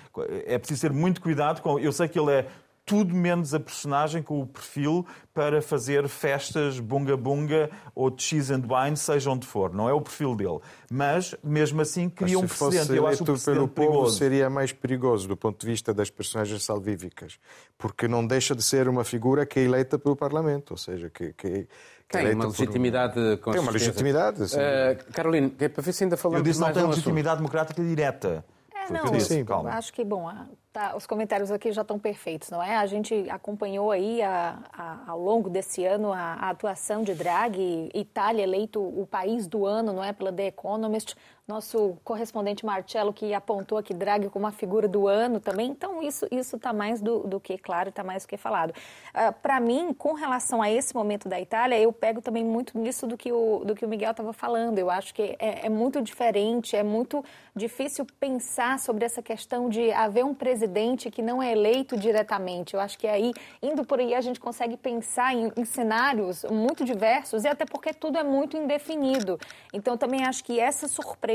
é 0.45 0.59
preciso 0.59 0.83
ter 0.83 0.93
muito 0.93 1.23
cuidado 1.23 1.63
com. 1.63 1.79
Eu 1.79 1.93
sei 1.93 2.09
que 2.09 2.19
ele 2.19 2.31
é 2.31 2.47
tudo 2.87 3.15
menos 3.15 3.55
a 3.55 3.61
personagem 3.61 4.23
com 4.23 4.41
o 4.41 4.47
perfil 4.47 5.07
para 5.33 5.63
fazer 5.63 6.07
festas 6.07 6.79
bunga-bunga 6.79 7.71
ou 7.95 8.11
de 8.11 8.23
cheese 8.23 8.53
and 8.53 8.63
wine, 8.69 8.97
seja 8.97 9.31
onde 9.31 9.47
for. 9.47 9.73
Não 9.73 9.89
é 9.89 9.93
o 9.93 10.01
perfil 10.01 10.37
dele. 10.37 10.61
Mas, 10.91 11.35
mesmo 11.43 11.81
assim, 11.81 12.11
cria 12.11 12.39
um 12.39 12.47
precedente. 12.47 12.93
Eu 12.93 13.07
acho 13.07 13.23
o 13.23 13.39
pelo 13.39 13.67
povo 13.67 14.09
seria 14.11 14.51
mais 14.51 14.73
perigoso 14.73 15.27
do 15.27 15.37
ponto 15.37 15.59
de 15.59 15.67
vista 15.67 15.95
das 15.95 16.11
personagens 16.11 16.63
salvíficas. 16.63 17.39
Porque 17.79 18.07
não 18.07 18.27
deixa 18.27 18.55
de 18.55 18.63
ser 18.63 18.87
uma 18.89 19.03
figura 19.03 19.47
que 19.47 19.59
é 19.59 19.63
eleita 19.63 19.99
pelo 19.99 20.15
Parlamento. 20.15 20.73
Ou 20.73 20.77
seja, 20.77 21.09
que, 21.09 21.33
que 21.33 21.67
tem 22.09 22.35
uma 22.35 22.47
legitimidade 22.47 23.15
por... 23.43 23.53
Tem 23.53 23.61
uma 23.61 23.73
legitimidade, 23.73 24.43
Uh, 24.45 25.13
Carolina, 25.13 25.51
para 25.51 25.83
ver 25.83 25.93
se 25.93 26.05
ainda 26.05 26.17
falamos 26.17 26.47
Eu 26.47 26.53
disse 26.53 26.61
não 26.61 26.73
tem 26.73 26.85
um 26.85 26.89
legitimidade 26.89 27.37
democrática 27.39 27.83
direta. 27.83 28.45
É, 28.89 28.93
não, 28.93 29.15
eu 29.15 29.21
Sim, 29.21 29.45
acho 29.71 29.93
que, 29.93 30.05
bom, 30.05 30.29
Tá, 30.75 30.97
os 30.97 31.07
comentários 31.07 31.53
aqui 31.53 31.71
já 31.71 31.83
estão 31.83 32.01
perfeitos, 32.01 32.51
não 32.51 32.61
é? 32.61 32.77
A 32.77 32.87
gente 32.87 33.31
acompanhou 33.31 33.93
aí 33.93 34.21
a, 34.21 34.59
a, 34.73 35.05
ao 35.07 35.21
longo 35.21 35.49
desse 35.49 35.85
ano 35.85 36.13
a, 36.13 36.19
a, 36.19 36.51
atuação 36.51 37.05
de 37.05 37.15
Draghi, 37.15 37.89
Itália 37.95 38.43
eleito 38.43 38.81
o 38.81 39.07
país 39.07 39.47
do 39.47 39.65
ano, 39.65 39.93
não 39.93 40.03
é? 40.03 40.13
Pela 40.13 40.33
The 40.33 40.49
Economist, 40.49 41.15
nosso 41.47 41.99
correspondente 42.03 42.65
Marcelo 42.65 43.13
que 43.13 43.35
apontou 43.35 43.77
aqui 43.77 43.93
Draghi 43.93 44.31
como 44.31 44.47
a 44.47 44.51
figura 44.51 44.89
do 44.89 45.07
ano 45.07 45.41
também. 45.41 45.71
Então 45.71 46.03
isso 46.03 46.27
isso 46.31 46.57
está 46.57 46.73
mais 46.73 47.03
do, 47.03 47.21
do, 47.21 47.39
que 47.39 47.59
claro, 47.59 47.91
está 47.91 48.03
mais 48.03 48.25
do 48.25 48.29
que 48.29 48.37
falado. 48.39 48.71
Uh, 48.71 48.75
ah, 49.15 49.33
Para 49.33 49.61
mim, 49.61 49.93
com 49.93 50.15
relação 50.15 50.63
a 50.63 50.71
esse 50.71 50.95
momento 50.95 51.29
da 51.29 51.39
Itália, 51.39 51.79
eu 51.79 51.93
pego 51.93 52.23
também 52.23 52.45
muito 52.45 52.79
nisso 52.79 53.07
do 53.07 53.17
que 53.17 53.31
o 53.31 53.63
do 53.65 53.75
que 53.75 53.85
o 53.85 53.89
Miguel 53.89 54.13
estava 54.13 54.33
falando. 54.33 54.79
Eu 54.79 54.89
acho 54.91 55.15
que 55.15 55.37
é, 55.39 55.67
é 55.67 55.69
muito 55.69 56.01
diferente, 56.01 56.77
é 56.77 56.83
muito 56.83 57.23
difícil 57.55 58.07
pensar 58.19 58.79
sobre 58.79 59.05
essa 59.05 59.23
questão 59.23 59.69
de 59.69 59.93
haver 59.93 60.25
um 60.25 60.35
presidente 60.35 61.11
que 61.11 61.21
não 61.21 61.43
é 61.43 61.53
eleito 61.53 61.97
diretamente. 61.97 62.73
Eu 62.75 62.81
acho 62.81 62.99
que 62.99 63.07
aí, 63.07 63.33
indo 63.63 63.85
por 63.85 64.01
aí, 64.01 64.15
a 64.15 64.21
gente 64.23 64.41
consegue 64.41 64.77
pensar 64.77 65.35
em, 65.35 65.53
em 65.57 65.65
cenários 65.65 66.45
muito 66.45 66.85
diversos 66.85 67.45
e 67.45 67.49
até 67.49 67.67
porque 67.67 67.93
tudo 67.93 68.17
é 68.19 68.25
muito 68.25 68.57
indefinido. 68.57 69.39
Então, 69.73 69.97
também 69.97 70.25
acho 70.25 70.43
que 70.43 70.59
essa 70.59 70.89
surpresa 70.89 71.34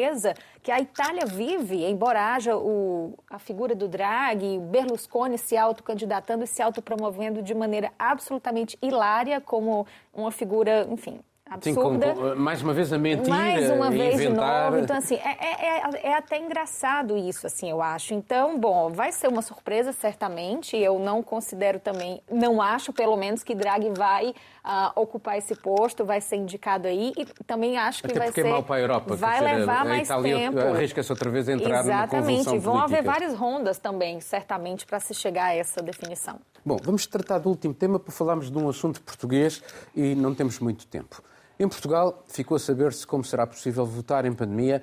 que 0.61 0.71
a 0.71 0.79
Itália 0.79 1.25
vive, 1.25 1.85
embora 1.85 2.33
haja 2.33 2.55
o, 2.57 3.17
a 3.29 3.39
figura 3.39 3.75
do 3.75 3.87
Draghi, 3.87 4.59
Berlusconi 4.59 5.37
se 5.37 5.55
autocandidatando 5.57 6.43
e 6.43 6.47
se 6.47 6.61
autopromovendo 6.61 7.41
de 7.41 7.53
maneira 7.53 7.91
absolutamente 7.97 8.77
hilária 8.81 9.39
como 9.41 9.85
uma 10.13 10.31
figura, 10.31 10.87
enfim, 10.89 11.19
absurda. 11.49 12.13
Sim, 12.13 12.21
com, 12.21 12.35
mais 12.35 12.61
uma 12.61 12.73
vez 12.73 12.93
a 12.93 12.97
mentir, 12.97 13.29
mais 13.29 13.69
uma 13.69 13.89
vez 13.89 14.15
inventar... 14.15 14.65
de 14.65 14.71
novo. 14.71 14.83
Então, 14.83 14.97
assim, 14.97 15.15
é, 15.15 15.37
é, 15.39 15.67
é, 15.67 16.07
é, 16.09 16.13
até 16.15 16.37
engraçado 16.37 17.17
isso, 17.17 17.47
assim, 17.47 17.69
eu 17.69 17.81
acho. 17.81 18.13
Então, 18.13 18.59
bom, 18.59 18.89
vai 18.89 19.11
ser 19.11 19.27
uma 19.27 19.41
surpresa, 19.41 19.91
certamente. 19.91 20.77
Eu 20.77 20.99
não 20.99 21.23
considero 21.23 21.79
também, 21.79 22.21
não 22.31 22.61
acho, 22.61 22.93
pelo 22.93 23.17
menos, 23.17 23.43
que 23.43 23.55
Draghi 23.55 23.91
vai 23.97 24.29
uh, 24.29 24.91
ocupar 24.95 25.37
esse 25.37 25.55
posto, 25.55 26.05
vai 26.05 26.21
ser 26.21 26.35
indicado 26.35 26.87
aí. 26.87 27.13
E 27.17 27.25
também 27.43 27.77
acho 27.77 28.03
que 28.03 28.07
até 28.07 28.19
vai 28.19 28.27
porque 28.27 28.41
ser... 28.41 28.47
é 28.47 28.51
mau 28.51 28.63
para 28.63 28.75
a 28.75 28.79
Europa. 28.79 29.15
Vai 29.15 29.41
levar 29.41 29.85
mais 29.85 30.07
tempo. 30.07 30.59
arrisca-se 30.59 31.11
outra 31.11 31.29
vez 31.29 31.49
a 31.49 31.53
entrar 31.53 31.79
Exatamente. 31.79 32.45
numa 32.47 32.59
Vão 32.59 32.73
política. 32.73 32.99
haver 32.99 33.03
várias 33.03 33.33
rondas 33.33 33.77
também, 33.77 34.19
certamente, 34.19 34.85
para 34.85 34.99
se 34.99 35.13
chegar 35.13 35.45
a 35.45 35.55
essa 35.55 35.81
definição. 35.81 36.39
Bom, 36.65 36.77
vamos 36.83 37.07
tratar 37.07 37.39
do 37.39 37.49
último 37.49 37.73
tema, 37.73 37.99
porque 37.99 38.11
falámos 38.11 38.51
de 38.51 38.57
um 38.57 38.69
assunto 38.69 39.01
português 39.01 39.63
e 39.95 40.13
não 40.15 40.35
temos 40.35 40.59
muito 40.59 40.85
tempo. 40.85 41.21
Em 41.59 41.67
Portugal, 41.67 42.23
ficou 42.27 42.55
a 42.55 42.59
saber-se 42.59 43.05
como 43.05 43.23
será 43.23 43.45
possível 43.45 43.85
votar 43.85 44.25
em 44.25 44.33
pandemia 44.33 44.81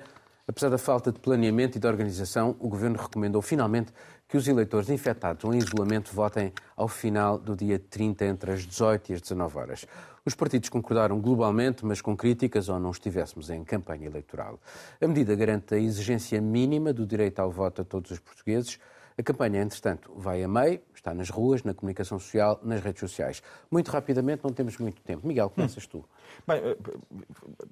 Apesar 0.49 0.69
da 0.69 0.77
falta 0.77 1.11
de 1.11 1.19
planeamento 1.19 1.77
e 1.77 1.81
de 1.81 1.85
organização, 1.85 2.55
o 2.57 2.69
Governo 2.69 2.97
recomendou 2.97 3.41
finalmente 3.41 3.91
que 4.29 4.37
os 4.37 4.47
eleitores 4.47 4.89
infectados 4.89 5.43
ou 5.43 5.53
em 5.53 5.57
isolamento 5.57 6.09
votem 6.13 6.53
ao 6.73 6.87
final 6.87 7.37
do 7.37 7.53
dia 7.53 7.77
30, 7.77 8.23
entre 8.23 8.51
as 8.53 8.65
18 8.65 9.11
e 9.11 9.15
as 9.15 9.21
19 9.21 9.57
horas. 9.57 9.85
Os 10.25 10.35
partidos 10.35 10.69
concordaram 10.69 11.19
globalmente, 11.19 11.85
mas 11.85 11.99
com 11.99 12.15
críticas 12.15 12.69
ou 12.69 12.79
não 12.79 12.91
estivéssemos 12.91 13.49
em 13.49 13.61
campanha 13.65 14.07
eleitoral. 14.07 14.57
A 15.01 15.07
medida 15.07 15.35
garante 15.35 15.75
a 15.75 15.77
exigência 15.77 16.39
mínima 16.39 16.93
do 16.93 17.05
direito 17.05 17.39
ao 17.39 17.51
voto 17.51 17.81
a 17.81 17.85
todos 17.85 18.11
os 18.11 18.19
portugueses. 18.19 18.79
A 19.19 19.23
campanha, 19.23 19.63
entretanto, 19.63 20.11
vai 20.15 20.43
a 20.43 20.47
meio, 20.47 20.79
está 20.93 21.11
nas 21.11 21.31
ruas, 21.31 21.63
na 21.63 21.73
comunicação 21.73 22.19
social, 22.19 22.59
nas 22.63 22.81
redes 22.81 22.99
sociais. 22.99 23.41
Muito 23.71 23.89
rapidamente, 23.89 24.43
não 24.43 24.53
temos 24.53 24.77
muito 24.77 25.01
tempo. 25.01 25.25
Miguel, 25.27 25.49
começas 25.49 25.87
tu. 25.87 26.05
Bem, 26.47 26.57
eh, 26.57 26.77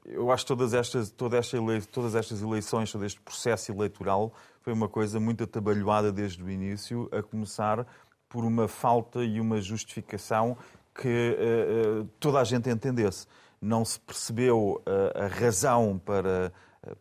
eu 0.06 0.32
acho 0.32 0.44
que 0.44 0.48
todas 0.48 0.74
estas, 0.74 1.12
toda 1.12 1.38
esta 1.38 1.58
todas 1.92 2.16
estas 2.16 2.42
eleições, 2.42 2.92
todo 2.92 3.06
este 3.06 3.22
processo 3.22 3.72
eleitoral 3.72 4.34
foi 4.62 4.74
uma 4.74 4.90
coisa 4.90 5.20
muito 5.20 5.44
atabalhoada 5.44 6.12
desde 6.12 6.44
o 6.44 6.50
início, 6.50 7.08
a 7.12 7.22
começar 7.22 7.86
por 8.28 8.44
uma 8.44 8.68
falta 8.68 9.24
e 9.24 9.40
uma 9.40 9.62
justificação 9.62 10.58
que 10.96 11.38
uh, 11.38 12.02
uh, 12.02 12.10
toda 12.20 12.40
a 12.40 12.44
gente 12.44 12.70
entendesse. 12.72 13.28
Não 13.62 13.86
se 13.86 14.00
percebeu 14.00 14.82
uh, 14.82 15.24
a 15.24 15.28
razão 15.28 16.02
para, 16.04 16.52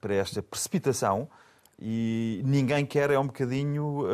para 0.02 0.14
esta 0.14 0.42
precipitação 0.42 1.30
e 1.78 2.40
ninguém 2.44 2.86
quer, 2.86 3.10
é 3.10 3.18
um 3.18 3.26
bocadinho 3.26 4.04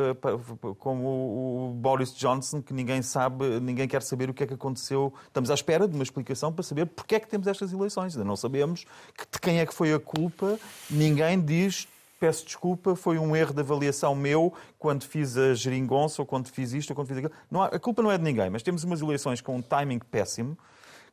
como 0.78 1.70
o 1.70 1.74
Boris 1.74 2.14
Johnson, 2.14 2.62
que 2.62 2.72
ninguém 2.72 3.02
sabe, 3.02 3.60
ninguém 3.60 3.86
quer 3.86 4.02
saber 4.02 4.30
o 4.30 4.34
que 4.34 4.44
é 4.44 4.46
que 4.46 4.54
aconteceu. 4.54 5.12
Estamos 5.26 5.50
à 5.50 5.54
espera 5.54 5.86
de 5.86 5.94
uma 5.94 6.02
explicação 6.02 6.52
para 6.52 6.62
saber 6.62 6.86
porque 6.86 7.14
é 7.14 7.20
que 7.20 7.28
temos 7.28 7.46
estas 7.46 7.72
eleições. 7.72 8.14
Ainda 8.14 8.24
não 8.24 8.36
sabemos 8.36 8.86
de 9.30 9.38
quem 9.40 9.60
é 9.60 9.66
que 9.66 9.74
foi 9.74 9.92
a 9.92 10.00
culpa. 10.00 10.58
Ninguém 10.90 11.40
diz 11.40 11.86
peço 12.20 12.44
desculpa, 12.44 12.94
foi 12.94 13.18
um 13.18 13.34
erro 13.34 13.54
de 13.54 13.60
avaliação 13.60 14.14
meu 14.14 14.52
quando 14.78 15.04
fiz 15.04 15.38
a 15.38 15.54
geringonça, 15.54 16.20
ou 16.20 16.26
quando 16.26 16.48
fiz 16.48 16.74
isto, 16.74 16.90
ou 16.90 16.96
quando 16.96 17.08
fiz 17.08 17.16
aquilo. 17.16 17.32
Há, 17.54 17.76
a 17.76 17.78
culpa 17.78 18.02
não 18.02 18.12
é 18.12 18.18
de 18.18 18.24
ninguém, 18.24 18.50
mas 18.50 18.62
temos 18.62 18.84
umas 18.84 19.00
eleições 19.00 19.40
com 19.40 19.56
um 19.56 19.62
timing 19.62 20.00
péssimo, 20.10 20.56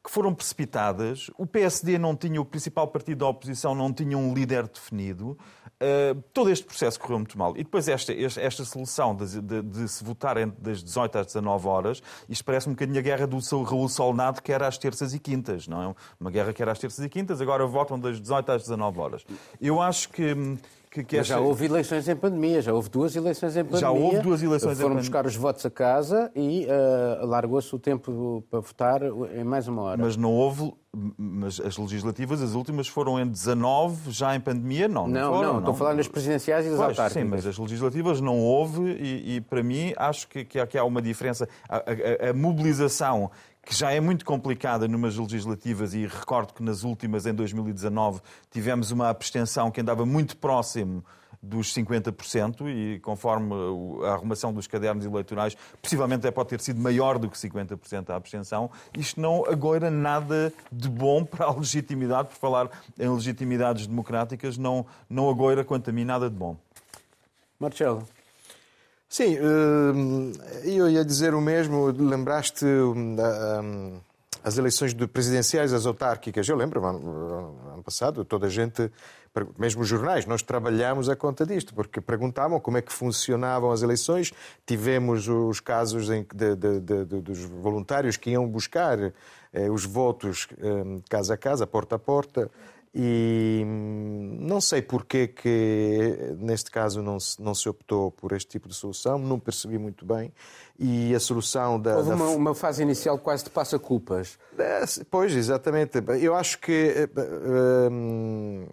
que 0.08 0.14
foram 0.14 0.34
precipitadas. 0.34 1.30
O 1.38 1.46
PSD 1.46 1.98
não 1.98 2.16
tinha, 2.16 2.40
o 2.40 2.46
principal 2.46 2.88
partido 2.88 3.18
da 3.18 3.28
oposição 3.28 3.76
não 3.76 3.92
tinha 3.92 4.18
um 4.18 4.34
líder 4.34 4.66
definido. 4.66 5.38
Uh, 5.82 6.24
todo 6.34 6.50
este 6.50 6.66
processo 6.66 6.98
correu 6.98 7.20
muito 7.20 7.38
mal. 7.38 7.52
E 7.58 7.64
depois 7.64 7.90
esta, 7.90 8.14
esta 8.14 8.64
solução 8.64 9.14
de, 9.14 9.42
de, 9.42 9.62
de, 9.62 9.88
se 9.90 10.02
votar 10.06 10.38
das 10.52 10.82
18 10.82 11.18
às 11.18 11.26
19 11.28 11.68
horas, 11.68 12.02
isto 12.30 12.46
parece 12.46 12.70
um 12.70 12.72
bocadinho 12.72 12.98
a 12.98 13.02
guerra 13.02 13.28
do 13.28 13.38
Raul 13.64 13.90
Solnado, 13.90 14.42
que 14.42 14.54
era 14.54 14.66
às 14.66 14.78
terças 14.78 15.14
e 15.14 15.20
quintas, 15.20 15.68
não 15.68 15.84
é? 15.84 15.96
Uma 16.18 16.32
guerra 16.32 16.54
que 16.54 16.62
era 16.62 16.72
às 16.72 16.80
terças 16.80 17.04
e 17.04 17.10
quintas, 17.10 17.42
agora 17.42 17.68
votam 17.68 18.00
das 18.00 18.22
18 18.22 18.50
às 18.50 18.62
19 18.62 19.00
horas. 19.00 19.26
Eu 19.60 19.82
acho 19.82 20.08
que 20.10 20.34
hum, 20.34 20.58
que, 21.04 21.10
que 21.10 21.18
esta... 21.18 21.34
Já 21.34 21.40
houve 21.40 21.66
eleições 21.66 22.08
em 22.08 22.16
pandemia, 22.16 22.62
já 22.62 22.74
houve 22.74 22.90
duas 22.90 23.16
eleições 23.16 23.56
em 23.56 23.64
pandemia. 23.64 23.80
Já 23.80 23.92
houve 23.92 24.20
duas 24.20 24.44
eleições 24.44 24.80
Foram 24.80 24.96
em 24.96 24.98
buscar 24.98 25.26
os 25.26 25.36
votos 25.36 25.66
a 25.66 25.70
casa 25.70 26.32
e 26.36 26.66
uh, 26.66 27.26
largou-se 27.26 27.74
o 27.76 27.80
tempo 27.80 28.44
para 28.50 28.60
votar 28.60 29.02
em 29.36 29.44
mais 29.44 29.68
uma 29.68 29.82
hora. 29.82 30.02
Mas 30.02 30.16
não 30.16 30.32
houve, 30.32 30.74
mas 31.18 31.60
as 31.60 31.78
legislativas, 31.78 32.42
as 32.42 32.54
últimas 32.54 32.88
foram 32.88 33.20
em 33.20 33.28
19, 33.28 34.12
já 34.12 34.36
em 34.36 34.40
pandemia, 34.40 34.88
não. 34.88 35.08
Não, 35.08 35.22
não, 35.22 35.34
foram, 35.34 35.42
não, 35.42 35.54
não. 35.54 35.60
estou 35.60 35.74
a 35.74 35.78
falar 35.78 35.94
nas 35.94 36.08
presidenciais 36.08 36.66
e 36.66 36.70
das 36.70 36.78
pois, 36.78 36.90
autárquicas. 36.90 37.24
Sim, 37.24 37.30
mas 37.30 37.46
as 37.46 37.58
legislativas 37.58 38.22
não 38.22 38.40
houve 38.40 38.92
e, 38.92 39.36
e 39.36 39.42
para 39.42 39.62
mim 39.62 39.94
acho 39.98 40.28
que, 40.28 40.44
que, 40.46 40.60
há, 40.60 40.68
que 40.68 40.78
há 40.78 40.84
uma 40.84 41.02
diferença. 41.02 41.48
a, 41.70 41.78
a, 41.78 42.30
a 42.30 42.34
mobilização 42.34 43.30
que 43.68 43.76
já 43.76 43.92
é 43.92 44.00
muito 44.00 44.24
complicada 44.24 44.88
numas 44.88 45.18
legislativas, 45.18 45.94
e 45.94 46.08
recordo 46.08 46.54
que 46.54 46.64
nas 46.64 46.84
últimas, 46.84 47.26
em 47.26 47.34
2019, 47.34 48.22
tivemos 48.50 48.92
uma 48.92 49.10
abstenção 49.10 49.70
que 49.70 49.82
andava 49.82 50.06
muito 50.06 50.38
próximo 50.38 51.04
dos 51.44 51.74
50% 51.74 52.66
e 52.68 53.00
conforme 53.00 53.54
a 54.06 54.14
arrumação 54.14 54.54
dos 54.54 54.68
cadernos 54.68 55.06
eleitorais, 55.06 55.56
possivelmente 55.82 56.26
até 56.26 56.32
pode 56.32 56.50
ter 56.50 56.62
sido 56.62 56.80
maior 56.80 57.20
do 57.20 57.30
que 57.30 57.38
50% 57.38 58.10
a 58.10 58.16
abstenção. 58.16 58.72
Isto 58.98 59.20
não 59.20 59.46
agoura 59.46 59.92
nada 59.92 60.54
de 60.72 60.88
bom 60.88 61.26
para 61.26 61.46
a 61.46 61.54
legitimidade, 61.54 62.30
por 62.30 62.36
falar 62.36 62.70
em 62.98 63.10
legitimidades 63.10 63.86
democráticas, 63.86 64.58
não, 64.58 64.86
não 65.10 65.30
agoura, 65.30 65.66
quanto 65.66 65.90
a 65.90 65.94
mim, 65.94 66.06
nada 66.06 66.30
de 66.30 66.36
bom. 66.36 66.56
Marcelo. 67.60 68.08
Sim, 69.10 69.38
eh, 69.38 70.70
eu 70.70 70.90
ia 70.90 71.04
dizer 71.04 71.34
o 71.34 71.42
mesmo. 71.42 71.88
Lembraste 71.88 72.66
hum, 72.66 73.16
hum, 73.64 74.00
as 74.44 74.58
eleições 74.58 74.94
presidenciais, 74.94 75.72
as 75.74 75.86
autárquicas. 75.86 76.48
Eu 76.48 76.58
lembro, 76.58 76.86
ano 76.86 77.84
passado, 77.84 78.26
toda 78.26 78.48
a 78.48 78.50
gente, 78.50 78.92
mesmo 79.58 79.82
os 79.82 79.88
jornais, 79.88 80.26
nós 80.26 80.42
trabalhamos 80.42 81.10
a 81.10 81.16
conta 81.16 81.46
disto, 81.46 81.74
porque 81.74 82.02
perguntavam 82.02 82.60
como 82.60 82.78
é 82.78 82.82
que 82.82 82.92
funcionavam 82.92 83.72
as 83.72 83.82
eleições. 83.82 84.34
Tivemos 84.66 85.28
os 85.30 85.62
casos 85.62 86.08
de, 86.08 86.24
de, 86.34 86.80
de, 86.82 87.06
dos 87.22 87.46
voluntários 87.46 88.18
que 88.18 88.32
iam 88.32 88.46
buscar 88.48 89.00
eh, 89.54 89.70
os 89.70 89.86
votos 89.86 90.48
casa 91.10 91.34
a 91.34 91.38
casa, 91.38 91.66
porta 91.66 91.96
a 91.96 92.00
porta. 92.00 92.52
E 93.00 93.62
hum, 93.64 94.40
não 94.42 94.60
sei 94.60 94.82
porquê 94.82 95.28
que, 95.28 96.36
neste 96.40 96.72
caso, 96.72 97.00
não 97.00 97.20
se, 97.20 97.40
não 97.40 97.54
se 97.54 97.70
optou 97.70 98.10
por 98.10 98.32
este 98.32 98.50
tipo 98.50 98.68
de 98.68 98.74
solução, 98.74 99.20
não 99.20 99.40
percebi 99.40 99.78
muito 99.78 100.04
bem. 100.04 100.34
E 100.80 101.14
a 101.14 101.20
solução 101.20 101.80
da. 101.80 101.98
Houve 101.98 102.10
da... 102.10 102.16
Uma, 102.16 102.30
uma, 102.30 102.56
fase 102.56 102.82
inicial 102.82 103.20
quase 103.20 103.44
de 103.44 103.52
passa-culpas. 103.52 104.40
É, 104.58 104.82
pois, 105.12 105.36
exatamente. 105.36 106.04
Eu 106.20 106.34
acho 106.34 106.58
que. 106.58 107.08
Hum, 107.92 108.66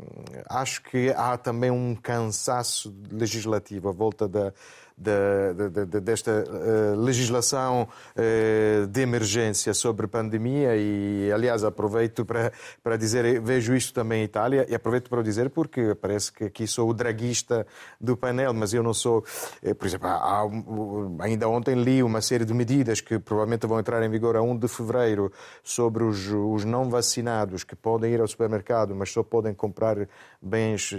acho 0.48 0.82
que 0.84 1.10
há 1.10 1.36
também 1.36 1.70
um 1.70 1.94
cansaço 1.94 2.94
legislativo 3.10 3.90
à 3.90 3.92
volta 3.92 4.26
da 4.26 4.54
de, 4.96 5.70
de, 5.70 5.86
de, 5.86 6.00
desta 6.00 6.44
uh, 6.46 7.00
legislação 7.00 7.88
uh, 8.16 8.86
de 8.86 9.00
emergência 9.00 9.74
sobre 9.74 10.06
pandemia 10.06 10.76
e, 10.76 11.32
aliás, 11.32 11.64
aproveito 11.64 12.24
para, 12.24 12.52
para 12.82 12.96
dizer, 12.96 13.40
vejo 13.40 13.74
isto 13.74 13.92
também 13.92 14.22
em 14.22 14.24
Itália 14.24 14.64
e 14.68 14.74
aproveito 14.74 15.10
para 15.10 15.20
dizer 15.22 15.50
porque 15.50 15.96
parece 15.96 16.32
que 16.32 16.44
aqui 16.44 16.66
sou 16.66 16.90
o 16.90 16.94
draguista 16.94 17.66
do 18.00 18.16
painel, 18.16 18.54
mas 18.54 18.72
eu 18.72 18.82
não 18.82 18.94
sou. 18.94 19.24
Por 19.78 19.86
exemplo, 19.86 20.06
há, 20.08 20.42
ainda 21.20 21.48
ontem 21.48 21.74
li 21.74 22.02
uma 22.02 22.20
série 22.20 22.44
de 22.44 22.54
medidas 22.54 23.00
que 23.00 23.18
provavelmente 23.18 23.66
vão 23.66 23.80
entrar 23.80 24.02
em 24.02 24.08
vigor 24.08 24.36
a 24.36 24.42
1 24.42 24.58
de 24.58 24.68
fevereiro 24.68 25.32
sobre 25.62 26.04
os, 26.04 26.28
os 26.28 26.64
não 26.64 26.88
vacinados 26.88 27.64
que 27.64 27.74
podem 27.74 28.12
ir 28.12 28.20
ao 28.20 28.28
supermercado, 28.28 28.94
mas 28.94 29.10
só 29.10 29.22
podem 29.22 29.52
comprar 29.52 29.96
bens 30.40 30.92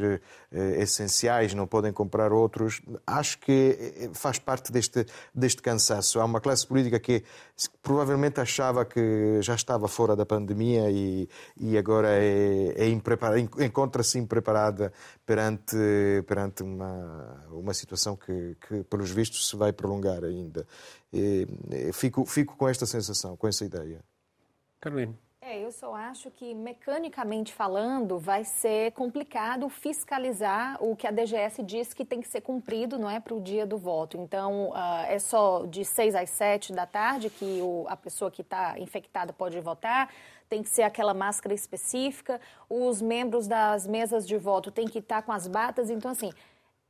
essenciais, 0.52 1.54
não 1.54 1.68
podem 1.68 1.94
comprar 1.94 2.34
outros. 2.34 2.82
Acho 3.06 3.38
que 3.40 3.85
faz 4.14 4.40
parte 4.40 4.72
deste, 4.72 5.06
deste 5.34 5.62
cansaço. 5.62 6.20
Há 6.20 6.26
uma 6.26 6.42
classe 6.42 6.66
política 6.66 7.00
que 7.00 7.24
provavelmente 7.82 8.40
achava 8.40 8.86
que 8.86 9.42
já 9.42 9.56
estava 9.56 9.88
fora 9.88 10.16
da 10.16 10.26
pandemia 10.26 10.90
e, 10.90 11.28
e 11.58 11.78
agora 11.78 12.10
é, 12.12 12.74
é 12.78 12.88
encontra-se 13.66 14.18
impreparada 14.18 14.92
perante, 15.26 15.76
perante 16.28 16.64
uma, 16.64 17.46
uma 17.52 17.74
situação 17.74 18.16
que, 18.16 18.56
que, 18.68 18.84
pelos 18.84 19.12
vistos, 19.12 19.50
se 19.50 19.56
vai 19.56 19.74
prolongar 19.74 20.24
ainda. 20.24 20.66
E, 21.14 21.48
fico, 21.94 22.26
fico 22.26 22.56
com 22.56 22.68
esta 22.68 22.86
sensação, 22.86 23.36
com 23.38 23.48
essa 23.48 23.66
ideia. 23.66 24.02
Carolina. 24.80 25.25
É, 25.48 25.64
eu 25.64 25.72
só 25.72 25.94
acho 25.94 26.32
que, 26.32 26.56
mecanicamente 26.56 27.54
falando, 27.54 28.18
vai 28.18 28.44
ser 28.44 28.92
complicado 28.94 29.70
fiscalizar 29.70 30.84
o 30.84 30.96
que 30.96 31.06
a 31.06 31.12
DGS 31.12 31.62
diz 31.62 31.94
que 31.94 32.04
tem 32.04 32.20
que 32.20 32.28
ser 32.28 32.42
cumprido, 32.42 32.98
não 32.98 33.08
é, 33.08 33.20
para 33.20 33.36
o 33.36 33.40
dia 33.40 33.64
do 33.64 33.78
voto. 33.78 34.18
Então, 34.18 34.70
uh, 34.72 35.06
é 35.08 35.20
só 35.20 35.68
de 35.68 35.86
6 35.86 36.16
às 36.16 36.32
7 36.32 36.74
da 36.74 36.88
tarde 36.88 37.30
que 37.30 37.62
o, 37.62 37.86
a 37.88 37.96
pessoa 37.96 38.32
que 38.32 38.42
está 38.42 38.80
infectada 38.80 39.32
pode 39.34 39.60
votar, 39.60 40.12
tem 40.50 40.64
que 40.64 40.70
ser 40.70 40.82
aquela 40.82 41.14
máscara 41.14 41.54
específica, 41.54 42.42
os 42.68 43.00
membros 43.00 43.48
das 43.48 43.86
mesas 43.86 44.28
de 44.28 44.38
voto 44.38 44.72
têm 44.72 44.88
que 44.88 44.98
estar 44.98 45.22
com 45.22 45.32
as 45.32 45.48
batas. 45.48 45.92
Então, 45.92 46.10
assim, 46.10 46.32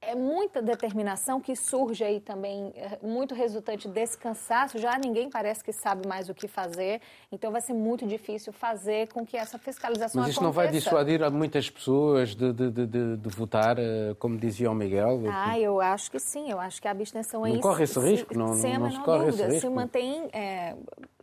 é 0.07 0.15
muita 0.15 0.61
determinação 0.61 1.39
que 1.39 1.55
surge 1.55 2.03
aí 2.03 2.19
também, 2.19 2.71
é, 2.75 2.99
muito 3.01 3.33
resultante 3.33 3.87
desse 3.87 4.17
cansaço. 4.17 4.77
Já 4.77 4.97
ninguém 4.97 5.29
parece 5.29 5.63
que 5.63 5.73
sabe 5.73 6.07
mais 6.07 6.29
o 6.29 6.33
que 6.33 6.47
fazer, 6.47 7.01
então 7.31 7.51
vai 7.51 7.61
ser 7.61 7.73
muito 7.73 8.05
difícil 8.05 8.53
fazer 8.53 9.07
com 9.07 9.25
que 9.25 9.35
essa 9.37 9.57
fiscalização 9.57 10.21
Mas 10.21 10.31
isso 10.31 10.39
aconteça. 10.39 10.43
não 10.43 10.51
vai 10.51 10.67
dissuadir 10.69 11.31
muitas 11.31 11.69
pessoas 11.69 12.35
de, 12.35 12.53
de, 12.53 12.69
de, 12.71 13.17
de, 13.17 13.29
votar, 13.29 13.77
eh, 13.79 14.15
como 14.19 14.37
dizia 14.37 14.69
o 14.69 14.75
Miguel? 14.75 15.23
Ah, 15.31 15.59
eu 15.59 15.81
acho 15.81 16.11
que 16.11 16.19
sim. 16.19 16.49
Eu 16.51 16.59
acho 16.59 16.81
que 16.81 16.87
a 16.87 16.91
abstenção. 16.91 17.41
Não 17.41 17.59
corre 17.59 17.83
esse 17.83 17.99
risco? 17.99 18.37
Não, 18.37 18.53
sem 18.53 18.73
não, 18.73 18.81
não 18.81 18.91
se 18.91 18.99
corre 18.99 19.25
dúvida. 19.25 19.43
esse 19.43 19.53
risco? 19.53 19.69
Se 19.69 19.73
mantém... 19.73 20.29
É, 20.31 20.75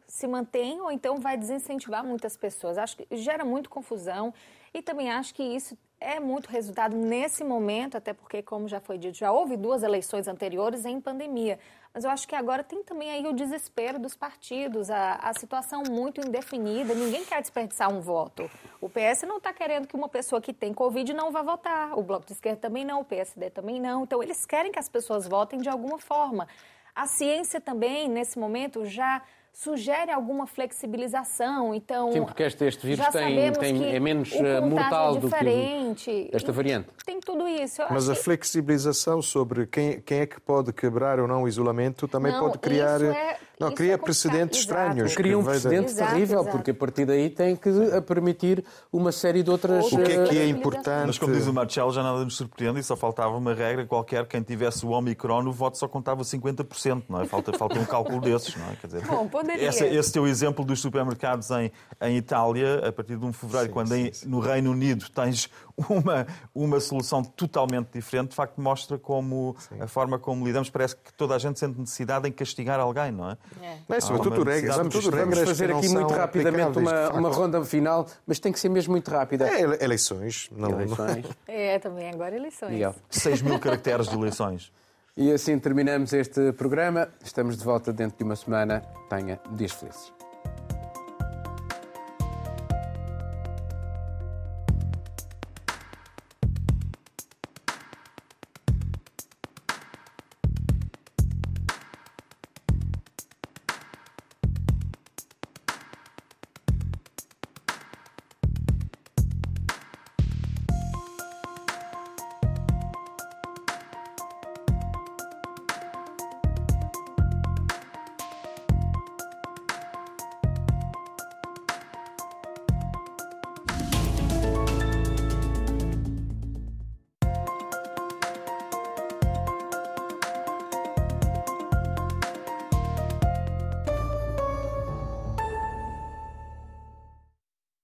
se 0.06 0.26
mantém 0.26 0.78
ou 0.78 0.92
então 0.92 1.18
vai 1.18 1.38
desincentivar 1.38 2.04
muitas 2.04 2.36
pessoas. 2.36 2.76
Acho 2.76 2.98
que 2.98 3.16
gera 3.16 3.46
muito 3.46 3.70
confusão 3.70 4.34
E 4.74 4.82
também 4.82 5.10
acho 5.10 5.34
que 5.34 5.42
isso 5.42 5.76
é 6.02 6.20
muito 6.20 6.48
resultado 6.48 6.96
nesse 6.96 7.44
momento, 7.44 7.96
até 7.96 8.12
porque, 8.12 8.42
como 8.42 8.68
já 8.68 8.80
foi 8.80 8.98
dito, 8.98 9.16
já 9.16 9.30
houve 9.32 9.56
duas 9.56 9.82
eleições 9.82 10.28
anteriores 10.28 10.84
em 10.84 11.00
pandemia. 11.00 11.58
Mas 11.94 12.04
eu 12.04 12.10
acho 12.10 12.26
que 12.26 12.34
agora 12.34 12.64
tem 12.64 12.82
também 12.82 13.10
aí 13.10 13.26
o 13.26 13.32
desespero 13.32 13.98
dos 13.98 14.16
partidos, 14.16 14.90
a, 14.90 15.14
a 15.16 15.34
situação 15.34 15.82
muito 15.90 16.20
indefinida. 16.26 16.94
Ninguém 16.94 17.24
quer 17.24 17.40
desperdiçar 17.40 17.92
um 17.92 18.00
voto. 18.00 18.50
O 18.80 18.88
PS 18.88 19.22
não 19.26 19.36
está 19.36 19.52
querendo 19.52 19.86
que 19.86 19.94
uma 19.94 20.08
pessoa 20.08 20.40
que 20.40 20.52
tem 20.52 20.72
Covid 20.72 21.12
não 21.12 21.30
vá 21.30 21.42
votar. 21.42 21.98
O 21.98 22.02
Bloco 22.02 22.26
de 22.26 22.32
Esquerda 22.32 22.60
também 22.60 22.84
não, 22.84 23.00
o 23.00 23.04
PSD 23.04 23.50
também 23.50 23.80
não. 23.80 24.04
Então, 24.04 24.22
eles 24.22 24.46
querem 24.46 24.72
que 24.72 24.78
as 24.78 24.88
pessoas 24.88 25.28
votem 25.28 25.60
de 25.60 25.68
alguma 25.68 25.98
forma. 25.98 26.48
A 26.94 27.06
ciência 27.06 27.60
também, 27.60 28.08
nesse 28.08 28.38
momento, 28.38 28.84
já 28.86 29.22
sugere 29.52 30.10
alguma 30.10 30.46
flexibilização. 30.46 31.74
Então, 31.74 32.10
Sim, 32.10 32.24
porque 32.24 32.42
este, 32.42 32.64
este 32.64 32.86
vírus 32.86 33.06
tem, 33.08 33.52
tem, 33.52 33.94
é 33.94 34.00
menos 34.00 34.32
é 34.32 34.60
mortal 34.60 35.16
é 35.16 35.20
do 35.20 35.28
que 35.28 36.30
esta 36.32 36.50
variante. 36.50 36.88
Tem 37.04 37.20
tudo 37.20 37.46
isso. 37.46 37.82
Eu 37.82 37.88
Mas 37.90 38.08
a 38.08 38.14
que... 38.14 38.20
flexibilização 38.20 39.20
sobre 39.20 39.66
quem, 39.66 40.00
quem 40.00 40.20
é 40.20 40.26
que 40.26 40.40
pode 40.40 40.72
quebrar 40.72 41.20
ou 41.20 41.28
não 41.28 41.42
o 41.42 41.48
isolamento 41.48 42.08
também 42.08 42.32
não, 42.32 42.40
pode 42.40 42.58
criar. 42.58 43.02
É, 43.02 43.38
não, 43.62 43.74
cria 43.74 43.98
precedentes 43.98 44.60
estranhos. 44.60 45.14
Cria 45.14 45.38
um 45.38 45.44
precedente 45.44 45.92
exato, 45.92 46.12
terrível, 46.12 46.40
exato. 46.40 46.56
porque 46.56 46.70
a 46.70 46.74
partir 46.74 47.04
daí 47.04 47.30
tem 47.30 47.56
que 47.56 47.70
permitir 48.06 48.64
uma 48.92 49.12
série 49.12 49.42
de 49.42 49.50
outras. 49.50 49.92
O 49.92 50.02
que 50.02 50.12
é 50.12 50.24
que 50.24 50.38
é 50.38 50.48
importante? 50.48 51.06
Mas 51.06 51.18
como 51.18 51.32
diz 51.32 51.46
o 51.46 51.52
Marcelo, 51.52 51.92
já 51.92 52.02
nada 52.02 52.24
nos 52.24 52.36
surpreende 52.36 52.80
e 52.80 52.82
só 52.82 52.96
faltava 52.96 53.36
uma 53.36 53.54
regra 53.54 53.86
qualquer. 53.86 54.26
Quem 54.26 54.42
tivesse 54.42 54.84
o 54.84 54.90
Omicron, 54.90 55.46
o 55.46 55.52
voto 55.52 55.78
só 55.78 55.88
contava 55.88 56.22
50%, 56.22 57.04
não 57.08 57.20
é? 57.20 57.26
Falta, 57.26 57.52
falta 57.52 57.78
um 57.78 57.84
cálculo 57.84 58.20
desses, 58.20 58.56
não 58.56 58.70
é? 58.70 58.76
Quer 58.76 58.86
dizer, 58.86 59.06
Bom. 59.06 59.28
Esse, 59.58 59.84
esse 59.84 60.12
teu 60.12 60.26
exemplo 60.26 60.64
dos 60.64 60.80
supermercados 60.80 61.50
em, 61.50 61.70
em 62.00 62.16
Itália, 62.16 62.88
a 62.88 62.92
partir 62.92 63.16
de 63.16 63.24
1 63.24 63.30
de 63.30 63.36
fevereiro, 63.36 63.66
sim, 63.68 63.72
quando 63.72 63.88
sim, 63.88 64.06
em, 64.06 64.12
sim. 64.12 64.28
no 64.28 64.40
Reino 64.40 64.70
Unido 64.70 65.08
tens 65.10 65.48
uma, 65.88 66.26
uma 66.54 66.80
solução 66.80 67.22
totalmente 67.22 67.88
diferente, 67.92 68.30
de 68.30 68.36
facto 68.36 68.60
mostra 68.60 68.98
como 68.98 69.56
a 69.80 69.86
forma 69.86 70.18
como 70.18 70.46
lidamos, 70.46 70.70
parece 70.70 70.96
que 70.96 71.12
toda 71.12 71.34
a 71.34 71.38
gente 71.38 71.58
sente 71.58 71.78
necessidade 71.78 72.28
em 72.28 72.32
castigar 72.32 72.80
alguém, 72.80 73.10
não 73.10 73.30
é? 73.30 73.36
É. 73.60 73.78
Não 73.88 73.96
é 73.96 74.00
sobretudo 74.00 74.42
regras. 74.42 74.76
Vamos, 74.76 74.94
tudo 74.94 75.10
vamos 75.10 75.36
regras 75.36 75.48
fazer 75.48 75.72
aqui 75.72 75.88
muito 75.88 76.12
rapidamente 76.12 76.78
uma, 76.78 77.10
uma 77.10 77.28
ronda 77.30 77.64
final, 77.64 78.06
mas 78.26 78.38
tem 78.38 78.52
que 78.52 78.60
ser 78.60 78.68
mesmo 78.68 78.92
muito 78.92 79.10
rápida. 79.10 79.48
É, 79.48 79.84
eleições. 79.84 80.48
Não, 80.52 80.70
eleições. 80.70 81.26
É, 81.46 81.78
também 81.78 82.10
agora 82.10 82.36
eleições. 82.36 82.72
Miguel. 82.72 82.94
6 83.10 83.42
mil 83.42 83.58
caracteres 83.58 84.08
de 84.08 84.14
eleições. 84.14 84.72
E 85.16 85.30
assim 85.30 85.58
terminamos 85.58 86.12
este 86.12 86.52
programa. 86.52 87.08
Estamos 87.22 87.56
de 87.56 87.64
volta 87.64 87.92
dentro 87.92 88.16
de 88.16 88.24
uma 88.24 88.36
semana. 88.36 88.82
Tenha 89.10 89.38
dias 89.52 89.72
felizes. 89.72 90.21